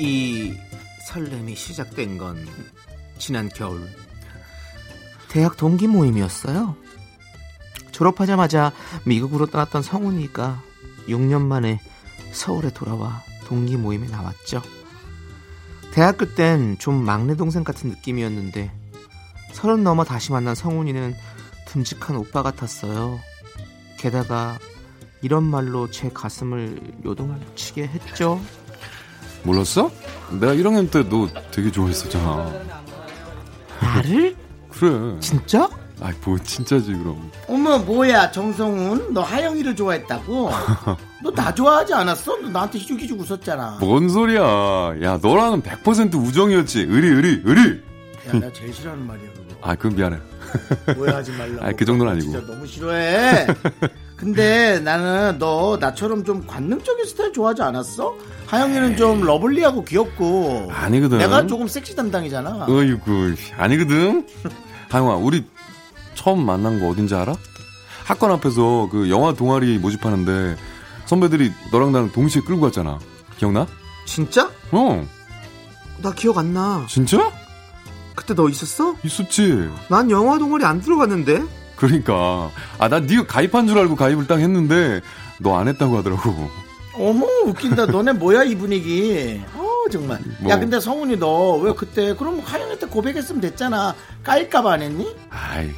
이 0.00 0.56
설렘이 1.06 1.54
시작된 1.54 2.16
건 2.16 2.46
지난 3.18 3.50
겨울 3.50 3.86
대학 5.28 5.58
동기 5.58 5.86
모임이었어요. 5.86 6.74
졸업하자마자 7.92 8.72
미국으로 9.04 9.44
떠났던 9.46 9.82
성훈이가 9.82 10.62
6년 11.06 11.42
만에 11.42 11.80
서울에 12.32 12.70
돌아와 12.70 13.22
동기 13.44 13.76
모임에 13.76 14.08
나왔죠. 14.08 14.62
대학교 15.92 16.34
땐 16.34 16.78
좀 16.78 17.04
막내 17.04 17.36
동생 17.36 17.62
같은 17.62 17.90
느낌이었는데 17.90 18.72
서른 19.52 19.84
넘어 19.84 20.04
다시 20.04 20.32
만난 20.32 20.54
성훈이는 20.54 21.14
듬직한 21.66 22.16
오빠 22.16 22.42
같았어요. 22.42 23.20
이런 25.20 25.44
말로 25.44 25.90
제 25.90 26.08
가슴을 26.08 26.80
요동치게 27.04 27.82
했죠. 27.86 28.40
몰랐어? 29.42 29.90
내가 30.30 30.54
1학년 30.54 30.90
때 30.90 31.02
너 31.08 31.28
되게 31.50 31.70
좋아했었잖아. 31.70 32.50
나를? 33.80 34.36
그래. 34.68 35.16
진짜? 35.20 35.68
아이, 36.02 36.12
뭐, 36.24 36.38
진짜지, 36.38 36.92
그럼. 36.94 37.30
어머 37.46 37.78
뭐야 37.78 38.30
정성훈 38.30 39.12
너 39.12 39.20
하영이를 39.22 39.76
좋아했다고? 39.76 40.50
너 41.22 41.30
나 41.34 41.54
좋아하지 41.54 41.92
않았어? 41.92 42.36
너 42.40 42.48
나한테 42.48 42.78
희죽희죽 42.78 43.20
웃었잖아. 43.20 43.78
뭔 43.80 44.08
소리야. 44.08 44.40
야, 45.02 45.18
너랑은 45.20 45.62
100% 45.62 46.14
우정이었지. 46.14 46.80
의리, 46.88 47.08
의리, 47.08 47.42
의리. 47.44 47.82
야, 48.28 48.32
나 48.40 48.50
제일 48.52 48.72
싫어하는 48.72 49.06
말이야 49.06 49.28
그거. 49.34 49.56
아, 49.60 49.74
그건 49.74 49.96
미안해. 49.96 50.16
오해하지 50.96 51.32
말라고. 51.32 51.60
아니, 51.66 51.76
그 51.76 51.84
정도는 51.84 52.12
아니고. 52.12 52.32
진짜 52.32 52.46
너무 52.46 52.66
싫어해. 52.66 53.46
근데 54.20 54.78
나는 54.80 55.38
너 55.38 55.78
나처럼 55.80 56.24
좀 56.24 56.46
관능적인 56.46 57.06
스타일 57.06 57.32
좋아하지 57.32 57.62
않았어? 57.62 58.14
하영이는 58.48 58.98
좀 58.98 59.22
러블리하고 59.22 59.84
귀엽고. 59.84 60.68
아니거든. 60.74 61.16
내가 61.18 61.46
조금 61.46 61.66
섹시 61.66 61.96
담당이잖아. 61.96 62.66
어이구, 62.68 63.34
아니거든. 63.56 64.26
하영아, 64.90 65.14
우리 65.14 65.46
처음 66.14 66.44
만난 66.44 66.78
거 66.80 66.88
어딘지 66.90 67.14
알아? 67.14 67.34
학관 68.04 68.30
앞에서 68.32 68.90
그 68.92 69.08
영화 69.08 69.32
동아리 69.32 69.78
모집하는데 69.78 70.56
선배들이 71.06 71.50
너랑 71.72 71.92
나랑 71.92 72.12
동시에 72.12 72.42
끌고 72.42 72.60
갔잖아. 72.60 72.98
기억나? 73.38 73.66
진짜? 74.04 74.50
어. 74.70 75.06
나 76.02 76.12
기억 76.12 76.36
안 76.36 76.52
나. 76.52 76.84
진짜? 76.88 77.32
그때 78.14 78.34
너 78.34 78.50
있었어? 78.50 78.96
있었지. 79.02 79.70
난 79.88 80.10
영화 80.10 80.36
동아리 80.38 80.64
안 80.66 80.82
들어갔는데. 80.82 81.42
그러니까 81.80 82.50
아나 82.78 83.00
네가 83.00 83.26
가입한 83.26 83.66
줄 83.66 83.78
알고 83.78 83.96
가입을 83.96 84.26
딱 84.26 84.38
했는데 84.38 85.00
너 85.38 85.54
안 85.56 85.66
했다고 85.68 85.96
하더라고. 85.98 86.50
어머 86.94 87.26
웃긴다. 87.46 87.86
너네 87.86 88.12
뭐야 88.12 88.44
이 88.44 88.54
분위기. 88.54 89.40
어 89.54 89.88
정말. 89.90 90.18
뭐. 90.40 90.50
야 90.50 90.58
근데 90.58 90.78
성훈이 90.78 91.16
너 91.16 91.56
왜 91.56 91.72
그때 91.74 92.14
그럼 92.14 92.40
하영한테 92.44 92.86
고백했으면 92.86 93.40
됐잖아. 93.40 93.94
까일까봐 94.22 94.72
안 94.72 94.82
했니? 94.82 95.16
아이 95.30 95.70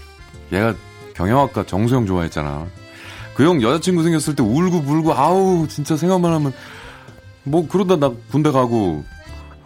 얘가 0.53 0.75
경영학과 1.15 1.65
정수영 1.65 2.07
좋아했잖아. 2.07 2.67
그 3.35 3.45
형 3.45 3.63
여자친구 3.63 4.03
생겼을 4.03 4.35
때 4.35 4.43
울고 4.43 4.83
불고 4.83 5.15
아우 5.15 5.67
진짜 5.69 5.97
생각만 5.97 6.33
하면 6.35 6.53
뭐 7.45 7.67
그러다 7.69 7.97
나 7.97 8.13
군대 8.31 8.51
가고 8.51 9.05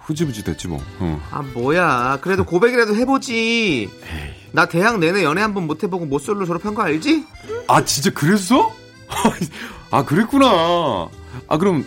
흐지부지 0.04 0.44
됐지 0.44 0.68
뭐. 0.68 0.80
응. 1.00 1.18
아 1.30 1.42
뭐야. 1.54 2.18
그래도 2.20 2.44
고백이라도 2.44 2.94
해보지. 2.94 3.88
나 4.56 4.66
대학 4.66 4.98
내내 4.98 5.22
연애 5.22 5.42
한 5.42 5.52
번 5.54 5.66
못 5.66 5.82
해보고 5.82 6.06
모쏠로 6.06 6.46
졸업한 6.46 6.74
거 6.74 6.82
알지? 6.82 7.24
아 7.68 7.84
진짜 7.84 8.10
그랬어? 8.10 8.72
아 9.90 10.04
그랬구나. 10.04 11.08
아 11.48 11.58
그럼 11.58 11.86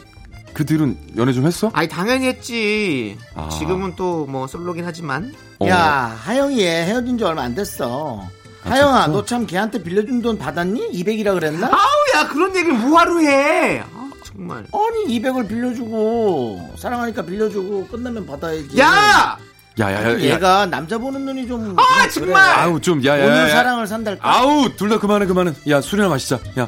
그 0.53 0.65
뒤로는 0.65 0.97
연애 1.17 1.33
좀 1.33 1.45
했어? 1.47 1.69
아니 1.73 1.87
당연히 1.87 2.27
했지. 2.27 3.17
아. 3.35 3.49
지금은 3.49 3.95
또 3.95 4.25
뭐 4.27 4.45
솔로긴 4.47 4.85
하지만. 4.85 5.33
어. 5.59 5.67
야 5.67 6.15
하영이 6.23 6.59
얘 6.61 6.85
헤어진 6.85 7.17
지 7.17 7.23
얼마 7.23 7.41
안 7.43 7.55
됐어. 7.55 8.21
하영아 8.63 9.05
진짜? 9.05 9.17
너참 9.17 9.47
걔한테 9.47 9.81
빌려준 9.81 10.21
돈 10.21 10.37
받았니? 10.37 10.91
200이라 10.91 11.33
그랬나? 11.33 11.67
아우 11.67 12.19
야 12.21 12.27
그런 12.27 12.55
얘기를 12.55 12.77
뭐하러 12.77 13.19
해. 13.19 13.79
아 13.79 14.09
정말. 14.23 14.57
아니 14.71 15.19
200을 15.19 15.47
빌려주고 15.47 16.75
사랑하니까 16.77 17.23
빌려주고 17.23 17.87
끝나면 17.87 18.25
받아야지. 18.25 18.77
야! 18.79 19.37
야야야. 19.79 20.19
얘가 20.19 20.65
남자 20.65 20.97
보는 20.97 21.25
눈이 21.25 21.47
좀 21.47 21.75
아, 21.79 21.83
그래. 22.01 22.09
정말! 22.09 22.59
아우 22.59 22.79
좀 22.81 23.03
야야야. 23.03 23.25
오늘 23.25 23.49
사랑을 23.49 23.87
산달까? 23.87 24.27
아우 24.29 24.69
둘 24.75 24.89
다 24.89 24.99
그만해 24.99 25.25
그만해. 25.25 25.53
야 25.69 25.79
술이나 25.81 26.09
마시자. 26.09 26.39
야. 26.59 26.67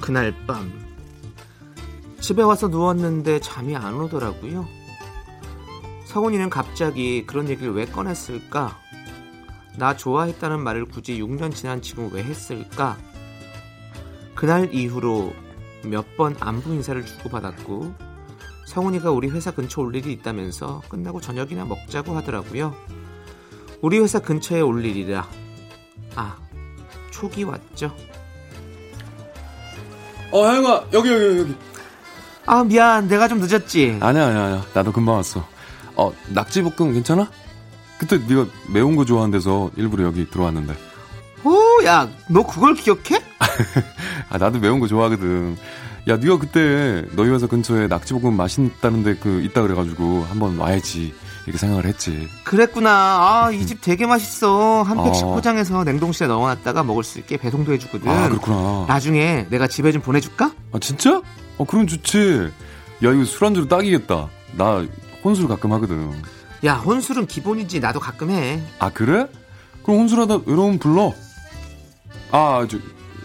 그날 0.00 0.34
밤 0.46 0.72
집에 2.20 2.42
와서 2.42 2.68
누웠는데 2.68 3.40
잠이 3.40 3.76
안 3.76 3.94
오더라고요. 3.94 4.66
성훈이는 6.06 6.50
갑자기 6.50 7.24
그런 7.26 7.48
얘기를 7.48 7.72
왜 7.72 7.86
꺼냈을까? 7.86 8.76
나 9.76 9.96
좋아했다는 9.96 10.60
말을 10.60 10.86
굳이 10.86 11.20
6년 11.20 11.54
지난 11.54 11.80
지금 11.80 12.10
왜 12.12 12.22
했을까? 12.22 12.96
그날 14.40 14.72
이후로 14.72 15.34
몇 15.84 16.16
번 16.16 16.34
안부 16.40 16.72
인사를 16.72 17.04
주고받았고 17.04 17.94
성훈이가 18.66 19.10
우리 19.10 19.28
회사 19.28 19.50
근처 19.50 19.82
올 19.82 19.94
일이 19.94 20.12
있다면서 20.14 20.80
끝나고 20.88 21.20
저녁이나 21.20 21.66
먹자고 21.66 22.16
하더라고요. 22.16 22.74
우리 23.82 23.98
회사 23.98 24.18
근처에 24.18 24.62
올 24.62 24.82
일이라 24.82 25.28
아 26.16 26.36
촉이 27.10 27.44
왔죠. 27.44 27.94
어 30.32 30.44
하영아 30.46 30.84
여기 30.94 31.10
여기 31.10 31.38
여기. 31.40 31.54
아 32.46 32.64
미안 32.64 33.08
내가 33.08 33.28
좀 33.28 33.40
늦었지 33.40 33.98
아니야 34.00 34.26
아니야 34.26 34.44
아니야. 34.44 34.64
나도 34.72 34.90
금방 34.92 35.16
왔어. 35.16 35.46
어 35.96 36.14
낙지볶음 36.28 36.94
괜찮아? 36.94 37.30
그때 37.98 38.16
네가 38.16 38.46
매운 38.72 38.96
거 38.96 39.04
좋아한대서 39.04 39.72
일부러 39.76 40.04
여기 40.04 40.28
들어왔는데. 40.30 40.74
오 41.44 41.82
야 41.84 42.08
너 42.28 42.46
그걸 42.46 42.74
기억해? 42.74 43.22
아 44.30 44.38
나도 44.38 44.58
매운 44.58 44.80
거 44.80 44.86
좋아하거든. 44.86 45.56
야 46.08 46.16
네가 46.16 46.38
그때 46.38 47.04
너희 47.12 47.30
회사 47.30 47.46
근처에 47.46 47.86
낙지볶음 47.86 48.34
맛있다는데 48.36 49.16
그 49.16 49.42
있다 49.42 49.62
그래가지고 49.62 50.26
한번 50.28 50.56
와야지 50.58 51.14
이렇게 51.46 51.58
생각을 51.58 51.84
했지. 51.86 52.28
그랬구나 52.44 52.90
아 53.46 53.50
이 53.52 53.66
집 53.66 53.80
되게 53.80 54.06
맛있어 54.06 54.82
한 54.82 55.02
팩씩 55.04 55.24
어. 55.26 55.34
포장해서 55.34 55.84
냉동실에 55.84 56.26
넣어놨다가 56.28 56.82
먹을 56.84 57.04
수 57.04 57.18
있게 57.18 57.36
배송도 57.36 57.72
해주거든 57.72 58.08
아 58.08 58.28
그렇구나. 58.28 58.84
나중에 58.88 59.46
내가 59.50 59.66
집에 59.66 59.92
좀 59.92 60.02
보내줄까? 60.02 60.52
아 60.72 60.78
진짜? 60.80 61.20
어 61.58 61.64
그럼 61.64 61.86
좋지. 61.86 62.50
야 63.04 63.10
이거 63.12 63.24
술안주로 63.24 63.68
딱이겠다. 63.68 64.28
나 64.56 64.84
혼술 65.24 65.48
가끔 65.48 65.72
하거든. 65.74 66.10
야 66.64 66.74
혼술은 66.74 67.26
기본이지 67.26 67.80
나도 67.80 68.00
가끔 68.00 68.30
해 68.30 68.62
아 68.78 68.90
그래? 68.90 69.26
그럼 69.82 70.00
혼술하다 70.00 70.40
외로움 70.46 70.78
불러. 70.78 71.12
아, 72.32 72.66
저 72.68 72.78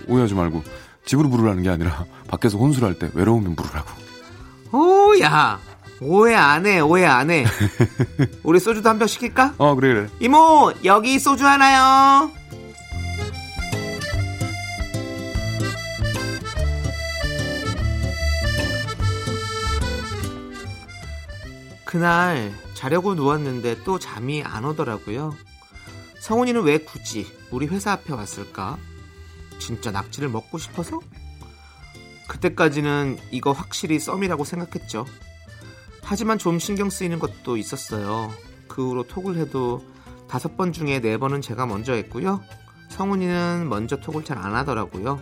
오해하지 0.08 0.34
말고 0.34 0.64
집으로 1.06 1.30
부르라는 1.30 1.64
게 1.64 1.70
아니라 1.70 2.06
밖에서 2.28 2.58
혼술할 2.58 2.96
때 3.00 3.10
외로우면 3.14 3.56
부르라고. 3.56 3.90
오 4.72 5.16
야 5.22 5.60
오해 6.02 6.36
안 6.36 6.66
해 6.66 6.80
오해 6.82 7.06
안 7.06 7.30
해 7.30 7.46
우리 8.44 8.60
소주도 8.60 8.90
한 8.90 9.00
병 9.00 9.08
시킬까? 9.08 9.54
어 9.58 9.76
그래 9.76 9.94
그래. 9.94 10.08
이모 10.20 10.74
여기 10.84 11.18
소주 11.20 11.46
하나요 11.46 12.30
그날 21.86 22.52
자려고 22.74 23.16
누웠는데 23.16 23.84
또 23.84 24.00
잠이 24.00 24.44
안 24.44 24.66
오더라고요. 24.66 25.36
성훈이는 26.20 26.64
왜 26.64 26.80
굳이 26.80 27.28
우리 27.52 27.68
회사 27.68 27.92
앞에 27.94 28.14
왔을까? 28.14 28.78
진짜 29.60 29.92
낙지를 29.92 30.30
먹고 30.30 30.58
싶어서? 30.58 31.00
그때까지는 32.28 33.18
이거 33.32 33.52
확실히 33.52 34.00
썸이라고 34.00 34.44
생각했죠. 34.44 35.06
하지만 36.04 36.38
좀 36.38 36.60
신경 36.60 36.90
쓰이는 36.90 37.20
것도 37.20 37.58
있었어요. 37.58 38.32
그 38.68 38.90
후로 38.90 39.04
톡을 39.04 39.38
해도 39.38 39.84
다섯 40.28 40.58
번 40.58 40.72
중에 40.74 41.00
네 41.00 41.18
번은 41.18 41.42
제가 41.42 41.66
먼저 41.66 41.94
했고요. 41.94 42.42
성훈이는 42.90 43.68
먼저 43.70 43.98
톡을 43.98 44.24
잘 44.24 44.38
안 44.38 44.56
하더라고요. 44.56 45.20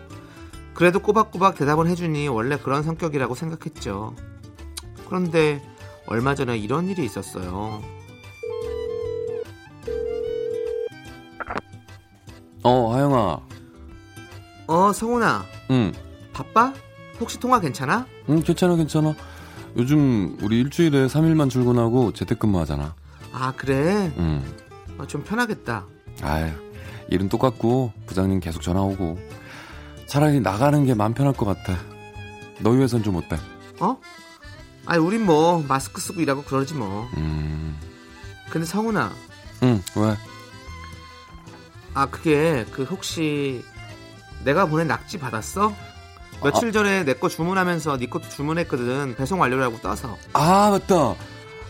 그래도 0.73 0.99
꼬박꼬박 0.99 1.55
대답을 1.55 1.87
해주니 1.87 2.27
원래 2.27 2.57
그런 2.57 2.83
성격이라고 2.83 3.35
생각했죠. 3.35 4.15
그런데 5.07 5.61
얼마 6.07 6.35
전에 6.35 6.57
이런 6.57 6.87
일이 6.87 7.05
있었어요. 7.05 7.81
어 12.63 12.93
하영아. 12.93 13.39
어, 14.73 14.91
성훈아. 14.91 15.45
응. 15.69 15.93
바빠? 16.33 16.73
혹시 17.19 17.39
통화 17.39 17.59
괜찮아? 17.59 18.07
응 18.27 18.41
괜찮아 18.41 18.75
괜찮아. 18.75 19.13
요즘 19.77 20.35
우리 20.41 20.61
일주일에 20.61 21.05
3일만 21.05 21.51
출근하고 21.51 22.11
재택근무 22.13 22.59
하잖아. 22.61 22.95
아, 23.31 23.53
그래? 23.55 24.11
응. 24.17 24.43
어, 24.97 25.05
좀 25.05 25.23
편하겠다. 25.23 25.85
아유 26.23 26.51
일은 27.09 27.29
똑같고 27.29 27.93
부장님 28.07 28.39
계속 28.39 28.63
전화 28.63 28.81
오고 28.81 29.19
차라리 30.07 30.39
나가는 30.39 30.83
게 30.85 30.95
마음 30.95 31.13
편할 31.13 31.33
것 31.33 31.45
같아. 31.45 31.77
너희 32.59 32.77
회사는 32.79 33.03
좀 33.03 33.15
어때? 33.17 33.37
어? 33.79 33.97
아니, 34.87 34.99
우린 34.99 35.23
뭐, 35.25 35.63
마스크 35.67 36.01
쓰고 36.01 36.19
일하고 36.21 36.43
그러지 36.43 36.73
뭐. 36.73 37.07
음. 37.17 37.79
근데 38.49 38.65
성훈아. 38.65 39.11
응 39.61 39.81
왜? 39.95 40.17
아, 41.93 42.07
그게, 42.07 42.65
그, 42.71 42.83
혹시, 42.83 43.63
내가 44.43 44.65
보낸 44.65 44.87
낙지 44.87 45.17
받았어? 45.19 45.73
며칠 46.43 46.71
전에 46.73 47.03
내 47.05 47.13
거 47.13 47.29
주문하면서 47.29 47.97
네 47.97 48.09
것도 48.09 48.27
주문했거든. 48.29 49.15
배송 49.15 49.39
완료라고 49.39 49.79
떠서. 49.81 50.17
아 50.33 50.69
맞다. 50.71 51.15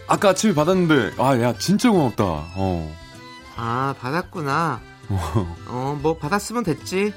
아까 0.07 0.29
아침에 0.29 0.53
받았는데 0.53 1.13
아 1.21 1.37
야 1.39 1.53
진짜 1.57 1.89
고맙다. 1.91 2.23
어. 2.25 2.95
아, 3.55 3.93
받았구나. 3.99 4.81
어, 5.67 5.99
뭐, 6.01 6.17
받았으면 6.17 6.63
됐지. 6.63 7.13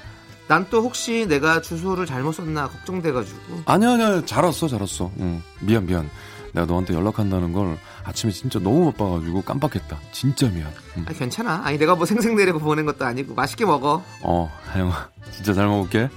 난 0.49 0.67
또 0.71 0.83
혹시 0.83 1.27
내가 1.27 1.61
주소를 1.63 2.05
잘못 2.07 2.33
썼나 2.33 2.69
걱정돼가지고. 2.69 3.63
아니야 3.65 3.93
아니야 3.93 4.25
잘 4.27 4.45
왔어 4.45 4.69
잘 4.69 4.81
왔어. 4.81 5.11
응. 5.19 5.43
미안 5.61 5.87
미안. 5.87 6.09
내가 6.57 6.65
너한테 6.65 6.95
연락한다는 6.95 7.53
걸 7.53 7.79
아침에 8.03 8.33
진짜 8.33 8.59
너무 8.59 8.91
바빠가지고 8.91 9.43
깜빡했다. 9.43 9.99
진짜 10.11 10.49
미안. 10.49 10.73
응. 10.97 11.05
아, 11.07 11.13
괜찮아. 11.13 11.61
아니, 11.63 11.77
내가 11.77 11.95
뭐 11.95 12.07
생색내려고 12.07 12.59
보낸 12.61 12.87
것도 12.87 13.05
아니고. 13.05 13.35
맛있게 13.35 13.67
먹어. 13.67 14.03
어 14.23 14.51
하영아 14.65 15.11
진짜 15.33 15.53
잘 15.53 15.67
먹을게. 15.67 16.09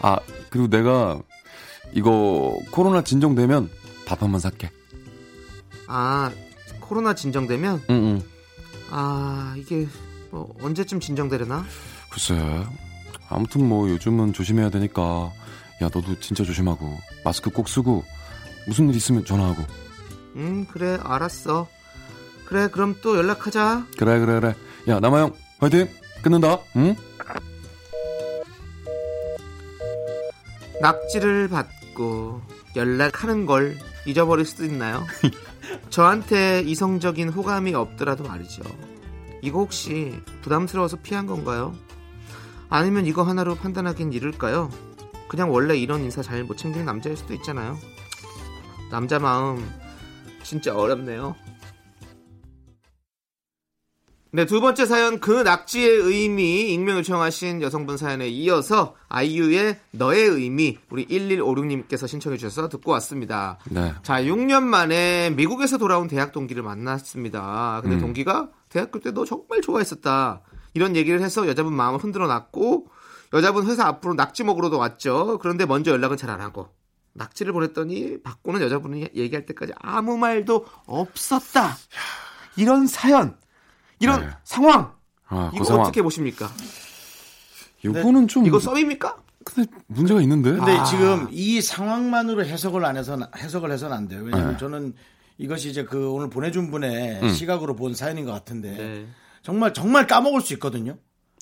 아 0.00 0.18
그리고 0.50 0.68
내가 0.68 1.20
이거 1.92 2.56
코로나 2.70 3.02
진정되면 3.02 3.68
밥 4.06 4.22
한번 4.22 4.38
살게. 4.38 4.70
아, 5.88 6.30
코로나 6.78 7.14
진정되면? 7.14 7.82
응응. 7.90 8.22
아, 8.90 9.54
이게, 9.58 9.86
뭐, 10.30 10.54
언제쯤 10.62 11.00
진정되려나? 11.00 11.64
글쎄. 12.10 12.34
아무튼 13.28 13.68
뭐 13.68 13.88
요즘은 13.90 14.32
조심해야 14.32 14.70
되니까 14.70 15.32
야 15.82 15.90
너도 15.92 16.18
진짜 16.20 16.44
조심하고 16.44 16.98
마스크 17.24 17.50
꼭 17.50 17.68
쓰고 17.68 18.04
무슨 18.66 18.88
일 18.88 18.96
있으면 18.96 19.24
전화하고. 19.24 19.64
음, 20.36 20.66
그래, 20.70 20.98
알았어. 21.02 21.68
그래, 22.46 22.68
그럼 22.68 22.94
또 23.02 23.16
연락하자. 23.16 23.86
그래 23.98 24.18
그래 24.18 24.40
그래. 24.40 24.54
야 24.88 25.00
남아형 25.00 25.32
화이팅. 25.58 25.88
끊는다. 26.22 26.58
응? 26.76 26.94
낙지를 30.80 31.48
받고 31.48 32.40
연락하는 32.76 33.46
걸 33.46 33.76
잊어버릴 34.06 34.44
수도 34.44 34.64
있나요? 34.64 35.04
저한테 35.90 36.62
이성적인 36.62 37.28
호감이 37.30 37.74
없더라도 37.74 38.24
말이죠. 38.24 38.62
이거 39.42 39.60
혹시 39.60 40.20
부담스러워서 40.42 40.98
피한 41.02 41.26
건가요? 41.26 41.74
아니면 42.68 43.06
이거 43.06 43.22
하나로 43.22 43.54
판단하긴 43.56 44.12
이를까요? 44.12 44.70
그냥 45.28 45.52
원래 45.52 45.76
이런 45.76 46.02
인사 46.02 46.22
잘 46.22 46.44
못 46.44 46.56
챙기는 46.56 46.84
남자일 46.86 47.16
수도 47.16 47.34
있잖아요. 47.34 47.78
남자 48.92 49.18
마음 49.18 49.66
진짜 50.42 50.76
어렵네요. 50.76 51.34
네, 54.34 54.44
두 54.46 54.60
번째 54.60 54.84
사연 54.86 55.18
그 55.18 55.30
낙지의 55.30 55.88
의미 55.96 56.72
익명 56.72 56.98
요청하신 56.98 57.62
여성분 57.62 57.96
사연에 57.96 58.28
이어서 58.28 58.94
아이유의 59.08 59.78
너의 59.92 60.24
의미 60.26 60.78
우리 60.90 61.06
1156님께서 61.06 62.06
신청해 62.06 62.36
주셔서 62.36 62.68
듣고 62.68 62.92
왔습니다. 62.92 63.58
네. 63.70 63.94
자, 64.02 64.22
6년 64.22 64.62
만에 64.62 65.30
미국에서 65.30 65.78
돌아온 65.78 66.06
대학 66.06 66.32
동기를 66.32 66.62
만났습니다. 66.62 67.80
근데 67.82 67.96
음. 67.96 68.00
동기가 68.00 68.50
대학교 68.68 69.00
때 69.00 69.10
너 69.12 69.24
정말 69.24 69.60
좋아했었다. 69.62 70.42
이런 70.74 70.96
얘기를 70.96 71.20
해서 71.22 71.46
여자분 71.48 71.72
마음을 71.74 71.98
흔들어 71.98 72.26
놨고 72.26 72.86
여자분 73.34 73.66
회사 73.66 73.86
앞으로 73.86 74.14
낙지 74.14 74.44
먹으러도 74.44 74.78
왔죠. 74.78 75.38
그런데 75.40 75.64
먼저 75.66 75.90
연락은 75.90 76.16
잘 76.18 76.30
안 76.30 76.40
하고 76.42 76.68
낙지를 77.14 77.52
보냈더니 77.52 78.22
받고는 78.22 78.60
여자분이 78.62 79.08
얘기할 79.14 79.46
때까지 79.46 79.72
아무 79.78 80.16
말도 80.16 80.66
없었다. 80.86 81.76
이런 82.56 82.86
사연, 82.86 83.36
이런 83.98 84.20
네. 84.20 84.30
상황 84.44 84.94
아, 85.26 85.50
그 85.50 85.56
이거 85.56 85.64
상황. 85.64 85.82
어떻게 85.82 86.02
보십니까? 86.02 86.50
요거는 87.84 88.28
좀 88.28 88.46
이거 88.46 88.58
썸입니까? 88.58 89.16
근데 89.44 89.70
문제가 89.86 90.20
있는데. 90.22 90.52
근데 90.52 90.72
아. 90.72 90.84
지금 90.84 91.26
이 91.30 91.60
상황만으로 91.60 92.44
해석을 92.44 92.84
안 92.84 92.96
해서 92.96 93.18
해석을 93.36 93.72
해서는 93.72 93.96
안 93.96 94.08
돼요. 94.08 94.22
왜냐하면 94.22 94.52
네. 94.52 94.58
저는 94.58 94.94
이것이 95.38 95.70
이제 95.70 95.84
그 95.84 96.10
오늘 96.10 96.30
보내준 96.30 96.70
분의 96.70 97.20
음. 97.22 97.28
시각으로 97.28 97.74
본 97.74 97.94
사연인 97.94 98.24
것 98.24 98.32
같은데 98.32 98.70
네. 98.70 99.06
정말 99.42 99.72
정말 99.74 100.06
까먹을 100.06 100.40
수 100.40 100.52
있거든요. 100.54 100.96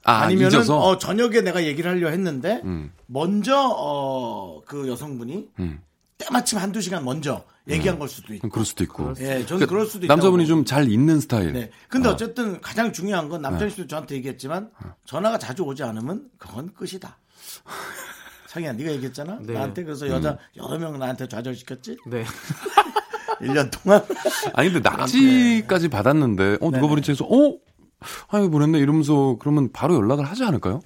아, 0.05 0.23
아니면은 0.23 0.49
잊어서? 0.49 0.79
어, 0.79 0.99
저녁에 0.99 1.41
내가 1.43 1.65
얘기를 1.65 1.91
하려 1.91 2.09
했는데 2.09 2.61
음. 2.65 2.93
먼저 3.07 3.57
어, 3.77 4.63
그 4.67 4.89
여성분이 4.89 5.49
음. 5.59 5.81
때마침 6.19 6.59
한두 6.59 6.81
시간 6.81 7.05
먼저 7.05 7.45
얘기한 7.69 7.99
걸 7.99 8.09
수도 8.09 8.35
있고. 8.35 8.49
그럴 8.49 8.65
수도 8.65 8.83
있고. 8.85 9.15
예, 9.21 9.45
저는 9.47 9.67
그럴 9.67 9.87
수도 9.87 10.05
있다. 10.07 10.15
남자분이 10.15 10.47
좀 10.47 10.65
잘 10.65 10.91
있는 10.91 11.21
스타일. 11.21 11.53
네. 11.53 11.71
근데 11.89 12.09
아. 12.09 12.13
어쨌든 12.13 12.61
가장 12.61 12.93
중요한 12.93 13.29
건 13.29 13.43
남편 13.43 13.71
씨도 13.71 13.87
저한테 13.87 14.17
얘기했지만 14.17 14.71
전화가 15.05 15.39
자주 15.39 15.63
오지 15.63 15.83
않으면 15.83 16.25
그건 16.39 16.73
끝이다. 16.75 17.19
상이야, 18.49 18.73
네가 18.73 18.91
얘기했잖아. 18.93 19.39
네. 19.43 19.53
나한테 19.55 19.85
그래서 19.85 20.07
음. 20.07 20.11
여자 20.11 20.37
여러 20.57 20.79
명 20.79 20.99
나한테 20.99 21.29
좌절시켰지. 21.29 21.99
네. 22.07 22.25
1년 23.41 23.71
동안. 23.71 24.05
아니 24.55 24.71
근데 24.71 24.89
낙지까지 24.91 25.89
받았는데 25.89 26.59
어 26.61 26.71
누가. 26.71 26.87
보냈지 26.89 27.13
해서 27.13 27.25
어 27.25 27.57
아유 28.29 28.51
보냈네 28.51 28.79
이러면서 28.79 29.37
그러면 29.41 29.71
바로 29.73 29.95
연락을 29.95 30.25
하지 30.25 30.45
않을까요? 30.45 30.81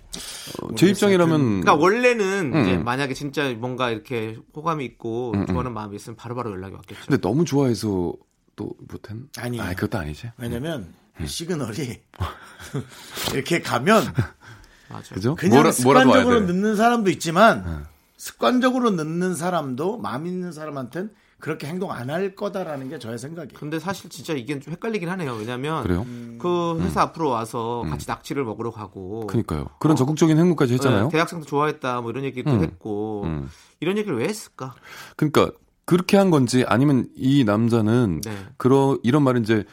어, 0.62 0.74
제 0.74 0.88
입장이라면 0.88 1.38
그러니까 1.60 1.74
원래는 1.74 2.52
음. 2.54 2.62
이제 2.62 2.76
만약에 2.76 3.14
진짜 3.14 3.52
뭔가 3.52 3.90
이렇게 3.90 4.36
호감이 4.54 4.84
있고 4.84 5.32
음, 5.32 5.40
음. 5.42 5.46
좋아하는 5.46 5.72
마음이 5.72 5.94
있으면 5.96 6.16
바로 6.16 6.34
바로 6.34 6.50
연락이 6.50 6.74
왔겠죠. 6.74 7.02
근데 7.06 7.20
너무 7.20 7.44
좋아해서 7.44 8.12
또 8.56 8.70
못한 8.90 9.28
아니에요. 9.38 9.62
아 9.62 9.74
그것도 9.74 9.98
아니지. 9.98 10.30
왜냐면 10.38 10.92
음. 11.20 11.26
시그널이 11.26 12.00
이렇게 13.32 13.60
가면 13.62 14.02
맞아. 14.90 15.14
그죠? 15.14 15.34
그냥 15.36 15.56
뭐라, 15.56 15.72
습관적으로 15.72 16.40
돼. 16.46 16.52
늦는 16.52 16.76
사람도 16.76 17.10
있지만 17.10 17.86
습관적으로 18.16 18.90
늦는 18.90 19.34
사람도 19.34 19.98
마음 19.98 20.26
있는 20.26 20.52
사람한테는 20.52 21.10
그렇게 21.40 21.66
행동 21.66 21.90
안 21.92 22.10
할 22.10 22.34
거다라는 22.34 22.88
게 22.90 22.98
저의 22.98 23.18
생각이에요. 23.18 23.58
근데 23.58 23.78
사실 23.78 24.08
진짜 24.10 24.32
이게 24.34 24.58
좀 24.60 24.72
헷갈리긴 24.72 25.08
하네요. 25.08 25.34
왜냐면 25.34 25.82
그래요? 25.82 26.06
그 26.38 26.78
회사 26.80 27.02
앞으로 27.02 27.30
와서 27.30 27.84
같이 27.88 28.06
낙지를 28.08 28.44
먹으러 28.44 28.70
가고 28.70 29.26
그러니까요. 29.26 29.68
그런 29.80 29.96
적극적인 29.96 30.38
행동까지 30.38 30.74
했잖아요. 30.74 31.04
네, 31.04 31.08
대학생도 31.10 31.46
좋아했다 31.46 32.00
뭐 32.02 32.10
이런 32.10 32.24
얘기도 32.24 32.50
음. 32.50 32.62
했고 32.62 33.22
음. 33.24 33.48
이런 33.80 33.98
얘기를 33.98 34.16
왜 34.18 34.24
했을까? 34.26 34.74
그러니까 35.16 35.50
그렇게 35.86 36.16
한 36.16 36.30
건지 36.30 36.64
아니면 36.66 37.08
이 37.16 37.44
남자는 37.44 38.20
네. 38.24 38.36
그런 38.56 38.98
이런 39.02 39.22
말은 39.22 39.42
이제 39.42 39.64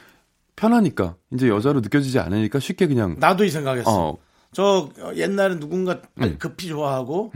편하니까 0.56 1.16
이제 1.34 1.48
여자로 1.48 1.82
느껴지지 1.82 2.20
않으니까 2.20 2.60
쉽게 2.60 2.88
그냥 2.88 3.16
나도 3.20 3.44
이 3.46 3.50
생각했어. 3.50 4.10
어 4.10 4.18
저 4.54 4.90
옛날에 5.16 5.58
누군가 5.60 6.02
음. 6.20 6.36
급히 6.38 6.68
좋아하고 6.68 7.32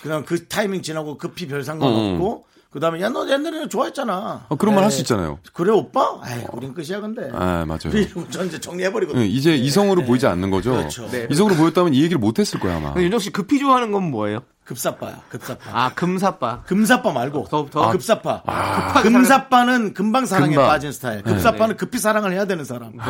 그냥 0.00 0.24
그 0.24 0.46
타이밍 0.46 0.82
지나고 0.82 1.18
급히 1.18 1.48
별 1.48 1.64
상관 1.64 1.88
없고 1.92 2.44
그다음에 2.70 3.00
야너 3.00 3.28
옛날에 3.28 3.68
좋아했잖아. 3.68 4.46
어, 4.48 4.56
그런 4.56 4.74
말할 4.74 4.90
에이, 4.90 4.94
수 4.96 5.00
있잖아요. 5.02 5.38
그래 5.52 5.72
오빠? 5.72 6.18
아이 6.22 6.44
우린 6.52 6.72
끝이야 6.72 7.00
근데. 7.00 7.28
아 7.32 7.64
맞아요. 7.66 7.90
전 8.30 8.46
이제 8.46 8.60
정리해버리거든. 8.60 9.20
예, 9.22 9.26
이제 9.26 9.56
이성으로 9.56 10.04
보이지 10.04 10.26
않는 10.28 10.50
거죠. 10.50 10.72
그렇죠. 10.76 11.08
네. 11.10 11.26
이성으로 11.30 11.56
보였다면 11.56 11.94
이 11.94 11.98
얘기를 12.02 12.18
못 12.18 12.38
했을 12.38 12.60
거야 12.60 12.76
아마. 12.76 12.92
근데 12.92 13.04
윤정 13.04 13.18
씨 13.18 13.30
급히 13.30 13.58
좋아하는 13.58 13.90
건 13.90 14.10
뭐예요? 14.10 14.40
급사빠야 14.74 15.20
급사빠. 15.28 15.64
아 15.72 15.90
금사빠. 15.94 16.62
금사빠 16.62 17.10
말고 17.12 17.48
더- 17.50 17.66
더- 17.68 17.90
급사빠. 17.90 18.42
급하게 18.42 19.10
금사빠는 19.10 19.94
금방 19.94 20.26
사랑에 20.26 20.54
금방. 20.54 20.68
빠진 20.68 20.92
스타일. 20.92 21.22
급사빠는 21.24 21.76
급히 21.76 21.98
사랑을 21.98 22.32
해야 22.32 22.44
되는 22.44 22.64
사람. 22.64 22.92
네, 22.92 23.02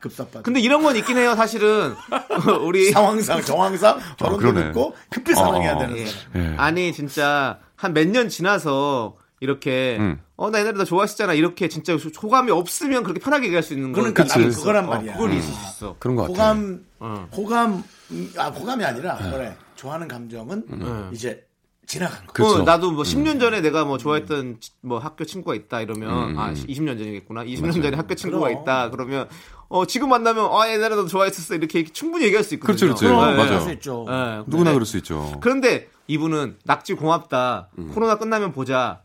급사빠. 0.00 0.42
근데 0.42 0.60
이런 0.60 0.84
건 0.84 0.94
있긴 0.94 1.16
해요. 1.16 1.34
사실은 1.34 1.96
우리 2.62 2.92
상황상 2.92 3.42
정황상 3.42 3.98
결혼도 4.16 4.38
그러네. 4.38 4.66
늦고 4.66 4.94
급히 5.10 5.34
사랑해야 5.34 5.72
어, 5.72 5.76
어. 5.76 5.78
되는 5.80 5.96
예. 5.96 6.06
사람. 6.06 6.52
예. 6.52 6.54
아니 6.56 6.92
진짜 6.92 7.58
한 7.74 7.92
몇 7.92 8.06
년 8.06 8.28
지나서 8.28 9.16
이렇게 9.40 9.96
음. 9.98 10.20
어나 10.36 10.60
옛날에 10.60 10.76
너 10.78 10.84
좋아했었잖아 10.84 11.32
이렇게 11.34 11.66
진짜 11.68 11.94
호감이 11.96 12.52
없으면 12.52 13.02
그렇게 13.02 13.18
편하게 13.20 13.46
얘기할 13.46 13.64
수 13.64 13.74
있는 13.74 13.90
거 13.92 14.00
그러니까. 14.02 14.22
나는 14.22 14.50
그거란 14.52 14.84
어, 14.84 14.88
말이야. 14.94 15.14
그건 15.14 15.32
있을 15.32 15.52
수 15.52 15.66
있어. 15.68 15.96
그런 15.98 16.14
것 16.14 16.22
같아. 16.22 16.32
호감 16.32 16.80
어. 17.00 17.28
호감 17.36 17.82
음, 18.12 18.32
아 18.38 18.46
호감이 18.50 18.84
아니라 18.84 19.16
그래 19.16 19.56
좋아하는 19.76 20.08
감정은 20.08 20.64
음. 20.70 21.10
이제 21.12 21.46
지나간 21.86 22.26
거. 22.26 22.32
그렇죠. 22.32 22.54
어, 22.56 22.62
나도 22.64 22.90
뭐 22.90 23.04
10년 23.04 23.38
전에 23.38 23.60
내가 23.60 23.84
뭐 23.84 23.96
좋아했던 23.98 24.58
치- 24.60 24.72
뭐 24.80 24.98
학교 24.98 25.24
친구가 25.24 25.54
있다 25.54 25.80
이러면 25.82 26.30
음, 26.30 26.38
아 26.38 26.52
20년 26.52 26.98
전이겠구나. 26.98 27.44
20년 27.44 27.80
전에 27.82 27.96
학교 27.96 28.14
친구가 28.16 28.48
그럼. 28.48 28.60
있다 28.62 28.90
그러면 28.90 29.28
어 29.68 29.86
지금 29.86 30.08
만나면 30.08 30.50
아 30.52 30.68
옛날에 30.68 30.96
너도 30.96 31.06
좋아했었어 31.06 31.54
이렇게 31.54 31.84
충분히 31.84 32.24
얘기할 32.24 32.42
수 32.42 32.54
있거든요. 32.54 32.76
그렇죠, 32.76 32.86
그렇죠. 32.86 33.06
그럼 33.06 33.36
맞아요. 33.36 33.48
그럴 33.50 33.60
수 33.60 33.70
있죠. 33.74 34.06
예. 34.08 34.42
누구나 34.48 34.70
네. 34.70 34.74
그럴 34.74 34.84
수 34.86 34.96
있죠. 34.96 35.38
그런데 35.40 35.88
이분은 36.08 36.58
낙지 36.64 36.94
고맙다. 36.94 37.68
음. 37.78 37.90
코로나 37.94 38.16
끝나면 38.18 38.52
보자. 38.52 39.02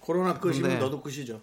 코로나 0.00 0.38
끝이면 0.38 0.62
근데- 0.70 0.78
너도 0.78 1.00
끝이죠. 1.00 1.40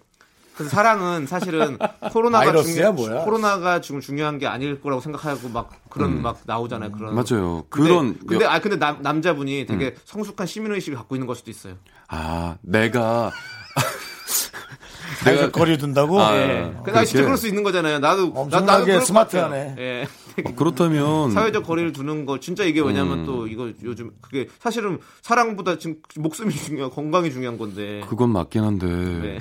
그래서 0.54 0.70
사랑은 0.70 1.26
사실은 1.26 1.78
코로나가 2.12 2.62
중요- 2.62 2.92
뭐야? 2.92 3.24
코로나가 3.24 3.80
지금 3.80 4.00
중요한 4.00 4.38
게 4.38 4.46
아닐 4.46 4.80
거라고 4.80 5.00
생각하고 5.00 5.48
막 5.48 5.70
그런 5.88 6.20
막 6.22 6.40
나오잖아요. 6.44 6.92
그런 6.92 7.12
음. 7.12 7.14
맞아요. 7.16 7.64
근데- 7.70 7.88
그런 7.88 8.18
근데 8.26 8.44
여- 8.44 8.48
음. 8.48 8.52
아 8.52 8.58
근데 8.60 8.76
남, 8.78 8.98
남자분이 9.02 9.66
되게 9.66 9.94
성숙한 10.04 10.46
시민 10.46 10.72
의식을 10.72 10.96
갖고 10.98 11.16
있는 11.16 11.26
걸 11.26 11.36
수도 11.36 11.50
있어요. 11.50 11.74
아 12.08 12.56
내가 12.60 13.32
내가 15.24 15.50
거리 15.50 15.78
둔다고. 15.78 16.20
아, 16.20 16.36
예. 16.36 16.72
어, 16.76 16.82
그나 16.84 17.04
진짜? 17.04 17.22
그럴 17.24 17.36
수 17.36 17.46
있는 17.46 17.62
거잖아요. 17.62 17.98
나도 18.00 18.32
엄청나게 18.34 18.92
나도 18.94 19.04
스마트하네. 19.04 19.74
예. 19.78 20.08
어, 20.44 20.54
그렇다면 20.56 21.30
사회적 21.30 21.64
거리를 21.64 21.92
두는 21.92 22.24
거 22.26 22.40
진짜 22.40 22.64
이게 22.64 22.80
왜냐면 22.80 23.20
음. 23.20 23.26
또 23.26 23.46
이거 23.46 23.70
요즘 23.84 24.10
그게 24.20 24.48
사실은 24.58 24.98
사랑보다 25.20 25.78
지금 25.78 25.96
목숨이 26.16 26.52
중요 26.54 26.90
건강이 26.90 27.30
중요한 27.30 27.58
건데. 27.58 28.02
그건 28.08 28.30
맞긴 28.30 28.64
한데. 28.64 28.86
네. 28.86 29.38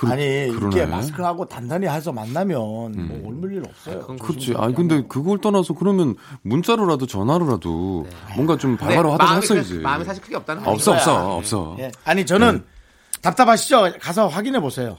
그, 0.00 0.06
아니 0.08 0.22
그러네. 0.48 0.76
이렇게 0.76 0.86
마스크하고 0.86 1.44
단단히 1.44 1.86
해서 1.86 2.10
만나면 2.10 2.56
뭐 2.58 3.20
옮을 3.24 3.52
일 3.52 3.62
없어요. 3.68 4.00
그건 4.00 4.18
그렇지. 4.18 4.54
아니 4.56 4.74
근데 4.74 5.04
그걸 5.06 5.38
떠나서 5.42 5.74
그러면 5.74 6.16
문자로라도 6.40 7.06
전화로라도 7.06 8.06
뭔가 8.34 8.56
좀 8.56 8.78
바로바로 8.78 9.12
하도록 9.12 9.28
마음이 9.30 9.42
했어야지. 9.42 9.74
그- 9.74 9.78
마음이 9.80 10.04
사실 10.06 10.22
크게 10.22 10.36
없다는 10.36 10.66
없어 10.66 10.92
거죠. 10.92 11.10
없어 11.10 11.36
없어. 11.36 11.76
예. 11.80 11.92
아니 12.04 12.24
저는 12.24 12.64
답답하시죠? 13.20 13.92
가서 14.00 14.26
확인해 14.28 14.58
보세요. 14.58 14.96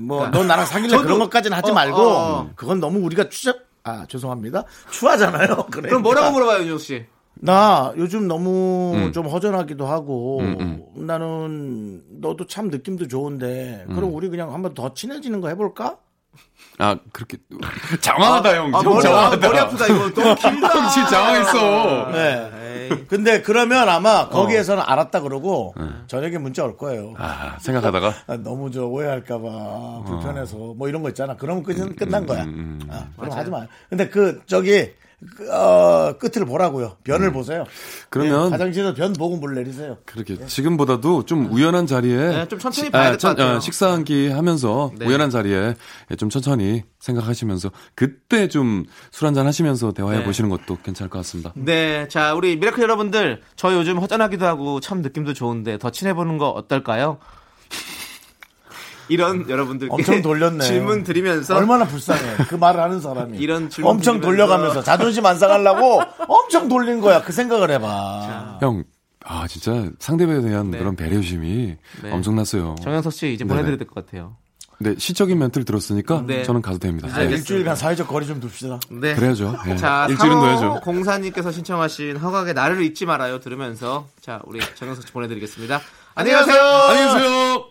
뭐너 0.00 0.42
나랑 0.42 0.66
사귈래 0.66 0.96
저도- 0.96 1.02
그런 1.02 1.18
것까지는 1.20 1.56
하지 1.56 1.70
어, 1.70 1.74
말고 1.74 1.96
어. 2.00 2.50
그건 2.56 2.80
너무 2.80 2.98
우리가 3.04 3.28
추적 3.28 3.56
아 3.84 4.04
죄송합니다 4.08 4.64
추하잖아요. 4.90 5.66
그래. 5.70 5.88
그럼 5.90 6.02
뭐라고 6.02 6.32
물어봐요, 6.32 6.62
윤정 6.62 6.78
씨? 6.78 7.06
나 7.34 7.92
요즘 7.96 8.28
너무 8.28 8.92
음. 8.94 9.12
좀 9.12 9.26
허전하기도 9.26 9.86
하고 9.86 10.40
음, 10.40 10.82
나는 10.94 12.02
너도 12.20 12.46
참 12.46 12.68
느낌도 12.68 13.08
좋은데 13.08 13.86
그럼 13.94 14.14
우리 14.14 14.28
그냥 14.28 14.52
한번 14.52 14.74
더 14.74 14.92
친해지는 14.92 15.40
거 15.40 15.48
해볼까? 15.48 15.96
아 16.78 16.96
그렇게 17.12 17.38
장황하다 18.00 18.56
형. 18.56 18.74
아, 18.74 18.78
형 18.78 18.84
머리, 18.84 18.98
아, 18.98 19.00
장황하다. 19.00 19.48
머리 19.48 19.58
아프다 19.58 19.86
이거 19.86 20.10
너무 20.14 20.34
길다. 20.36 20.68
형 20.68 20.88
진짜 20.90 21.08
장황했어. 21.10 22.10
네. 22.12 22.50
에이. 22.90 23.04
근데 23.08 23.40
그러면 23.42 23.88
아마 23.88 24.28
거기에서는 24.28 24.82
알았다 24.84 25.20
그러고 25.20 25.74
저녁에 26.08 26.38
문자 26.38 26.64
올 26.64 26.76
거예요. 26.76 27.14
아 27.18 27.56
생각하다가 27.60 28.14
아, 28.26 28.36
너무 28.36 28.70
저 28.70 28.84
오해할까봐 28.86 30.02
불편해서 30.06 30.56
뭐 30.76 30.88
이런 30.88 31.02
거 31.02 31.08
있잖아. 31.08 31.36
그러면 31.36 31.62
끝은 31.62 31.96
끝난 31.96 32.26
거야. 32.26 32.44
음, 32.44 32.80
음. 32.82 32.88
아, 32.90 33.06
그럼 33.16 33.32
하지 33.36 33.50
마. 33.50 33.66
근데 33.88 34.08
그 34.08 34.40
저기 34.46 34.70
그, 34.82 34.94
어, 35.50 36.14
끝을 36.18 36.46
보라고요. 36.46 36.96
변을 37.04 37.30
보세요. 37.32 37.64
그러면 38.08 38.44
네, 38.44 38.50
화장실에서 38.52 38.94
변 38.94 39.12
보고 39.12 39.36
물 39.36 39.54
내리세요. 39.54 39.98
그렇게 40.06 40.46
지금보다도 40.46 41.26
좀 41.26 41.52
우연한 41.52 41.86
자리에 41.86 42.16
네, 42.16 42.48
좀 42.48 42.58
천천히 42.58 42.86
시- 42.86 42.90
봐야 42.90 43.02
아, 43.02 43.04
될것 43.10 43.20
천- 43.20 43.36
같아요. 43.36 43.56
어, 43.56 43.60
식사 43.60 43.90
한 43.92 44.04
끼 44.04 44.28
하면서 44.30 44.90
네. 44.98 45.06
우연한 45.06 45.28
자리에 45.28 45.74
좀 46.16 46.30
천천히 46.30 46.84
생각하시면서 47.00 47.70
그때 47.94 48.48
좀 48.48 48.84
술 49.12 49.26
한잔 49.26 49.46
하시면서 49.46 49.92
대화해 49.92 50.20
네. 50.20 50.24
보시는 50.24 50.48
것도 50.48 50.78
괜찮을 50.82 51.10
것 51.10 51.18
같습니다. 51.18 51.52
네, 51.54 52.08
자 52.08 52.32
우리 52.34 52.56
미라클 52.56 52.82
여러분들, 52.82 53.42
저 53.56 53.74
요즘 53.74 53.98
허전하기도 53.98 54.46
하고 54.46 54.80
참 54.80 55.02
느낌도 55.02 55.34
좋은데 55.34 55.76
더 55.78 55.90
친해 55.90 56.14
보는 56.14 56.38
거 56.38 56.48
어떨까요? 56.48 57.18
이런 59.10 59.48
여러분들께 59.48 59.92
엄청 59.92 60.22
돌렸네. 60.22 60.64
질문 60.64 61.02
드리면서 61.02 61.56
얼마나 61.56 61.84
불쌍해. 61.86 62.44
그 62.48 62.54
말을 62.54 62.80
하는 62.80 63.00
사람이. 63.00 63.38
이런 63.38 63.68
질문 63.68 63.90
엄청 63.92 64.20
드리면서. 64.20 64.26
돌려가면서 64.46 64.82
자존심 64.82 65.26
안 65.26 65.38
상하려고 65.38 66.00
엄청 66.28 66.68
돌린 66.68 67.00
거야. 67.00 67.22
그 67.22 67.32
생각을 67.32 67.70
해봐. 67.72 68.58
형, 68.60 68.84
아 69.24 69.46
진짜 69.48 69.90
상대방에 69.98 70.40
대한 70.40 70.70
네. 70.70 70.78
그런 70.78 70.96
배려심이 70.96 71.76
네. 72.02 72.10
엄청났어요. 72.12 72.76
정영석 72.82 73.12
씨 73.12 73.32
이제. 73.34 73.44
보내드려야 73.44 73.76
될 73.76 73.86
것 73.86 74.04
같아요. 74.06 74.36
네, 74.82 74.94
시적인 74.96 75.38
멘트를 75.38 75.66
들었으니까 75.66 76.24
네. 76.26 76.42
저는 76.42 76.62
가도 76.62 76.78
됩니다. 76.78 77.06
네. 77.14 77.24
일주일간 77.26 77.76
사회적 77.76 78.08
거리 78.08 78.26
좀 78.26 78.40
둡시다. 78.42 78.80
네. 78.90 79.14
그래야죠. 79.14 79.54
예. 79.68 79.76
자, 79.76 80.06
일주일은 80.08 80.40
둬야죠. 80.40 80.80
공사님께서 80.82 81.52
신청하신 81.52 82.16
허각의 82.16 82.54
나를 82.54 82.80
잊지 82.82 83.04
말아요 83.04 83.40
들으면서 83.40 84.06
자 84.22 84.40
우리 84.46 84.58
정영석 84.76 85.06
씨 85.06 85.12
보내드리겠습니다. 85.12 85.82
안녕히 86.14 86.38
가세요. 86.46 86.62
안녕히 86.64 87.12
계세요. 87.14 87.69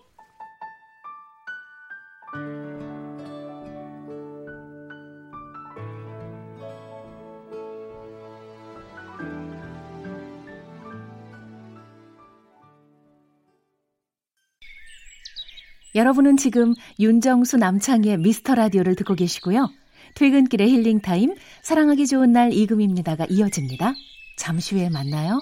여러분은 16.00 16.38
지금 16.38 16.76
윤정수 16.98 17.58
남창희의 17.58 18.20
미스터 18.20 18.56
라디오를 18.56 18.96
듣고 18.96 19.16
계시고요. 19.16 19.70
퇴근길의 20.16 20.72
힐링 20.72 21.02
타임, 21.02 21.36
사랑하기 21.62 22.08
좋은 22.08 22.32
날 22.32 22.54
이금희입니다가 22.54 23.26
이어집니다. 23.30 23.92
잠시 24.38 24.76
후에 24.76 24.90
만나요. 24.90 25.42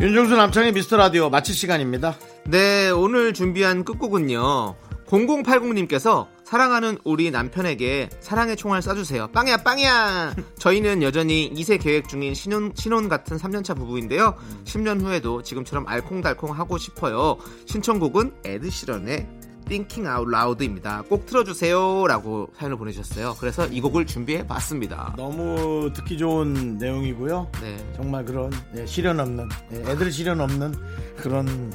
윤정수 0.00 0.34
남창희의 0.34 0.72
미스터 0.72 0.96
라디오 0.96 1.30
마칠 1.30 1.54
시간입니다. 1.54 2.16
네, 2.46 2.90
오늘 2.90 3.32
준비한 3.34 3.84
끝곡은요. 3.84 4.74
0080님께서 5.06 6.26
사랑하는 6.50 6.98
우리 7.04 7.30
남편에게 7.30 8.10
사랑의 8.18 8.56
총알 8.56 8.80
쏴주세요. 8.80 9.30
빵야, 9.30 9.58
빵야! 9.58 10.34
저희는 10.58 11.00
여전히 11.00 11.48
2세 11.54 11.80
계획 11.80 12.08
중인 12.08 12.34
신혼, 12.34 12.72
신혼 12.74 13.08
같은 13.08 13.36
3년차 13.36 13.76
부부인데요. 13.76 14.34
10년 14.64 15.00
후에도 15.00 15.42
지금처럼 15.42 15.86
알콩달콩 15.86 16.50
하고 16.50 16.76
싶어요. 16.76 17.38
신청곡은 17.66 18.32
에드시런의 18.44 19.28
Thinking 19.66 20.08
Out 20.08 20.28
Loud입니다. 20.28 21.04
꼭 21.08 21.24
틀어주세요. 21.24 22.08
라고 22.08 22.50
사연을 22.56 22.76
보내주셨어요. 22.76 23.36
그래서 23.38 23.68
이 23.68 23.80
곡을 23.80 24.06
준비해 24.06 24.44
봤습니다. 24.44 25.14
너무 25.16 25.92
듣기 25.94 26.18
좋은 26.18 26.78
내용이고요. 26.78 27.52
네. 27.62 27.92
정말 27.94 28.24
그런 28.24 28.50
예, 28.76 28.84
시련 28.86 29.20
없는 29.20 29.48
예, 29.72 29.76
애들 29.82 30.10
시련 30.10 30.40
없는 30.40 30.74
그런 31.16 31.72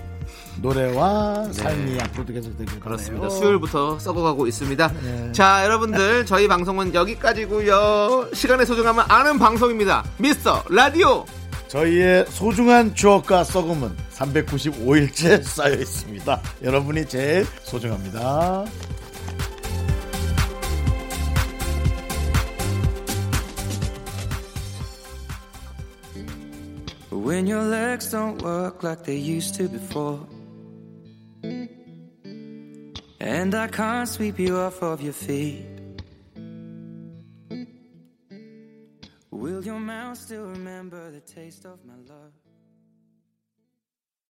노래와 0.61 1.51
삶이 1.51 1.99
앞으로도 2.01 2.33
계속 2.33 2.57
되길 2.57 2.75
네. 2.75 2.79
그렇습니다. 2.79 3.27
바라요. 3.27 3.39
수요일부터 3.39 3.99
썩어가고 3.99 4.47
있습니다. 4.47 4.87
네. 5.03 5.31
자, 5.31 5.63
여러분들, 5.65 6.25
저희 6.25 6.47
방송은 6.47 6.93
여기까지고요 6.93 8.29
시간의 8.33 8.65
소중함을 8.65 9.03
아는 9.07 9.37
방송입니다. 9.39 10.03
미스터 10.17 10.63
라디오! 10.69 11.25
저희의 11.67 12.25
소중한 12.29 12.93
추억과 12.95 13.43
썩음은 13.43 13.95
395일째 14.13 15.43
쌓여 15.43 15.73
있습니다. 15.73 16.41
여러분이 16.63 17.05
제일 17.07 17.45
소중합니다. 17.63 18.65
When 27.11 27.47
your 27.47 27.63
legs 27.63 28.11
don't 28.11 28.41
work 28.43 28.83
like 28.83 29.03
they 29.03 29.17
used 29.17 29.55
to 29.55 29.67
before. 29.67 30.19
And 33.19 33.55
I 33.55 33.67
can't 33.67 34.07
sweep 34.07 34.39
you 34.39 34.57
off 34.57 34.81
of 34.81 35.01
your 35.01 35.13
feet. 35.13 35.65
Will 39.31 39.63
your 39.63 39.79
mouth 39.79 40.17
still 40.17 40.45
remember 40.45 41.11
the 41.11 41.21
taste 41.21 41.65
of 41.65 41.83
my 41.85 41.95
love? 42.07 42.44